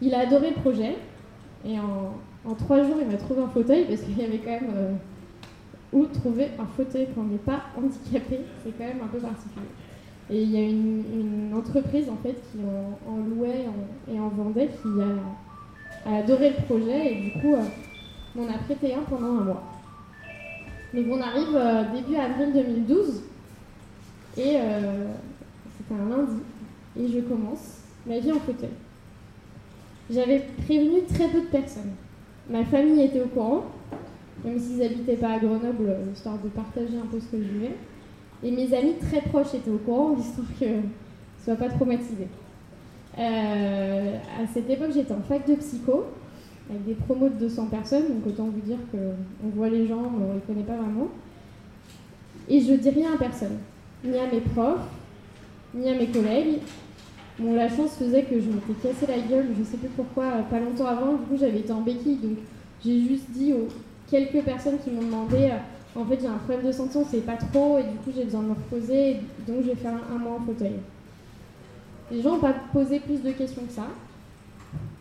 Il 0.00 0.14
a 0.14 0.20
adoré 0.20 0.50
le 0.56 0.60
projet 0.62 0.96
et 1.66 1.78
en, 1.78 2.54
trois 2.54 2.82
jours 2.82 2.96
il 3.00 3.08
m'a 3.08 3.16
trouvé 3.16 3.42
un 3.42 3.48
fauteuil 3.48 3.84
parce 3.86 4.00
qu'il 4.00 4.18
y 4.18 4.24
avait 4.24 4.38
quand 4.38 4.50
même 4.50 4.70
euh, 4.74 4.92
où 5.92 6.06
trouver 6.06 6.48
un 6.58 6.66
fauteuil 6.76 7.08
quand 7.14 7.22
on 7.22 7.24
n'est 7.24 7.38
pas 7.38 7.62
handicapé, 7.76 8.40
c'est 8.64 8.76
quand 8.76 8.84
même 8.84 9.00
un 9.02 9.08
peu 9.08 9.18
particulier. 9.18 9.66
Et 10.30 10.42
il 10.42 10.50
y 10.50 10.56
a 10.58 10.68
une, 10.68 11.54
entreprise 11.54 12.08
en 12.08 12.16
fait 12.16 12.36
qui 12.52 12.58
en, 13.08 13.16
louait 13.16 13.64
et 14.12 14.20
en 14.20 14.28
vendait 14.28 14.68
qui 14.68 14.88
a, 16.06 16.18
adoré 16.18 16.50
le 16.50 16.64
projet 16.66 17.12
et 17.12 17.22
du 17.22 17.32
coup 17.40 17.56
on 18.38 18.48
a 18.48 18.58
prêté 18.58 18.94
un 18.94 19.00
pendant 19.00 19.38
un 19.38 19.44
mois. 19.44 19.62
Donc 20.94 21.06
on 21.10 21.20
arrive 21.20 21.54
euh, 21.54 21.84
début 21.94 22.16
avril 22.16 22.52
2012 22.52 23.22
et 24.36 24.56
euh, 24.56 25.06
c'était 25.76 26.00
un 26.00 26.08
lundi 26.08 26.40
et 26.98 27.08
je 27.08 27.20
commence 27.20 27.82
ma 28.06 28.18
vie 28.18 28.32
en 28.32 28.40
fauteuil. 28.40 28.70
J'avais 30.10 30.44
prévenu 30.64 31.02
très 31.04 31.28
peu 31.28 31.40
de 31.42 31.46
personnes. 31.46 31.92
Ma 32.48 32.64
famille 32.64 33.02
était 33.02 33.20
au 33.20 33.26
courant, 33.26 33.64
même 34.44 34.58
s'ils 34.58 34.78
n'habitaient 34.78 35.16
pas 35.16 35.32
à 35.32 35.38
Grenoble, 35.38 35.86
euh, 35.88 36.12
histoire 36.14 36.38
de 36.38 36.48
partager 36.48 36.96
un 36.96 37.06
peu 37.06 37.20
ce 37.20 37.26
que 37.26 37.36
je 37.36 37.48
vivais. 37.48 37.76
Et 38.42 38.50
mes 38.50 38.72
amis 38.74 38.94
très 38.94 39.20
proches 39.20 39.54
étaient 39.54 39.70
au 39.70 39.78
courant, 39.78 40.16
histoire 40.18 40.46
je 40.60 40.66
ne 40.66 40.80
sois 41.44 41.56
pas 41.56 41.68
traumatisée. 41.68 42.28
à 43.16 44.46
cette 44.52 44.70
époque, 44.70 44.92
j'étais 44.94 45.12
en 45.12 45.20
fac 45.20 45.46
de 45.46 45.54
psycho 45.56 46.04
avec 46.70 46.84
des 46.84 46.94
promos 46.94 47.28
de 47.28 47.34
200 47.34 47.66
personnes, 47.66 48.08
donc 48.08 48.26
autant 48.26 48.44
vous 48.44 48.60
dire 48.60 48.78
qu'on 48.90 49.48
voit 49.48 49.68
les 49.68 49.86
gens, 49.86 50.02
on 50.14 50.28
ne 50.28 50.34
les 50.34 50.40
connaît 50.40 50.62
pas 50.62 50.76
vraiment. 50.76 51.08
Et 52.48 52.60
je 52.60 52.74
dis 52.74 52.90
rien 52.90 53.14
à 53.14 53.18
personne, 53.18 53.58
ni 54.04 54.18
à 54.18 54.26
mes 54.30 54.40
profs, 54.40 54.80
ni 55.74 55.88
à 55.88 55.94
mes 55.94 56.06
collègues. 56.06 56.60
Bon, 57.38 57.54
la 57.54 57.68
chance 57.68 57.96
faisait 57.96 58.24
que 58.24 58.40
je 58.40 58.48
m'étais 58.48 58.72
cassé 58.82 59.06
la 59.06 59.18
gueule, 59.18 59.46
je 59.54 59.60
ne 59.60 59.64
sais 59.64 59.76
plus 59.76 59.88
pourquoi, 59.88 60.24
pas 60.50 60.58
longtemps 60.58 60.86
avant, 60.86 61.12
du 61.12 61.22
coup 61.24 61.36
j'avais 61.38 61.60
été 61.60 61.72
en 61.72 61.82
béquille, 61.82 62.16
donc 62.16 62.38
j'ai 62.84 63.00
juste 63.00 63.30
dit 63.30 63.52
aux 63.52 63.68
quelques 64.10 64.44
personnes 64.44 64.78
qui 64.82 64.90
m'ont 64.90 65.02
demandé, 65.02 65.50
euh, 65.52 66.00
en 66.00 66.04
fait 66.04 66.18
j'ai 66.20 66.26
un 66.26 66.38
problème 66.38 66.66
de 66.66 66.72
santé, 66.72 66.96
on 66.96 67.02
ne 67.02 67.04
sait 67.04 67.18
pas 67.18 67.36
trop, 67.36 67.78
et 67.78 67.84
du 67.84 67.96
coup 67.98 68.10
j'ai 68.14 68.24
besoin 68.24 68.42
de 68.42 68.48
me 68.48 68.54
reposer, 68.54 69.18
donc 69.46 69.58
je 69.62 69.68
vais 69.68 69.76
faire 69.76 69.92
un, 70.12 70.18
mois 70.18 70.38
en 70.40 70.40
fauteuil. 70.40 70.80
Les 72.10 72.22
gens 72.22 72.32
n'ont 72.32 72.40
pas 72.40 72.54
posé 72.72 72.98
plus 72.98 73.22
de 73.22 73.30
questions 73.30 73.62
que 73.62 73.72
ça. 73.72 73.86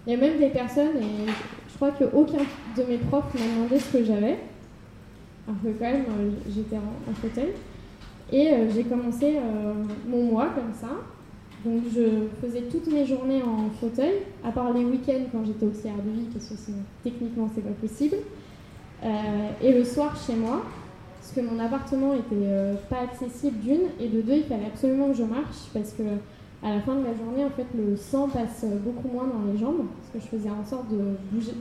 Il 0.05 0.13
y 0.13 0.15
a 0.15 0.19
même 0.19 0.37
des 0.37 0.49
personnes, 0.49 0.97
et 0.97 1.31
je 1.69 1.75
crois 1.75 1.89
qu'aucun 1.91 2.43
de 2.77 2.83
mes 2.83 2.97
profs 2.97 3.33
m'a 3.33 3.55
demandé 3.55 3.79
ce 3.79 3.97
que 3.97 4.03
j'avais, 4.03 4.37
alors 5.47 5.61
que 5.63 5.69
quand 5.79 5.91
même 5.91 6.05
euh, 6.19 6.29
j'étais 6.53 6.75
en, 6.75 7.13
fauteuil. 7.13 7.53
Et 8.31 8.49
euh, 8.51 8.69
j'ai 8.73 8.83
commencé 8.83 9.37
euh, 9.37 9.73
mon 10.07 10.23
mois 10.23 10.49
comme 10.53 10.73
ça. 10.73 10.89
Donc 11.65 11.83
je 11.93 12.27
faisais 12.41 12.63
toutes 12.71 12.87
mes 12.87 13.05
journées 13.05 13.41
en 13.41 13.69
fauteuil, 13.79 14.21
à 14.43 14.51
part 14.51 14.73
les 14.73 14.85
week-ends 14.85 15.25
quand 15.31 15.43
j'étais 15.45 15.65
auxiliaire 15.65 15.95
de 15.95 16.11
vie, 16.11 16.27
parce 16.31 16.47
que 16.47 16.71
techniquement 17.03 17.49
c'est 17.53 17.61
pas 17.61 17.73
possible. 17.81 18.17
et 19.03 19.73
le 19.73 19.83
soir 19.83 20.15
chez 20.15 20.35
moi, 20.35 20.63
parce 21.19 21.31
que 21.33 21.41
mon 21.41 21.59
appartement 21.59 22.13
était 22.13 22.77
pas 22.89 23.01
accessible 23.01 23.57
d'une, 23.59 23.89
et 23.99 24.07
de 24.07 24.21
deux, 24.21 24.35
il 24.35 24.43
fallait 24.43 24.67
absolument 24.67 25.09
que 25.09 25.17
je 25.17 25.23
marche, 25.23 25.67
parce 25.73 25.93
que 25.93 26.03
à 26.63 26.73
la 26.73 26.81
fin 26.81 26.95
de 26.95 27.03
la 27.03 27.13
journée, 27.13 27.45
en 27.45 27.49
fait, 27.51 27.67
le 27.75 27.95
sang 27.95 28.27
passe 28.29 28.65
beaucoup 28.83 29.07
moins 29.07 29.27
dans 29.27 29.51
les 29.51 29.59
jambes, 29.59 29.85
parce 29.97 30.13
que 30.13 30.19
je 30.19 30.37
faisais 30.37 30.49
en 30.49 30.65
sorte 30.65 30.89
de 30.89 30.97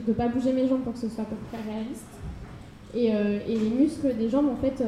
ne 0.07 0.13
pas 0.13 0.27
bouger 0.27 0.53
mes 0.53 0.67
jambes 0.67 0.81
pour 0.81 0.93
que 0.93 0.99
ce 0.99 1.09
soit 1.09 1.23
à 1.23 1.27
peu 1.27 1.35
près 1.51 1.71
réaliste. 1.71 2.05
Et, 2.95 3.13
euh, 3.13 3.39
et 3.47 3.55
les 3.55 3.69
muscles 3.69 4.15
des 4.17 4.29
jambes, 4.29 4.49
en 4.49 4.55
fait, 4.55 4.81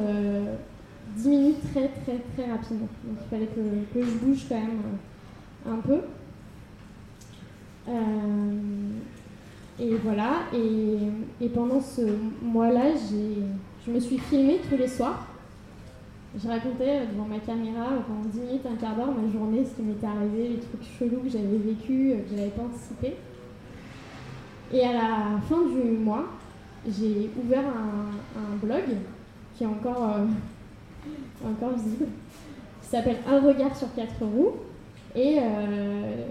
euh, 1.16 1.20
diminuent 1.22 1.54
très, 1.72 1.88
très, 1.88 2.18
très 2.34 2.50
rapidement. 2.50 2.88
Donc 3.04 3.18
il 3.24 3.28
fallait 3.30 3.46
que, 3.46 3.94
que 3.94 4.04
je 4.04 4.12
bouge 4.18 4.46
quand 4.48 4.56
même 4.56 4.82
euh, 5.66 5.72
un 5.72 5.80
peu. 5.80 6.00
et 9.80 9.96
voilà. 9.96 10.42
Et, 10.54 11.48
pendant 11.48 11.80
ce 11.80 12.02
mois-là, 12.42 12.92
je 13.86 13.90
me 13.90 13.98
suis 13.98 14.18
filmée 14.18 14.60
tous 14.68 14.76
les 14.76 14.88
soirs 14.88 15.26
je 16.38 16.46
racontais 16.46 17.06
devant 17.12 17.26
ma 17.26 17.38
caméra 17.38 17.88
pendant 18.06 18.28
10 18.32 18.38
minutes, 18.38 18.66
un 18.66 18.76
quart 18.76 18.94
d'heure, 18.94 19.12
ma 19.12 19.30
journée, 19.32 19.64
ce 19.64 19.74
qui 19.74 19.82
m'était 19.82 20.06
arrivé, 20.06 20.48
les 20.48 20.58
trucs 20.58 20.84
chelous 20.96 21.22
que 21.22 21.28
j'avais 21.28 21.58
vécu, 21.58 22.14
que 22.22 22.30
je 22.30 22.36
n'avais 22.36 22.50
pas 22.50 22.62
anticipé. 22.62 23.16
Et 24.72 24.84
à 24.84 24.92
la 24.92 25.40
fin 25.48 25.62
du 25.62 25.98
mois, 25.98 26.26
j'ai 26.86 27.30
ouvert 27.42 27.64
un, 27.66 28.56
blog 28.64 28.84
qui 29.56 29.64
est 29.64 29.66
encore, 29.66 30.14
euh, 30.14 30.26
encore 31.44 31.72
visible, 31.74 32.06
qui 32.82 32.88
s'appelle 32.88 33.16
Un 33.28 33.40
regard 33.40 33.76
sur 33.76 33.92
quatre 33.94 34.20
roues. 34.20 34.54
Et, 35.14 35.38
euh, 35.38 36.26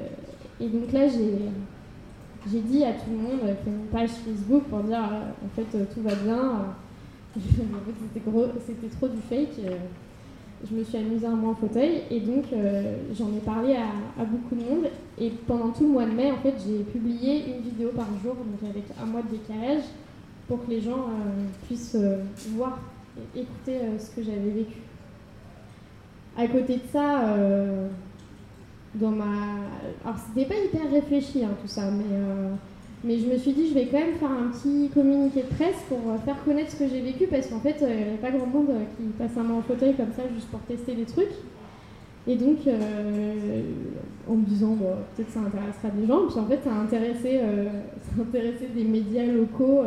et 0.59 0.67
donc 0.67 0.91
là, 0.91 1.07
j'ai 1.07 2.59
dit 2.61 2.83
à 2.83 2.93
tout 2.93 3.09
le 3.11 3.17
monde, 3.17 3.39
fait 3.63 3.69
une 3.69 3.87
page 3.91 4.09
Facebook 4.09 4.63
pour 4.69 4.79
dire 4.79 4.99
en 4.99 5.49
fait 5.55 5.77
tout 5.93 6.01
va 6.01 6.15
bien. 6.15 6.75
c'était 8.65 8.89
trop 8.89 9.07
du 9.07 9.21
fake 9.29 9.59
je 10.67 10.75
me 10.75 10.83
suis 10.83 10.97
amusée 10.97 11.25
un 11.25 11.35
mois 11.35 11.51
en 11.51 11.55
fauteuil 11.55 12.01
et 12.11 12.19
donc 12.19 12.45
euh, 12.51 12.97
j'en 13.17 13.29
ai 13.29 13.39
parlé 13.39 13.75
à, 13.75 14.25
beaucoup 14.25 14.55
de 14.55 14.61
monde. 14.61 14.85
Et 15.19 15.29
pendant 15.47 15.69
tout 15.69 15.83
le 15.83 15.89
mois 15.89 16.05
de 16.05 16.11
mai, 16.11 16.31
en 16.31 16.37
fait, 16.37 16.55
j'ai 16.65 16.83
publié 16.83 17.55
une 17.55 17.61
vidéo 17.61 17.89
par 17.95 18.07
jour, 18.23 18.35
donc 18.35 18.69
avec 18.69 18.83
un 19.01 19.05
mois 19.05 19.21
de 19.21 19.37
décalage, 19.37 19.83
pour 20.47 20.65
que 20.65 20.71
les 20.71 20.81
gens 20.81 21.07
euh, 21.07 21.45
puissent 21.65 21.95
euh, 21.95 22.23
voir 22.55 22.79
écouter 23.35 23.79
ce 23.97 24.15
que 24.15 24.23
j'avais 24.23 24.51
vécu. 24.51 24.77
À 26.37 26.47
côté 26.47 26.75
de 26.75 26.87
ça, 26.91 27.35
dans 28.95 29.11
ma. 29.11 29.25
Alors, 30.05 30.17
c'était 30.17 30.47
pas 30.47 30.59
hyper 30.59 30.91
réfléchi 30.91 31.43
hein, 31.43 31.51
tout 31.61 31.67
ça, 31.67 31.89
mais 31.91 32.15
mais 33.03 33.17
je 33.17 33.27
me 33.27 33.37
suis 33.37 33.53
dit, 33.53 33.69
je 33.69 33.73
vais 33.73 33.85
quand 33.85 33.99
même 33.99 34.15
faire 34.15 34.31
un 34.31 34.49
petit 34.51 34.89
communiqué 34.93 35.43
de 35.43 35.55
presse 35.55 35.81
pour 35.87 35.99
euh, 35.99 36.17
faire 36.25 36.43
connaître 36.43 36.71
ce 36.71 36.75
que 36.75 36.87
j'ai 36.89 36.99
vécu 37.01 37.27
parce 37.27 37.47
qu'en 37.47 37.59
fait, 37.59 37.77
il 37.79 37.87
n'y 37.87 37.93
avait 37.93 38.17
pas 38.17 38.29
grand 38.29 38.45
monde 38.45 38.71
euh, 38.71 38.83
qui 38.97 39.03
passe 39.17 39.37
un 39.37 39.43
mois 39.43 39.57
en 39.57 39.61
fauteuil 39.61 39.95
comme 39.95 40.11
ça 40.11 40.23
juste 40.33 40.49
pour 40.49 40.59
tester 40.61 40.95
des 40.95 41.05
trucs. 41.05 41.31
Et 42.27 42.35
donc, 42.35 42.57
euh, 42.67 43.61
en 44.29 44.35
me 44.35 44.45
disant, 44.45 44.75
peut-être 45.15 45.31
ça 45.31 45.39
intéressera 45.39 45.89
des 45.95 46.05
gens. 46.05 46.27
Puis 46.27 46.39
en 46.39 46.45
fait, 46.45 46.59
ça 46.61 46.71
a 46.71 46.79
intéressé, 46.79 47.39
ça 48.03 48.19
a 48.19 48.21
intéressé 48.21 48.67
des 48.75 48.83
médias 48.83 49.25
locaux. 49.25 49.83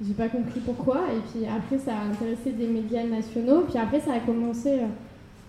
J'ai 0.00 0.14
pas 0.14 0.28
compris 0.28 0.60
pourquoi. 0.60 1.00
Et 1.12 1.20
puis 1.30 1.46
après, 1.46 1.78
ça 1.78 1.92
a 1.96 2.04
intéressé 2.04 2.52
des 2.52 2.66
médias 2.66 3.04
nationaux. 3.04 3.62
Puis 3.68 3.78
après, 3.78 4.00
ça 4.00 4.14
a 4.14 4.20
commencé 4.20 4.80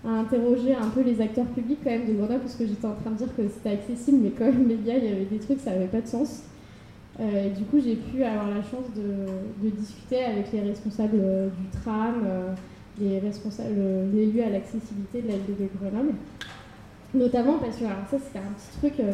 à 0.05 0.09
interroger 0.09 0.75
un 0.75 0.89
peu 0.89 1.01
les 1.01 1.21
acteurs 1.21 1.45
publics 1.45 1.79
quand 1.83 1.91
même 1.91 2.05
de 2.05 2.13
Grenoble 2.13 2.41
parce 2.41 2.55
que 2.55 2.65
j'étais 2.65 2.85
en 2.85 2.95
train 2.95 3.11
de 3.11 3.17
dire 3.17 3.35
que 3.35 3.47
c'était 3.47 3.69
accessible, 3.69 4.19
mais 4.21 4.31
quand 4.31 4.45
même, 4.45 4.67
médias, 4.67 4.95
il 4.97 5.05
y 5.05 5.07
avait 5.07 5.25
des 5.25 5.39
trucs, 5.39 5.59
ça 5.59 5.71
n'avait 5.71 5.87
pas 5.87 6.01
de 6.01 6.07
sens. 6.07 6.43
Euh, 7.19 7.49
du 7.49 7.63
coup, 7.65 7.79
j'ai 7.79 7.95
pu 7.95 8.23
avoir 8.23 8.49
la 8.49 8.61
chance 8.63 8.85
de, 8.95 9.69
discuter 9.69 10.23
avec 10.23 10.51
les 10.51 10.61
responsables 10.61 11.19
euh, 11.21 11.47
du 11.47 11.79
tram, 11.79 12.23
euh, 12.25 12.53
les 12.99 13.19
responsables, 13.19 13.79
les 14.13 14.23
élus 14.23 14.41
à 14.41 14.49
l'accessibilité 14.49 15.21
de 15.21 15.27
la 15.27 15.35
de 15.35 15.69
Grenoble. 15.79 16.15
Notamment 17.13 17.59
parce 17.59 17.77
que, 17.77 17.85
alors 17.85 17.99
ça, 18.09 18.17
c'était 18.19 18.39
un 18.39 18.51
petit 18.53 18.77
truc 18.79 19.05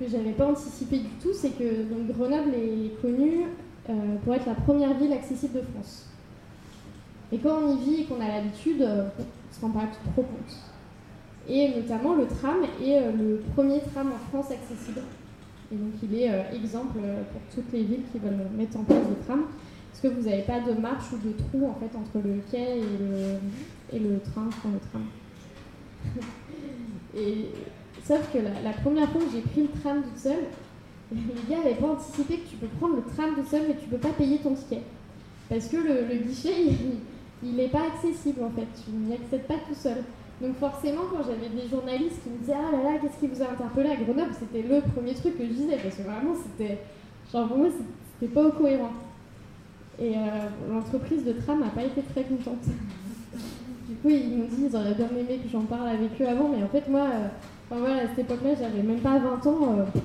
que 0.00 0.08
j'avais 0.10 0.32
pas 0.32 0.46
anticipé 0.46 0.98
du 0.98 1.10
tout, 1.22 1.32
c'est 1.34 1.50
que 1.50 1.82
donc, 1.82 2.08
Grenoble 2.16 2.54
est 2.54 3.00
connue 3.02 3.44
pour 4.24 4.34
être 4.34 4.46
la 4.46 4.54
première 4.54 4.94
ville 4.94 5.12
accessible 5.12 5.54
de 5.54 5.62
France. 5.62 6.06
Et 7.32 7.38
quand 7.38 7.58
on 7.64 7.76
y 7.76 7.84
vit 7.84 8.02
et 8.02 8.04
qu'on 8.04 8.20
a 8.20 8.28
l'habitude, 8.28 8.82
on 8.82 8.86
ne 8.86 9.54
se 9.54 9.60
rend 9.60 9.70
pas 9.70 9.88
trop 10.12 10.22
compte. 10.22 10.56
Et 11.48 11.68
notamment, 11.74 12.14
le 12.14 12.26
tram 12.26 12.58
est 12.80 13.00
le 13.12 13.42
premier 13.54 13.80
tram 13.80 14.12
en 14.12 14.28
France 14.30 14.52
accessible. 14.52 15.00
Et 15.72 15.76
donc 15.76 15.92
il 16.02 16.14
est 16.14 16.30
euh, 16.30 16.42
exemple 16.52 16.98
euh, 17.02 17.22
pour 17.32 17.40
toutes 17.54 17.72
les 17.72 17.84
villes 17.84 18.02
qui 18.12 18.18
veulent 18.18 18.46
mettre 18.56 18.76
en 18.78 18.84
place 18.84 19.06
des 19.08 19.24
trams. 19.26 19.44
Parce 19.90 20.02
que 20.02 20.08
vous 20.08 20.28
n'avez 20.28 20.42
pas 20.42 20.60
de 20.60 20.72
marche 20.78 21.12
ou 21.12 21.16
de 21.26 21.32
trou 21.32 21.68
en 21.68 21.74
fait 21.74 21.96
entre 21.96 22.26
le 22.26 22.40
quai 22.50 22.78
et 22.78 22.82
le, 23.92 23.98
le 23.98 24.20
train, 24.20 24.48
le 24.66 24.78
tram. 24.90 25.04
sauf 28.04 28.32
que 28.32 28.38
la, 28.38 28.72
première 28.82 29.08
fois 29.10 29.20
que 29.22 29.30
j'ai 29.32 29.42
pris 29.42 29.62
le 29.62 29.80
tram 29.80 30.02
toute 30.02 30.18
seule, 30.18 30.44
les 31.14 31.54
gars 31.54 31.62
n'avaient 31.62 31.74
pas 31.74 31.88
anticipé 31.88 32.38
que 32.38 32.48
tu 32.48 32.56
peux 32.56 32.66
prendre 32.78 32.96
le 32.96 33.02
tram 33.02 33.34
tout 33.34 33.48
seul 33.48 33.62
mais 33.68 33.76
tu 33.76 33.88
peux 33.88 33.98
pas 33.98 34.10
payer 34.10 34.38
ton 34.38 34.54
ticket. 34.54 34.82
Parce 35.48 35.68
que 35.68 35.76
le, 35.76 36.16
guichet, 36.16 36.54
il 37.42 37.54
n'est 37.54 37.68
pas 37.68 37.86
accessible 37.94 38.42
en 38.42 38.50
fait, 38.50 38.66
tu 38.84 38.90
n'y 38.90 39.14
accèdes 39.14 39.46
pas 39.46 39.60
tout 39.68 39.74
seul. 39.74 39.98
Donc 40.40 40.56
forcément, 40.56 41.02
quand 41.10 41.22
j'avais 41.22 41.48
des 41.48 41.68
journalistes 41.68 42.22
qui 42.22 42.30
me 42.30 42.38
disaient 42.38 42.54
Ah 42.56 42.72
là 42.72 42.82
là, 42.82 42.98
qu'est-ce 43.00 43.18
qui 43.20 43.28
vous 43.28 43.42
a 43.42 43.50
interpellé 43.52 43.90
à 43.90 43.96
Grenoble 43.96 44.32
C'était 44.38 44.66
le 44.66 44.80
premier 44.92 45.14
truc 45.14 45.38
que 45.38 45.44
je 45.44 45.52
disais, 45.52 45.76
parce 45.76 45.94
que 45.94 46.02
vraiment, 46.02 46.34
c'était. 46.34 46.78
Genre 47.32 47.46
pour 47.46 47.58
moi, 47.58 47.68
c'était 48.18 48.32
pas 48.32 48.50
cohérent. 48.50 48.92
Et 50.00 50.16
euh, 50.16 50.20
l'entreprise 50.68 51.24
de 51.24 51.32
tram 51.32 51.60
n'a 51.60 51.68
pas 51.68 51.84
été 51.84 52.02
très 52.02 52.24
contente. 52.24 52.64
du 53.88 53.94
coup, 53.96 54.08
ils 54.08 54.36
m'ont 54.36 54.46
dit 54.46 54.64
ils 54.68 54.76
auraient 54.76 54.94
bien 54.94 55.08
aimé 55.10 55.38
que 55.42 55.48
j'en 55.48 55.62
parle 55.62 55.88
avec 55.88 56.20
eux 56.20 56.26
avant, 56.26 56.48
mais 56.48 56.62
en 56.62 56.68
fait, 56.68 56.88
moi, 56.88 57.02
euh, 57.02 57.28
enfin, 57.70 57.80
voilà, 57.80 58.02
à 58.02 58.08
cette 58.08 58.20
époque-là, 58.20 58.54
j'avais 58.58 58.82
même 58.82 59.00
pas 59.00 59.18
20 59.18 59.46
ans. 59.46 59.78
Euh, 59.78 60.00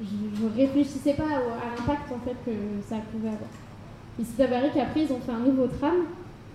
je, 0.00 0.44
ne 0.44 0.56
réfléchissais 0.56 1.14
pas 1.14 1.24
à 1.24 1.76
l'impact 1.76 2.12
en 2.12 2.18
fait 2.24 2.36
que 2.44 2.52
ça 2.88 2.96
pouvait 3.12 3.28
avoir. 3.28 3.50
Il 4.18 4.26
s'est 4.26 4.42
avéré 4.42 4.70
qu'après, 4.74 5.04
ils 5.04 5.12
ont 5.12 5.20
fait 5.20 5.32
un 5.32 5.40
nouveau 5.40 5.66
tram 5.66 5.94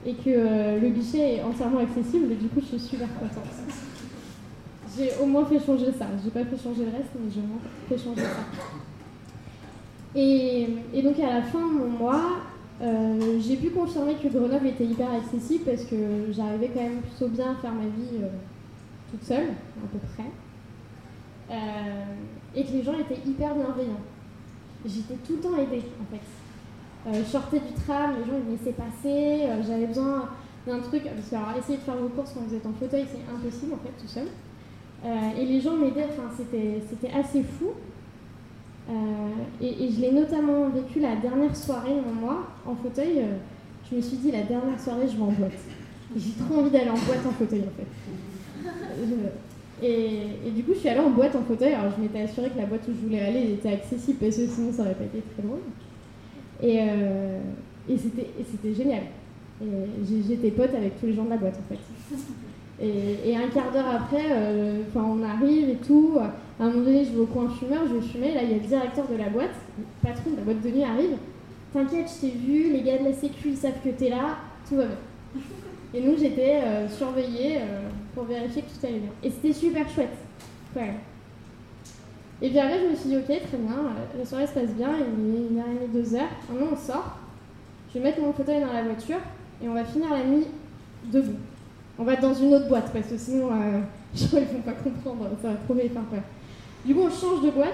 et 0.05 0.13
que 0.13 0.27
euh, 0.27 0.79
le 0.79 0.89
guichet 0.89 1.37
est 1.37 1.43
entièrement 1.43 1.79
accessible 1.79 2.31
et 2.31 2.35
du 2.35 2.47
coup 2.47 2.59
je 2.61 2.77
suis 2.77 2.79
super 2.79 3.07
contente. 3.19 3.43
J'ai 4.95 5.11
au 5.21 5.25
moins 5.25 5.45
fait 5.45 5.59
changer 5.59 5.91
ça. 5.91 6.05
J'ai 6.23 6.29
pas 6.29 6.45
fait 6.45 6.61
changer 6.61 6.85
le 6.85 6.91
reste, 6.91 7.09
mais 7.15 7.31
j'ai 7.33 7.41
au 7.41 7.47
moins 7.47 7.59
fait 7.89 7.97
changer 7.97 8.21
ça. 8.21 8.45
Et, 10.15 10.67
donc 11.03 11.19
à 11.19 11.33
la 11.33 11.41
fin 11.41 11.59
de 11.59 11.73
mon 11.73 11.89
mois, 11.89 12.37
euh, 12.81 13.39
j'ai 13.41 13.57
pu 13.57 13.71
confirmer 13.71 14.15
que 14.15 14.27
Grenoble 14.27 14.67
était 14.67 14.85
hyper 14.85 15.11
accessible 15.11 15.65
parce 15.65 15.83
que 15.83 15.95
j'arrivais 16.31 16.69
quand 16.73 16.81
même 16.81 17.01
plutôt 17.01 17.27
bien 17.27 17.51
à 17.51 17.55
faire 17.55 17.73
ma 17.73 17.83
vie 17.83 18.21
euh, 18.21 18.27
toute 19.11 19.23
seule, 19.23 19.47
à 19.47 19.87
peu 19.91 19.99
près. 20.13 20.29
Et 22.55 22.63
que 22.63 22.71
les 22.71 22.83
gens 22.83 22.93
étaient 22.93 23.21
hyper 23.27 23.53
bienveillants. 23.55 24.01
J'étais 24.85 25.15
tout 25.25 25.33
le 25.33 25.39
temps 25.39 25.57
aidée 25.57 25.83
en 26.01 26.15
fait. 26.15 26.21
Euh, 27.07 27.23
je 27.23 27.31
sortais 27.31 27.59
du 27.59 27.73
tram, 27.85 28.13
les 28.17 28.25
gens 28.25 28.39
me 28.39 28.51
laissaient 28.51 28.73
passer, 28.73 29.45
euh, 29.45 29.61
j'avais 29.65 29.85
besoin 29.85 30.29
d'un 30.65 30.79
truc, 30.79 31.03
parce 31.03 31.29
que 31.29 31.35
alors, 31.35 31.57
essayer 31.59 31.77
de 31.77 31.83
faire 31.83 31.97
vos 31.97 32.07
courses 32.09 32.33
quand 32.33 32.41
vous 32.47 32.55
êtes 32.55 32.65
en 32.65 32.73
fauteuil, 32.73 33.05
c'est 33.11 33.31
impossible 33.31 33.73
en 33.73 33.77
fait 33.77 33.93
tout 34.01 34.07
seul. 34.07 34.27
Euh, 35.05 35.39
et 35.39 35.45
les 35.45 35.61
gens 35.61 35.75
m'aidaient, 35.75 36.07
enfin, 36.09 36.31
c'était 36.35 37.11
assez 37.11 37.43
fou. 37.43 37.71
Et, 39.61 39.89
je 39.91 40.01
l'ai 40.01 40.11
notamment 40.11 40.69
vécu 40.69 40.99
la 40.99 41.15
dernière 41.15 41.55
soirée 41.55 41.95
mois 42.21 42.47
en 42.65 42.75
fauteuil. 42.75 43.23
je 43.89 43.95
me 43.95 44.01
suis 44.01 44.17
dit, 44.17 44.31
la 44.31 44.43
dernière 44.43 44.79
soirée, 44.79 45.07
je 45.07 45.15
vais 45.15 45.23
en 45.23 45.31
boîte. 45.31 45.51
J'ai 46.15 46.31
trop 46.31 46.59
envie 46.59 46.69
d'aller 46.69 46.89
en 46.89 46.93
boîte 46.93 47.25
en 47.27 47.31
fauteuil 47.31 47.61
en 47.61 47.73
fait. 47.75 47.87
Et, 49.83 50.51
du 50.55 50.63
coup, 50.63 50.73
je 50.73 50.79
suis 50.79 50.89
allée 50.89 51.01
en 51.01 51.09
boîte 51.09 51.35
en 51.35 51.43
fauteuil. 51.43 51.73
Alors, 51.73 51.91
je 51.95 52.01
m'étais 52.01 52.21
assurée 52.21 52.49
que 52.49 52.57
la 52.57 52.65
boîte 52.65 52.81
où 52.87 52.91
je 52.91 53.05
voulais 53.05 53.21
aller 53.21 53.53
était 53.53 53.73
accessible 53.73 54.17
parce 54.19 54.37
que 54.37 54.47
sinon, 54.47 54.71
ça 54.71 54.83
aurait 54.83 54.95
pas 54.95 55.03
été 55.03 55.21
très 55.33 55.43
loin. 55.45 55.57
Et, 56.61 56.79
euh, 56.79 57.39
c'était 57.87 58.73
génial. 58.73 59.03
J'étais 60.27 60.51
pote 60.51 60.73
avec 60.75 60.99
tous 60.99 61.07
les 61.07 61.13
gens 61.13 61.25
de 61.25 61.29
la 61.29 61.37
boîte 61.37 61.55
en 61.55 61.73
fait. 61.73 61.79
Et, 62.81 63.35
un 63.35 63.47
quart 63.47 63.71
d'heure 63.71 63.87
après, 63.89 64.25
euh, 64.31 64.81
on 64.95 65.23
arrive 65.23 65.69
et 65.69 65.75
tout. 65.75 66.17
À 66.59 66.63
un 66.63 66.69
moment 66.69 66.85
donné, 66.85 67.05
je 67.05 67.11
vais 67.11 67.19
au 67.19 67.25
coin 67.25 67.49
fumeur, 67.49 67.83
je 67.87 67.95
vais 67.95 68.01
fumer. 68.01 68.33
Là, 68.33 68.43
il 68.43 68.51
y 68.51 68.53
a 68.53 68.57
le 68.57 68.67
directeur 68.67 69.07
de 69.07 69.17
la 69.17 69.29
boîte, 69.29 69.55
le 69.77 69.85
patron 70.01 70.31
de 70.31 70.37
la 70.37 70.41
boîte 70.43 70.61
de 70.61 70.69
nuit 70.69 70.83
arrive. 70.83 71.17
T'inquiète, 71.73 72.09
je 72.15 72.27
t'ai 72.27 72.33
vu, 72.33 72.71
les 72.71 72.81
gars 72.81 72.97
de 72.97 73.05
la 73.05 73.13
sécu, 73.13 73.49
ils 73.49 73.57
savent 73.57 73.81
que 73.83 73.89
t'es 73.89 74.09
là, 74.09 74.37
tout 74.67 74.75
va 74.75 74.85
bien. 74.85 75.41
Et 75.93 76.01
nous, 76.01 76.17
j'étais 76.17 76.61
euh, 76.63 76.87
surveillée 76.89 77.59
pour 78.15 78.23
vérifier 78.23 78.63
que 78.63 78.67
tout 78.69 78.85
allait 78.87 78.99
bien. 78.99 79.11
Et 79.21 79.29
c'était 79.29 79.53
super 79.53 79.87
chouette. 79.89 80.17
Et 82.41 82.49
puis 82.49 82.59
après, 82.59 82.79
je 82.79 82.89
me 82.89 82.95
suis 82.95 83.09
dit, 83.09 83.17
ok, 83.17 83.25
très 83.25 83.57
bien, 83.57 83.77
euh, 83.77 84.17
la 84.17 84.25
soirée 84.25 84.47
se 84.47 84.53
passe 84.53 84.69
bien, 84.71 84.89
il 84.97 85.35
est 85.35 85.47
une 85.49 85.59
heure 85.59 85.65
et 85.67 85.87
demie, 85.87 86.03
deux 86.03 86.15
heures. 86.15 86.29
Maintenant, 86.49 86.67
on 86.73 86.77
sort. 86.77 87.17
Je 87.89 87.99
vais 87.99 88.05
mettre 88.05 88.21
mon 88.21 88.33
fauteuil 88.33 88.61
dans 88.61 88.73
la 88.73 88.83
voiture 88.83 89.19
et 89.63 89.69
on 89.69 89.73
va 89.73 89.85
finir 89.85 90.09
la 90.09 90.23
nuit 90.23 90.45
debout. 91.11 91.37
On 91.97 92.03
va 92.03 92.17
dans 92.17 92.33
une 92.33 92.53
autre 92.53 92.67
boîte 92.67 92.91
parce 92.91 93.07
que 93.07 93.17
sinon, 93.17 93.51
euh, 93.51 93.79
je 94.15 94.27
crois 94.27 94.41
vont 94.41 94.61
pas 94.61 94.73
comprendre, 94.73 95.29
ça 95.41 95.49
va 95.49 95.55
trop 95.55 95.75
faire 95.75 95.89
peur. 95.89 96.23
Du 96.83 96.93
coup, 96.93 97.01
on 97.01 97.09
change 97.09 97.41
de 97.41 97.51
boîte 97.51 97.73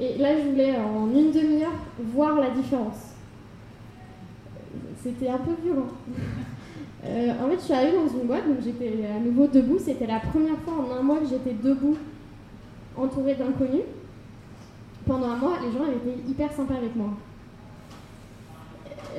et 0.00 0.16
là, 0.16 0.38
je 0.38 0.48
voulais 0.48 0.74
en 0.76 1.10
une 1.10 1.30
demi-heure 1.30 1.72
voir 1.98 2.40
la 2.40 2.50
différence. 2.50 3.12
C'était 5.02 5.28
un 5.28 5.38
peu 5.38 5.52
violent. 5.62 5.88
Euh, 7.04 7.32
en 7.42 7.48
fait, 7.48 7.56
je 7.56 7.60
suis 7.60 7.74
arrivée 7.74 7.96
dans 7.96 8.08
une 8.08 8.26
boîte, 8.26 8.48
donc 8.48 8.58
j'étais 8.62 8.92
à 9.06 9.20
nouveau 9.20 9.46
debout. 9.46 9.78
C'était 9.78 10.06
la 10.06 10.20
première 10.20 10.58
fois 10.58 10.74
en 10.74 10.98
un 10.98 11.02
mois 11.02 11.18
que 11.18 11.26
j'étais 11.26 11.54
debout, 11.54 11.96
entourée 12.96 13.34
d'inconnus 13.34 13.82
pendant 15.08 15.30
un 15.30 15.36
mois, 15.36 15.54
les 15.64 15.72
gens 15.72 15.84
étaient 15.86 16.20
hyper 16.28 16.52
sympas 16.52 16.74
avec 16.74 16.94
moi. 16.94 17.08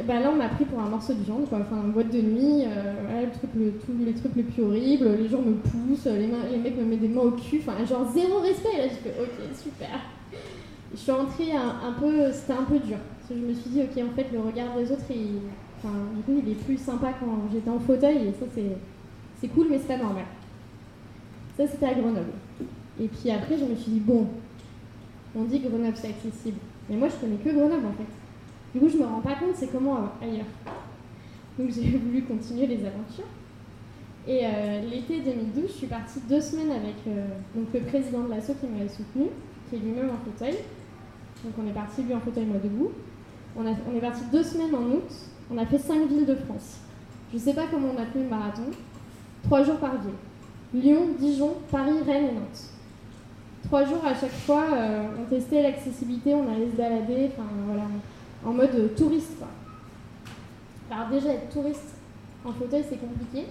bah 0.07 0.19
là, 0.19 0.29
on 0.31 0.37
m'a 0.37 0.49
pris 0.49 0.65
pour 0.65 0.79
un 0.79 0.87
morceau 0.87 1.13
de 1.13 1.23
viande, 1.23 1.49
quoi. 1.49 1.59
Enfin, 1.61 1.81
une 1.83 1.91
boîte 1.91 2.11
de 2.11 2.21
nuit, 2.21 2.63
euh, 2.65 3.25
tous 3.41 4.05
les 4.05 4.13
trucs 4.13 4.35
les 4.35 4.43
plus 4.43 4.63
horribles, 4.63 5.09
les 5.17 5.27
gens 5.27 5.41
me 5.41 5.55
poussent, 5.55 6.05
les, 6.05 6.57
mecs 6.57 6.77
me 6.77 6.85
mettent 6.85 7.01
des 7.01 7.07
mains 7.07 7.21
au 7.21 7.31
cul, 7.31 7.61
enfin, 7.65 7.83
genre 7.85 8.07
zéro 8.13 8.39
respect. 8.39 8.77
là, 8.77 8.83
j'ai 8.83 9.09
fait, 9.09 9.15
ok, 9.19 9.55
super. 9.55 9.99
Je 10.93 10.97
suis 10.97 11.11
entrée 11.11 11.51
un, 11.53 11.93
peu, 11.99 12.31
c'était 12.31 12.53
un 12.53 12.63
peu 12.63 12.79
dur. 12.79 12.97
Je 13.29 13.35
me 13.35 13.53
suis 13.53 13.69
dit, 13.71 13.81
ok, 13.81 14.03
en 14.03 14.15
fait, 14.15 14.27
le 14.31 14.39
regard 14.39 14.75
des 14.77 14.91
autres, 14.91 15.03
il, 15.09 15.39
enfin, 15.79 15.95
du 16.15 16.21
coup, 16.23 16.41
il 16.45 16.51
est 16.51 16.55
plus 16.55 16.77
sympa 16.77 17.13
quand 17.19 17.49
j'étais 17.51 17.69
en 17.69 17.79
fauteuil, 17.79 18.27
et 18.27 18.33
ça, 18.33 18.45
c'est 19.41 19.47
cool, 19.47 19.67
mais 19.69 19.79
c'est 19.79 19.87
pas 19.87 19.97
normal. 19.97 20.25
Ça, 21.57 21.67
c'était 21.67 21.87
à 21.87 21.93
Grenoble. 21.93 22.31
Et 22.99 23.07
puis 23.07 23.31
après, 23.31 23.57
je 23.57 23.65
me 23.65 23.75
suis 23.75 23.91
dit, 23.91 23.99
bon, 23.99 24.27
on 25.35 25.43
dit 25.43 25.59
Grenoble 25.59 25.95
c'est 25.95 26.09
accessible. 26.09 26.57
Mais 26.89 26.95
moi 26.95 27.07
je 27.07 27.15
connais 27.15 27.37
que 27.37 27.49
Grenoble 27.49 27.85
en 27.85 27.93
fait. 27.93 28.73
Du 28.73 28.79
coup, 28.79 28.89
je 28.89 28.97
me 28.97 29.05
rends 29.05 29.21
pas 29.21 29.35
compte 29.35 29.55
c'est 29.55 29.71
comment 29.71 30.09
ailleurs. 30.21 30.45
Donc 31.57 31.69
j'ai 31.75 31.97
voulu 31.97 32.23
continuer 32.23 32.67
les 32.67 32.85
aventures. 32.85 33.27
Et 34.27 34.41
euh, 34.43 34.81
l'été 34.81 35.21
2012, 35.21 35.67
je 35.67 35.71
suis 35.71 35.87
partie 35.87 36.19
deux 36.27 36.41
semaines 36.41 36.71
avec 36.71 36.95
euh, 37.07 37.25
donc 37.55 37.67
le 37.73 37.79
président 37.81 38.23
de 38.23 38.29
l'assaut 38.29 38.53
qui 38.59 38.67
m'avait 38.67 38.89
soutenu, 38.89 39.27
qui 39.69 39.75
est 39.75 39.79
lui-même 39.79 40.09
en 40.09 40.25
fauteuil. 40.25 40.55
Donc 41.43 41.53
on 41.57 41.67
est 41.67 41.73
parti 41.73 42.03
lui 42.03 42.13
en 42.13 42.19
fauteuil, 42.19 42.45
moi 42.45 42.57
debout. 42.63 42.91
On, 43.55 43.63
on 43.65 43.95
est 43.95 44.01
parti 44.01 44.21
deux 44.31 44.43
semaines 44.43 44.75
en 44.75 44.83
août. 44.83 45.11
On 45.51 45.57
a 45.57 45.65
fait 45.65 45.77
cinq 45.77 46.07
villes 46.07 46.25
de 46.25 46.35
France. 46.35 46.77
Je 47.33 47.37
sais 47.37 47.53
pas 47.53 47.65
comment 47.71 47.89
on 47.95 48.01
a 48.01 48.05
fait 48.05 48.19
le 48.19 48.29
marathon. 48.29 48.65
Trois 49.43 49.63
jours 49.63 49.77
par 49.77 49.93
ville. 49.97 50.13
Lyon, 50.73 51.07
Dijon, 51.17 51.55
Paris, 51.71 52.01
Rennes 52.05 52.29
et 52.29 52.33
Nantes. 52.33 52.69
Trois 53.63 53.85
jours 53.85 54.05
à 54.05 54.13
chaque 54.13 54.31
fois, 54.31 54.65
euh, 54.73 55.07
on 55.19 55.25
testait 55.29 55.63
l'accessibilité, 55.63 56.33
on 56.33 56.47
allait 56.51 56.71
se 56.71 56.75
balader, 56.75 57.31
en 58.45 58.53
mode 58.53 58.95
touriste. 58.95 59.43
Alors 60.91 61.09
déjà 61.09 61.33
être 61.33 61.49
touriste 61.49 61.95
en 62.43 62.51
fauteuil 62.51 62.83
c'est 62.89 62.97
compliqué 62.97 63.45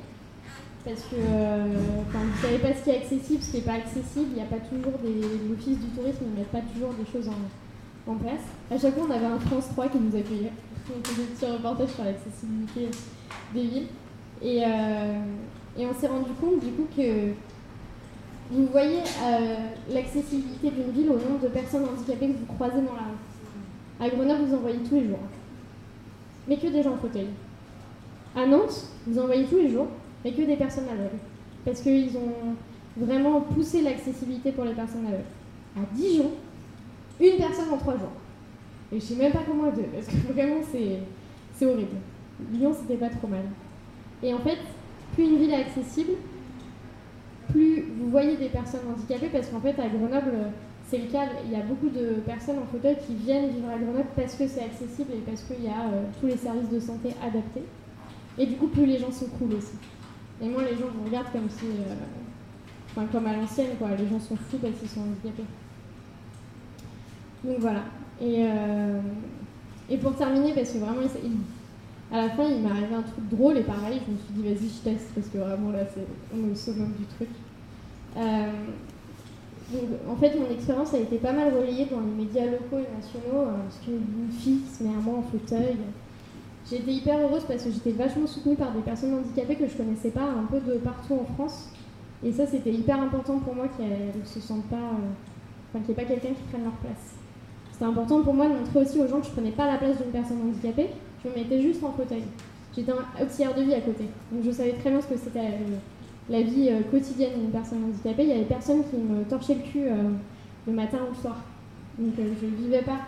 parce 0.84 1.02
que 1.02 1.16
euh, 1.16 1.66
vous 2.10 2.18
ne 2.18 2.36
savez 2.42 2.58
pas 2.58 2.74
ce 2.74 2.82
qui 2.82 2.90
est 2.90 2.96
accessible, 2.96 3.42
ce 3.42 3.50
qui 3.50 3.56
n'est 3.58 3.62
pas 3.62 3.74
accessible, 3.74 4.26
il 4.30 4.34
n'y 4.34 4.42
a 4.42 4.46
pas 4.46 4.58
toujours 4.58 4.98
des 5.02 5.20
l'office 5.48 5.78
du 5.78 5.88
tourisme 5.88 6.24
ne 6.32 6.38
mettent 6.38 6.52
pas 6.52 6.62
toujours 6.72 6.94
des 6.94 7.04
choses 7.10 7.28
en, 7.28 8.14
place. 8.14 8.40
À 8.70 8.78
chaque 8.78 8.94
fois 8.94 9.06
on 9.06 9.12
avait 9.12 9.26
un 9.26 9.38
France 9.38 9.68
3 9.72 9.88
qui 9.88 9.98
nous 9.98 10.16
accueillait. 10.16 10.52
On 10.90 11.04
faisait 11.04 11.22
des 11.22 11.28
petits 11.28 11.46
reportages 11.46 11.90
sur 11.90 12.04
l'accessibilité 12.04 12.88
des 13.54 13.62
villes. 13.62 13.86
Et, 14.40 14.64
euh, 14.64 15.20
et 15.76 15.86
on 15.86 15.94
s'est 15.94 16.06
rendu 16.06 16.30
compte 16.40 16.60
du 16.60 16.70
coup 16.72 16.86
que 16.96 17.32
vous 18.50 18.66
voyez 18.66 19.00
euh, 19.00 19.56
l'accessibilité 19.90 20.70
d'une 20.70 20.90
ville 20.92 21.10
au 21.10 21.18
nombre 21.18 21.40
de 21.42 21.48
personnes 21.48 21.84
handicapées 21.84 22.28
que 22.28 22.38
vous 22.38 22.54
croisez 22.54 22.80
dans 22.80 22.94
la 22.94 23.08
rue. 23.10 24.00
À 24.00 24.08
Grenoble, 24.08 24.44
vous 24.44 24.54
en 24.54 24.60
voyez 24.60 24.78
tous 24.78 24.94
les 24.94 25.08
jours. 25.08 25.18
Mais 26.46 26.56
que 26.56 26.68
des 26.68 26.82
gens 26.82 26.94
en 26.94 26.96
fauteuil. 26.96 27.26
À 28.34 28.46
Nantes, 28.46 28.86
vous 29.06 29.18
en 29.18 29.26
voyez 29.26 29.44
tous 29.44 29.56
les 29.56 29.70
jours, 29.70 29.88
mais 30.24 30.32
que 30.32 30.42
des 30.42 30.56
personnes 30.56 30.88
aveugles. 30.88 31.18
Parce 31.64 31.80
qu'ils 31.80 32.16
ont 32.16 32.54
vraiment 32.96 33.40
poussé 33.42 33.82
l'accessibilité 33.82 34.52
pour 34.52 34.64
les 34.64 34.72
personnes 34.72 35.06
aveugles. 35.06 35.24
À 35.76 35.80
Dijon, 35.94 36.30
une 37.20 37.36
personne 37.36 37.70
en 37.72 37.76
trois 37.76 37.94
jours. 37.94 38.12
Et 38.92 39.00
je 39.00 39.04
sais 39.04 39.14
même 39.16 39.32
pas 39.32 39.42
comment 39.46 39.70
deux, 39.70 39.82
parce 39.82 40.06
que 40.06 40.32
vraiment 40.32 40.60
c'est 40.70 41.66
horrible. 41.66 41.96
Lyon, 42.52 42.74
c'était 42.78 42.98
pas 42.98 43.10
trop 43.10 43.28
mal. 43.28 43.44
Et 44.22 44.32
en 44.32 44.38
fait, 44.38 44.58
plus 45.14 45.24
une 45.24 45.38
ville 45.38 45.50
est 45.50 45.62
accessible, 45.62 46.12
plus 47.50 47.84
vous 47.98 48.10
voyez 48.10 48.36
des 48.36 48.48
personnes 48.48 48.82
handicapées, 48.92 49.28
parce 49.32 49.48
qu'en 49.48 49.60
fait, 49.60 49.78
à 49.80 49.88
Grenoble, 49.88 50.52
c'est 50.88 50.98
le 50.98 51.06
cas, 51.06 51.26
il 51.44 51.52
y 51.52 51.56
a 51.56 51.62
beaucoup 51.62 51.90
de 51.90 52.20
personnes 52.24 52.58
en 52.58 52.66
fauteuil 52.66 52.96
qui 53.06 53.14
viennent 53.14 53.50
vivre 53.50 53.68
à 53.68 53.76
Grenoble 53.76 54.08
parce 54.16 54.34
que 54.34 54.48
c'est 54.48 54.64
accessible 54.64 55.12
et 55.12 55.18
parce 55.18 55.42
qu'il 55.42 55.62
y 55.62 55.68
a 55.68 55.86
euh, 55.86 56.04
tous 56.18 56.26
les 56.26 56.36
services 56.36 56.70
de 56.70 56.80
santé 56.80 57.14
adaptés. 57.22 57.64
Et 58.38 58.46
du 58.46 58.54
coup, 58.54 58.68
plus 58.68 58.86
les 58.86 58.98
gens 58.98 59.10
sont 59.10 59.26
cool 59.38 59.54
aussi. 59.54 59.76
Et 60.40 60.48
moi, 60.48 60.62
les 60.62 60.76
gens 60.76 60.86
vous 60.94 61.04
regardent 61.04 61.30
comme 61.30 61.50
si. 61.50 61.66
Euh, 61.66 61.94
enfin, 62.90 63.06
comme 63.12 63.26
à 63.26 63.36
l'ancienne, 63.36 63.76
quoi. 63.78 63.88
Les 63.98 64.08
gens 64.08 64.18
sont 64.18 64.36
fous 64.36 64.56
parce 64.62 64.76
qu'ils 64.78 64.88
sont 64.88 65.00
handicapés. 65.00 65.44
Donc 67.44 67.58
voilà. 67.58 67.82
Et, 68.20 68.44
euh, 68.44 69.00
et 69.88 69.96
pour 69.96 70.14
terminer, 70.16 70.52
parce 70.52 70.70
que 70.70 70.78
vraiment, 70.78 71.00
à 72.10 72.16
la 72.16 72.30
fin, 72.30 72.44
il 72.44 72.62
m'est 72.62 72.70
arrivé 72.70 72.94
un 72.94 73.02
truc 73.02 73.28
drôle 73.30 73.58
et 73.58 73.62
pareil, 73.62 74.00
je 74.06 74.12
me 74.12 74.18
suis 74.18 74.32
dit, 74.34 74.42
vas-y, 74.42 74.68
je 74.68 74.90
teste 74.90 75.08
parce 75.14 75.28
que 75.28 75.38
vraiment 75.38 75.70
là, 75.70 75.80
c'est, 75.94 76.06
au 76.34 76.54
summum 76.54 76.92
du 76.98 77.04
truc. 77.04 77.28
Euh, 78.16 78.50
donc, 79.72 79.82
en 80.08 80.16
fait, 80.16 80.34
mon 80.38 80.50
expérience 80.50 80.94
a 80.94 80.98
été 80.98 81.18
pas 81.18 81.32
mal 81.32 81.54
relayée 81.54 81.86
dans 81.90 82.00
les 82.00 82.24
médias 82.24 82.46
locaux 82.46 82.78
et 82.78 82.96
nationaux, 82.96 83.42
euh, 83.42 83.62
parce 83.62 83.78
qu'une 83.84 84.32
fille 84.32 84.60
qui 84.60 84.74
se 84.74 84.82
met 84.82 84.90
à 84.90 85.00
moi 85.00 85.18
en 85.18 85.22
fauteuil. 85.22 85.76
J'ai 86.68 86.76
été 86.76 86.92
hyper 86.92 87.18
heureuse 87.18 87.44
parce 87.46 87.62
que 87.64 87.70
j'étais 87.70 87.92
vachement 87.92 88.26
soutenue 88.26 88.56
par 88.56 88.72
des 88.72 88.80
personnes 88.80 89.14
handicapées 89.14 89.56
que 89.56 89.66
je 89.66 89.76
connaissais 89.76 90.10
pas 90.10 90.24
un 90.24 90.44
peu 90.44 90.60
de 90.60 90.78
partout 90.78 91.14
en 91.14 91.34
France. 91.34 91.70
Et 92.24 92.32
ça, 92.32 92.46
c'était 92.46 92.72
hyper 92.72 93.00
important 93.00 93.38
pour 93.38 93.54
moi 93.54 93.68
qu'elles 93.68 94.12
ne 94.18 94.24
se 94.26 94.40
sentent 94.40 94.68
pas. 94.68 94.76
enfin, 94.76 95.84
qu'il 95.84 95.94
n'y 95.94 96.00
ait 96.00 96.04
pas 96.04 96.08
quelqu'un 96.08 96.34
qui 96.34 96.42
prenne 96.50 96.64
leur 96.64 96.72
place. 96.72 97.14
C'était 97.78 97.90
important 97.90 98.22
pour 98.22 98.34
moi 98.34 98.48
de 98.48 98.54
montrer 98.54 98.80
aussi 98.80 98.98
aux 98.98 99.06
gens 99.06 99.20
que 99.20 99.26
je 99.26 99.30
prenais 99.30 99.52
pas 99.52 99.64
la 99.64 99.78
place 99.78 99.98
d'une 99.98 100.10
personne 100.10 100.38
handicapée, 100.42 100.88
je 101.22 101.28
me 101.28 101.34
mettais 101.36 101.62
juste 101.62 101.80
en 101.84 101.92
fauteuil. 101.92 102.24
J'étais 102.74 102.90
un 102.90 103.24
auxiliaire 103.24 103.54
de 103.54 103.62
vie 103.62 103.74
à 103.74 103.80
côté. 103.80 104.06
Donc 104.32 104.42
je 104.44 104.50
savais 104.50 104.72
très 104.72 104.90
bien 104.90 105.00
ce 105.00 105.06
que 105.06 105.16
c'était 105.16 105.44
la, 106.28 106.42
vie 106.42 106.70
euh, 106.70 106.80
quotidienne 106.90 107.38
d'une 107.38 107.50
personne 107.50 107.84
handicapée. 107.84 108.24
Il 108.24 108.28
y 108.30 108.32
avait 108.32 108.46
personne 108.46 108.82
qui 108.90 108.96
me 108.96 109.22
torchait 109.22 109.54
le 109.54 109.60
cul 109.60 109.86
euh, 109.86 110.10
le 110.66 110.72
matin 110.72 110.98
ou 111.08 111.14
le 111.14 111.20
soir. 111.20 111.36
Donc 112.00 112.14
euh, 112.18 112.32
je 112.40 112.46
ne 112.46 112.56
vivais 112.56 112.82
pas 112.82 112.98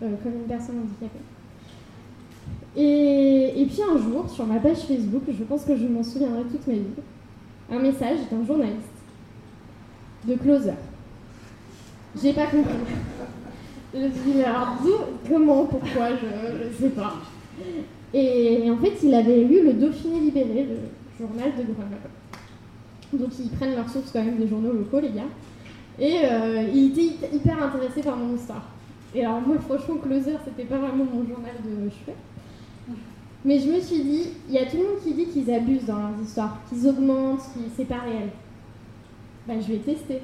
comme 0.00 0.32
une 0.32 0.48
personne 0.48 0.76
handicapée. 0.78 1.24
Et, 2.76 3.60
et, 3.60 3.66
puis 3.66 3.80
un 3.82 3.98
jour, 3.98 4.30
sur 4.30 4.46
ma 4.46 4.58
page 4.58 4.78
Facebook, 4.78 5.24
je 5.28 5.44
pense 5.44 5.64
que 5.64 5.76
je 5.76 5.84
m'en 5.86 6.02
souviendrai 6.02 6.44
toute 6.44 6.66
ma 6.66 6.74
vie, 6.74 7.02
un 7.70 7.78
message 7.80 8.20
d'un 8.30 8.42
journaliste 8.46 8.86
de 10.26 10.34
Closer. 10.34 10.72
J'ai 12.22 12.32
pas 12.32 12.46
compris. 12.46 12.72
Je 13.94 13.98
me 14.00 14.10
suis 14.10 14.32
dit, 14.32 14.42
alors 14.42 14.76
d'où, 14.82 14.92
comment, 15.28 15.64
pourquoi, 15.64 16.10
je 16.10 16.66
ne 16.66 16.72
sais 16.72 16.94
pas. 16.94 17.14
Et, 18.12 18.70
en 18.70 18.76
fait, 18.76 18.92
il 19.02 19.14
avait 19.14 19.44
lu 19.44 19.64
le 19.64 19.72
Dauphiné 19.74 20.20
libéré, 20.20 20.66
le 20.68 21.26
journal 21.26 21.50
de 21.56 21.62
Grenoble. 21.62 22.10
Donc 23.12 23.30
ils 23.38 23.50
prennent 23.50 23.74
leurs 23.74 23.88
sources 23.88 24.10
quand 24.12 24.22
même 24.22 24.36
des 24.36 24.46
journaux 24.48 24.72
locaux, 24.72 25.00
les 25.00 25.10
gars. 25.10 25.22
Et 25.98 26.20
euh, 26.24 26.68
il 26.72 26.92
était 26.92 27.34
hyper 27.34 27.62
intéressé 27.62 28.02
par 28.02 28.16
mon 28.16 28.36
histoire. 28.36 28.62
Et 29.14 29.24
alors 29.24 29.40
moi, 29.40 29.56
franchement, 29.58 29.96
Closer, 29.96 30.36
c'était 30.44 30.68
pas 30.68 30.76
vraiment 30.76 31.04
mon 31.04 31.26
journal 31.26 31.54
de 31.64 31.88
chevet. 31.88 32.16
Mais 33.44 33.58
je 33.58 33.70
me 33.70 33.80
suis 33.80 34.02
dit, 34.02 34.28
il 34.48 34.54
y 34.54 34.58
a 34.58 34.66
tout 34.66 34.76
le 34.76 34.82
monde 34.82 35.00
qui 35.02 35.14
dit 35.14 35.26
qu'ils 35.26 35.50
abusent 35.50 35.86
dans 35.86 35.96
leurs 35.96 36.20
histoires, 36.22 36.58
qu'ils 36.68 36.86
augmentent, 36.86 37.38
que 37.54 37.60
c'est 37.76 37.86
pas 37.86 38.00
réel. 38.00 38.28
Ben, 39.46 39.60
je 39.62 39.72
vais 39.72 39.78
tester 39.78 40.20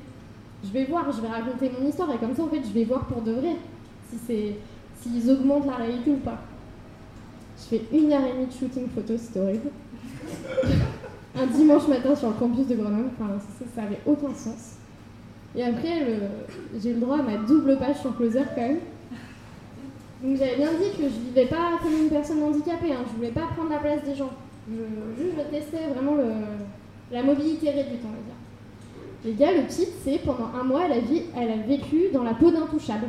je 0.65 0.73
vais 0.73 0.85
voir, 0.85 1.11
je 1.13 1.21
vais 1.21 1.29
raconter 1.29 1.71
mon 1.79 1.87
histoire 1.87 2.11
et 2.13 2.19
comme 2.19 2.35
ça 2.35 2.43
en 2.43 2.49
fait 2.49 2.63
je 2.67 2.73
vais 2.73 2.85
voir 2.85 3.05
pour 3.07 3.23
de 3.23 3.33
vrai 3.33 3.57
si 4.09 4.17
c'est 4.27 4.57
s'ils 5.01 5.31
augmentent 5.31 5.67
la 5.67 5.77
réalité 5.77 6.11
ou 6.11 6.17
pas. 6.17 6.41
Je 7.59 7.63
fais 7.65 7.83
une 7.93 8.13
heure 8.13 8.25
et 8.25 8.33
demie 8.33 8.47
de 8.47 8.53
shooting 8.53 8.89
photo, 8.89 9.15
c'était 9.19 9.41
horrible. 9.41 9.71
un 11.37 11.47
dimanche 11.47 11.89
matin 11.89 12.15
sur 12.15 12.29
le 12.29 12.35
campus 12.35 12.67
de 12.67 12.77
Grenoble, 12.77 13.11
enfin 13.19 13.33
ça, 13.59 13.65
ça 13.75 13.83
avait 13.83 14.01
aucun 14.07 14.35
sens. 14.35 14.77
Et 15.55 15.63
après 15.63 16.07
j'ai 16.81 16.95
le 16.95 17.01
droit 17.01 17.19
à 17.19 17.23
ma 17.23 17.37
double 17.39 17.79
page 17.79 18.01
sur 18.01 18.17
Closer 18.17 18.45
quand 18.55 18.63
même. 18.63 18.79
Donc 20.23 20.39
j'avais 20.39 20.57
bien 20.57 20.73
dit 20.73 20.97
que 20.97 21.03
je 21.05 21.29
vivais 21.29 21.47
pas 21.47 21.79
comme 21.83 21.93
une 21.93 22.09
personne 22.09 22.43
handicapée, 22.43 22.93
hein. 22.93 23.05
je 23.11 23.17
voulais 23.17 23.31
pas 23.31 23.49
prendre 23.55 23.71
la 23.71 23.79
place 23.79 24.03
des 24.05 24.15
gens. 24.15 24.31
Je, 24.71 25.23
juste 25.23 25.37
je 25.37 25.57
testais 25.57 25.89
vraiment 25.95 26.17
la 27.13 27.23
mobilité 27.23 27.69
réduite 27.69 28.01
on 28.03 28.09
va 28.09 28.15
dire. 28.15 28.35
Les 29.25 29.33
gars, 29.33 29.53
le 29.53 29.67
titre, 29.67 29.93
c'est 30.05 30.19
pendant 30.19 30.51
un 30.55 30.65
mois, 30.65 30.83
elle 30.85 30.93
a, 30.93 31.41
elle 31.41 31.51
a 31.51 31.67
vécu 31.67 32.11
dans 32.13 32.25
la 32.25 32.35
peau 32.35 32.51
d'intouchable. 32.51 33.07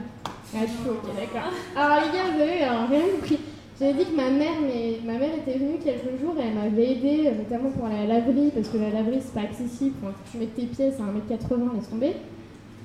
Ah, 0.55 0.59
ok, 0.63 1.13
d'accord. 1.13 1.51
Alors, 1.75 2.05
les 2.05 2.17
gars, 2.17 2.23
vous 2.33 2.41
avez 2.41 2.63
rien 2.63 3.07
compris. 3.15 3.39
J'avais 3.77 3.93
dit 3.93 4.05
que 4.05 4.15
ma 4.15 4.29
mère, 4.29 4.53
mais 4.61 4.99
ma 5.05 5.19
mère 5.19 5.35
était 5.35 5.57
venue 5.57 5.77
quelques 5.83 6.21
jours 6.21 6.35
et 6.39 6.47
elle 6.47 6.53
m'avait 6.53 6.91
aidé, 6.93 7.27
euh, 7.27 7.37
notamment 7.37 7.69
pour 7.71 7.89
la 7.89 8.05
laverie, 8.05 8.49
parce 8.55 8.69
que 8.69 8.77
la 8.77 8.91
laverie, 8.91 9.19
c'est 9.19 9.33
pas 9.33 9.41
accessible. 9.41 9.95
Quand 10.01 10.13
tu 10.31 10.37
mets 10.37 10.45
tes 10.45 10.67
pièces 10.67 10.95
à 11.01 11.03
1m80, 11.03 11.75
laisse 11.75 11.89
tomber. 11.89 12.13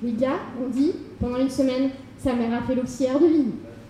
Les 0.03 0.11
gars, 0.11 0.39
on 0.61 0.67
dit, 0.67 0.91
pendant 1.21 1.37
une 1.37 1.49
semaine, 1.49 1.91
sa 2.17 2.33
mère 2.33 2.53
a 2.53 2.67
fait 2.67 2.75
l'auxiliaire 2.75 3.19
de 3.19 3.27
vie. 3.27 3.45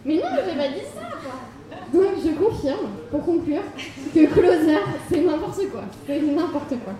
Mais 0.05 0.17
non, 0.17 0.29
j'ai 0.45 0.55
pas 0.55 0.67
dit 0.67 0.85
ça, 0.93 1.07
quoi. 1.23 1.81
Donc, 1.91 2.11
je 2.23 2.29
confirme, 2.31 2.89
pour 3.09 3.25
conclure, 3.25 3.63
que 4.13 4.25
Closer, 4.27 4.77
c'est 5.09 5.21
n'importe 5.21 5.71
quoi. 5.71 5.83
C'est 6.05 6.21
n'importe 6.21 6.75
quoi. 6.83 6.93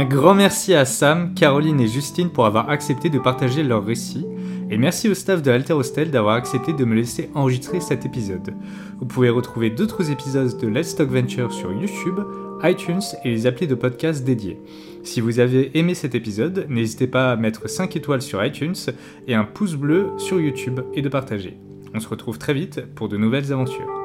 Un 0.00 0.06
grand 0.06 0.32
merci 0.32 0.72
à 0.72 0.86
Sam, 0.86 1.34
Caroline 1.34 1.78
et 1.78 1.86
Justine 1.86 2.30
pour 2.30 2.46
avoir 2.46 2.70
accepté 2.70 3.10
de 3.10 3.18
partager 3.18 3.62
leur 3.62 3.84
récit, 3.84 4.24
et 4.70 4.78
merci 4.78 5.10
au 5.10 5.14
staff 5.14 5.42
de 5.42 5.50
Alter 5.50 5.74
Hostel 5.74 6.10
d'avoir 6.10 6.36
accepté 6.36 6.72
de 6.72 6.86
me 6.86 6.94
laisser 6.94 7.28
enregistrer 7.34 7.80
cet 7.80 8.06
épisode. 8.06 8.54
Vous 8.98 9.04
pouvez 9.04 9.28
retrouver 9.28 9.68
d'autres 9.68 10.10
épisodes 10.10 10.56
de 10.56 10.68
Let's 10.68 10.96
Talk 10.96 11.10
Venture 11.10 11.52
sur 11.52 11.70
YouTube, 11.70 12.18
iTunes 12.62 13.02
et 13.26 13.30
les 13.30 13.46
applis 13.46 13.66
de 13.66 13.74
podcast 13.74 14.24
dédiés. 14.24 14.58
Si 15.02 15.20
vous 15.20 15.38
avez 15.38 15.78
aimé 15.78 15.92
cet 15.92 16.14
épisode, 16.14 16.64
n'hésitez 16.70 17.06
pas 17.06 17.32
à 17.32 17.36
mettre 17.36 17.68
5 17.68 17.94
étoiles 17.94 18.22
sur 18.22 18.42
iTunes 18.42 18.76
et 19.28 19.34
un 19.34 19.44
pouce 19.44 19.74
bleu 19.74 20.12
sur 20.16 20.40
YouTube 20.40 20.80
et 20.94 21.02
de 21.02 21.10
partager. 21.10 21.58
On 21.92 22.00
se 22.00 22.08
retrouve 22.08 22.38
très 22.38 22.54
vite 22.54 22.86
pour 22.94 23.10
de 23.10 23.18
nouvelles 23.18 23.52
aventures. 23.52 23.99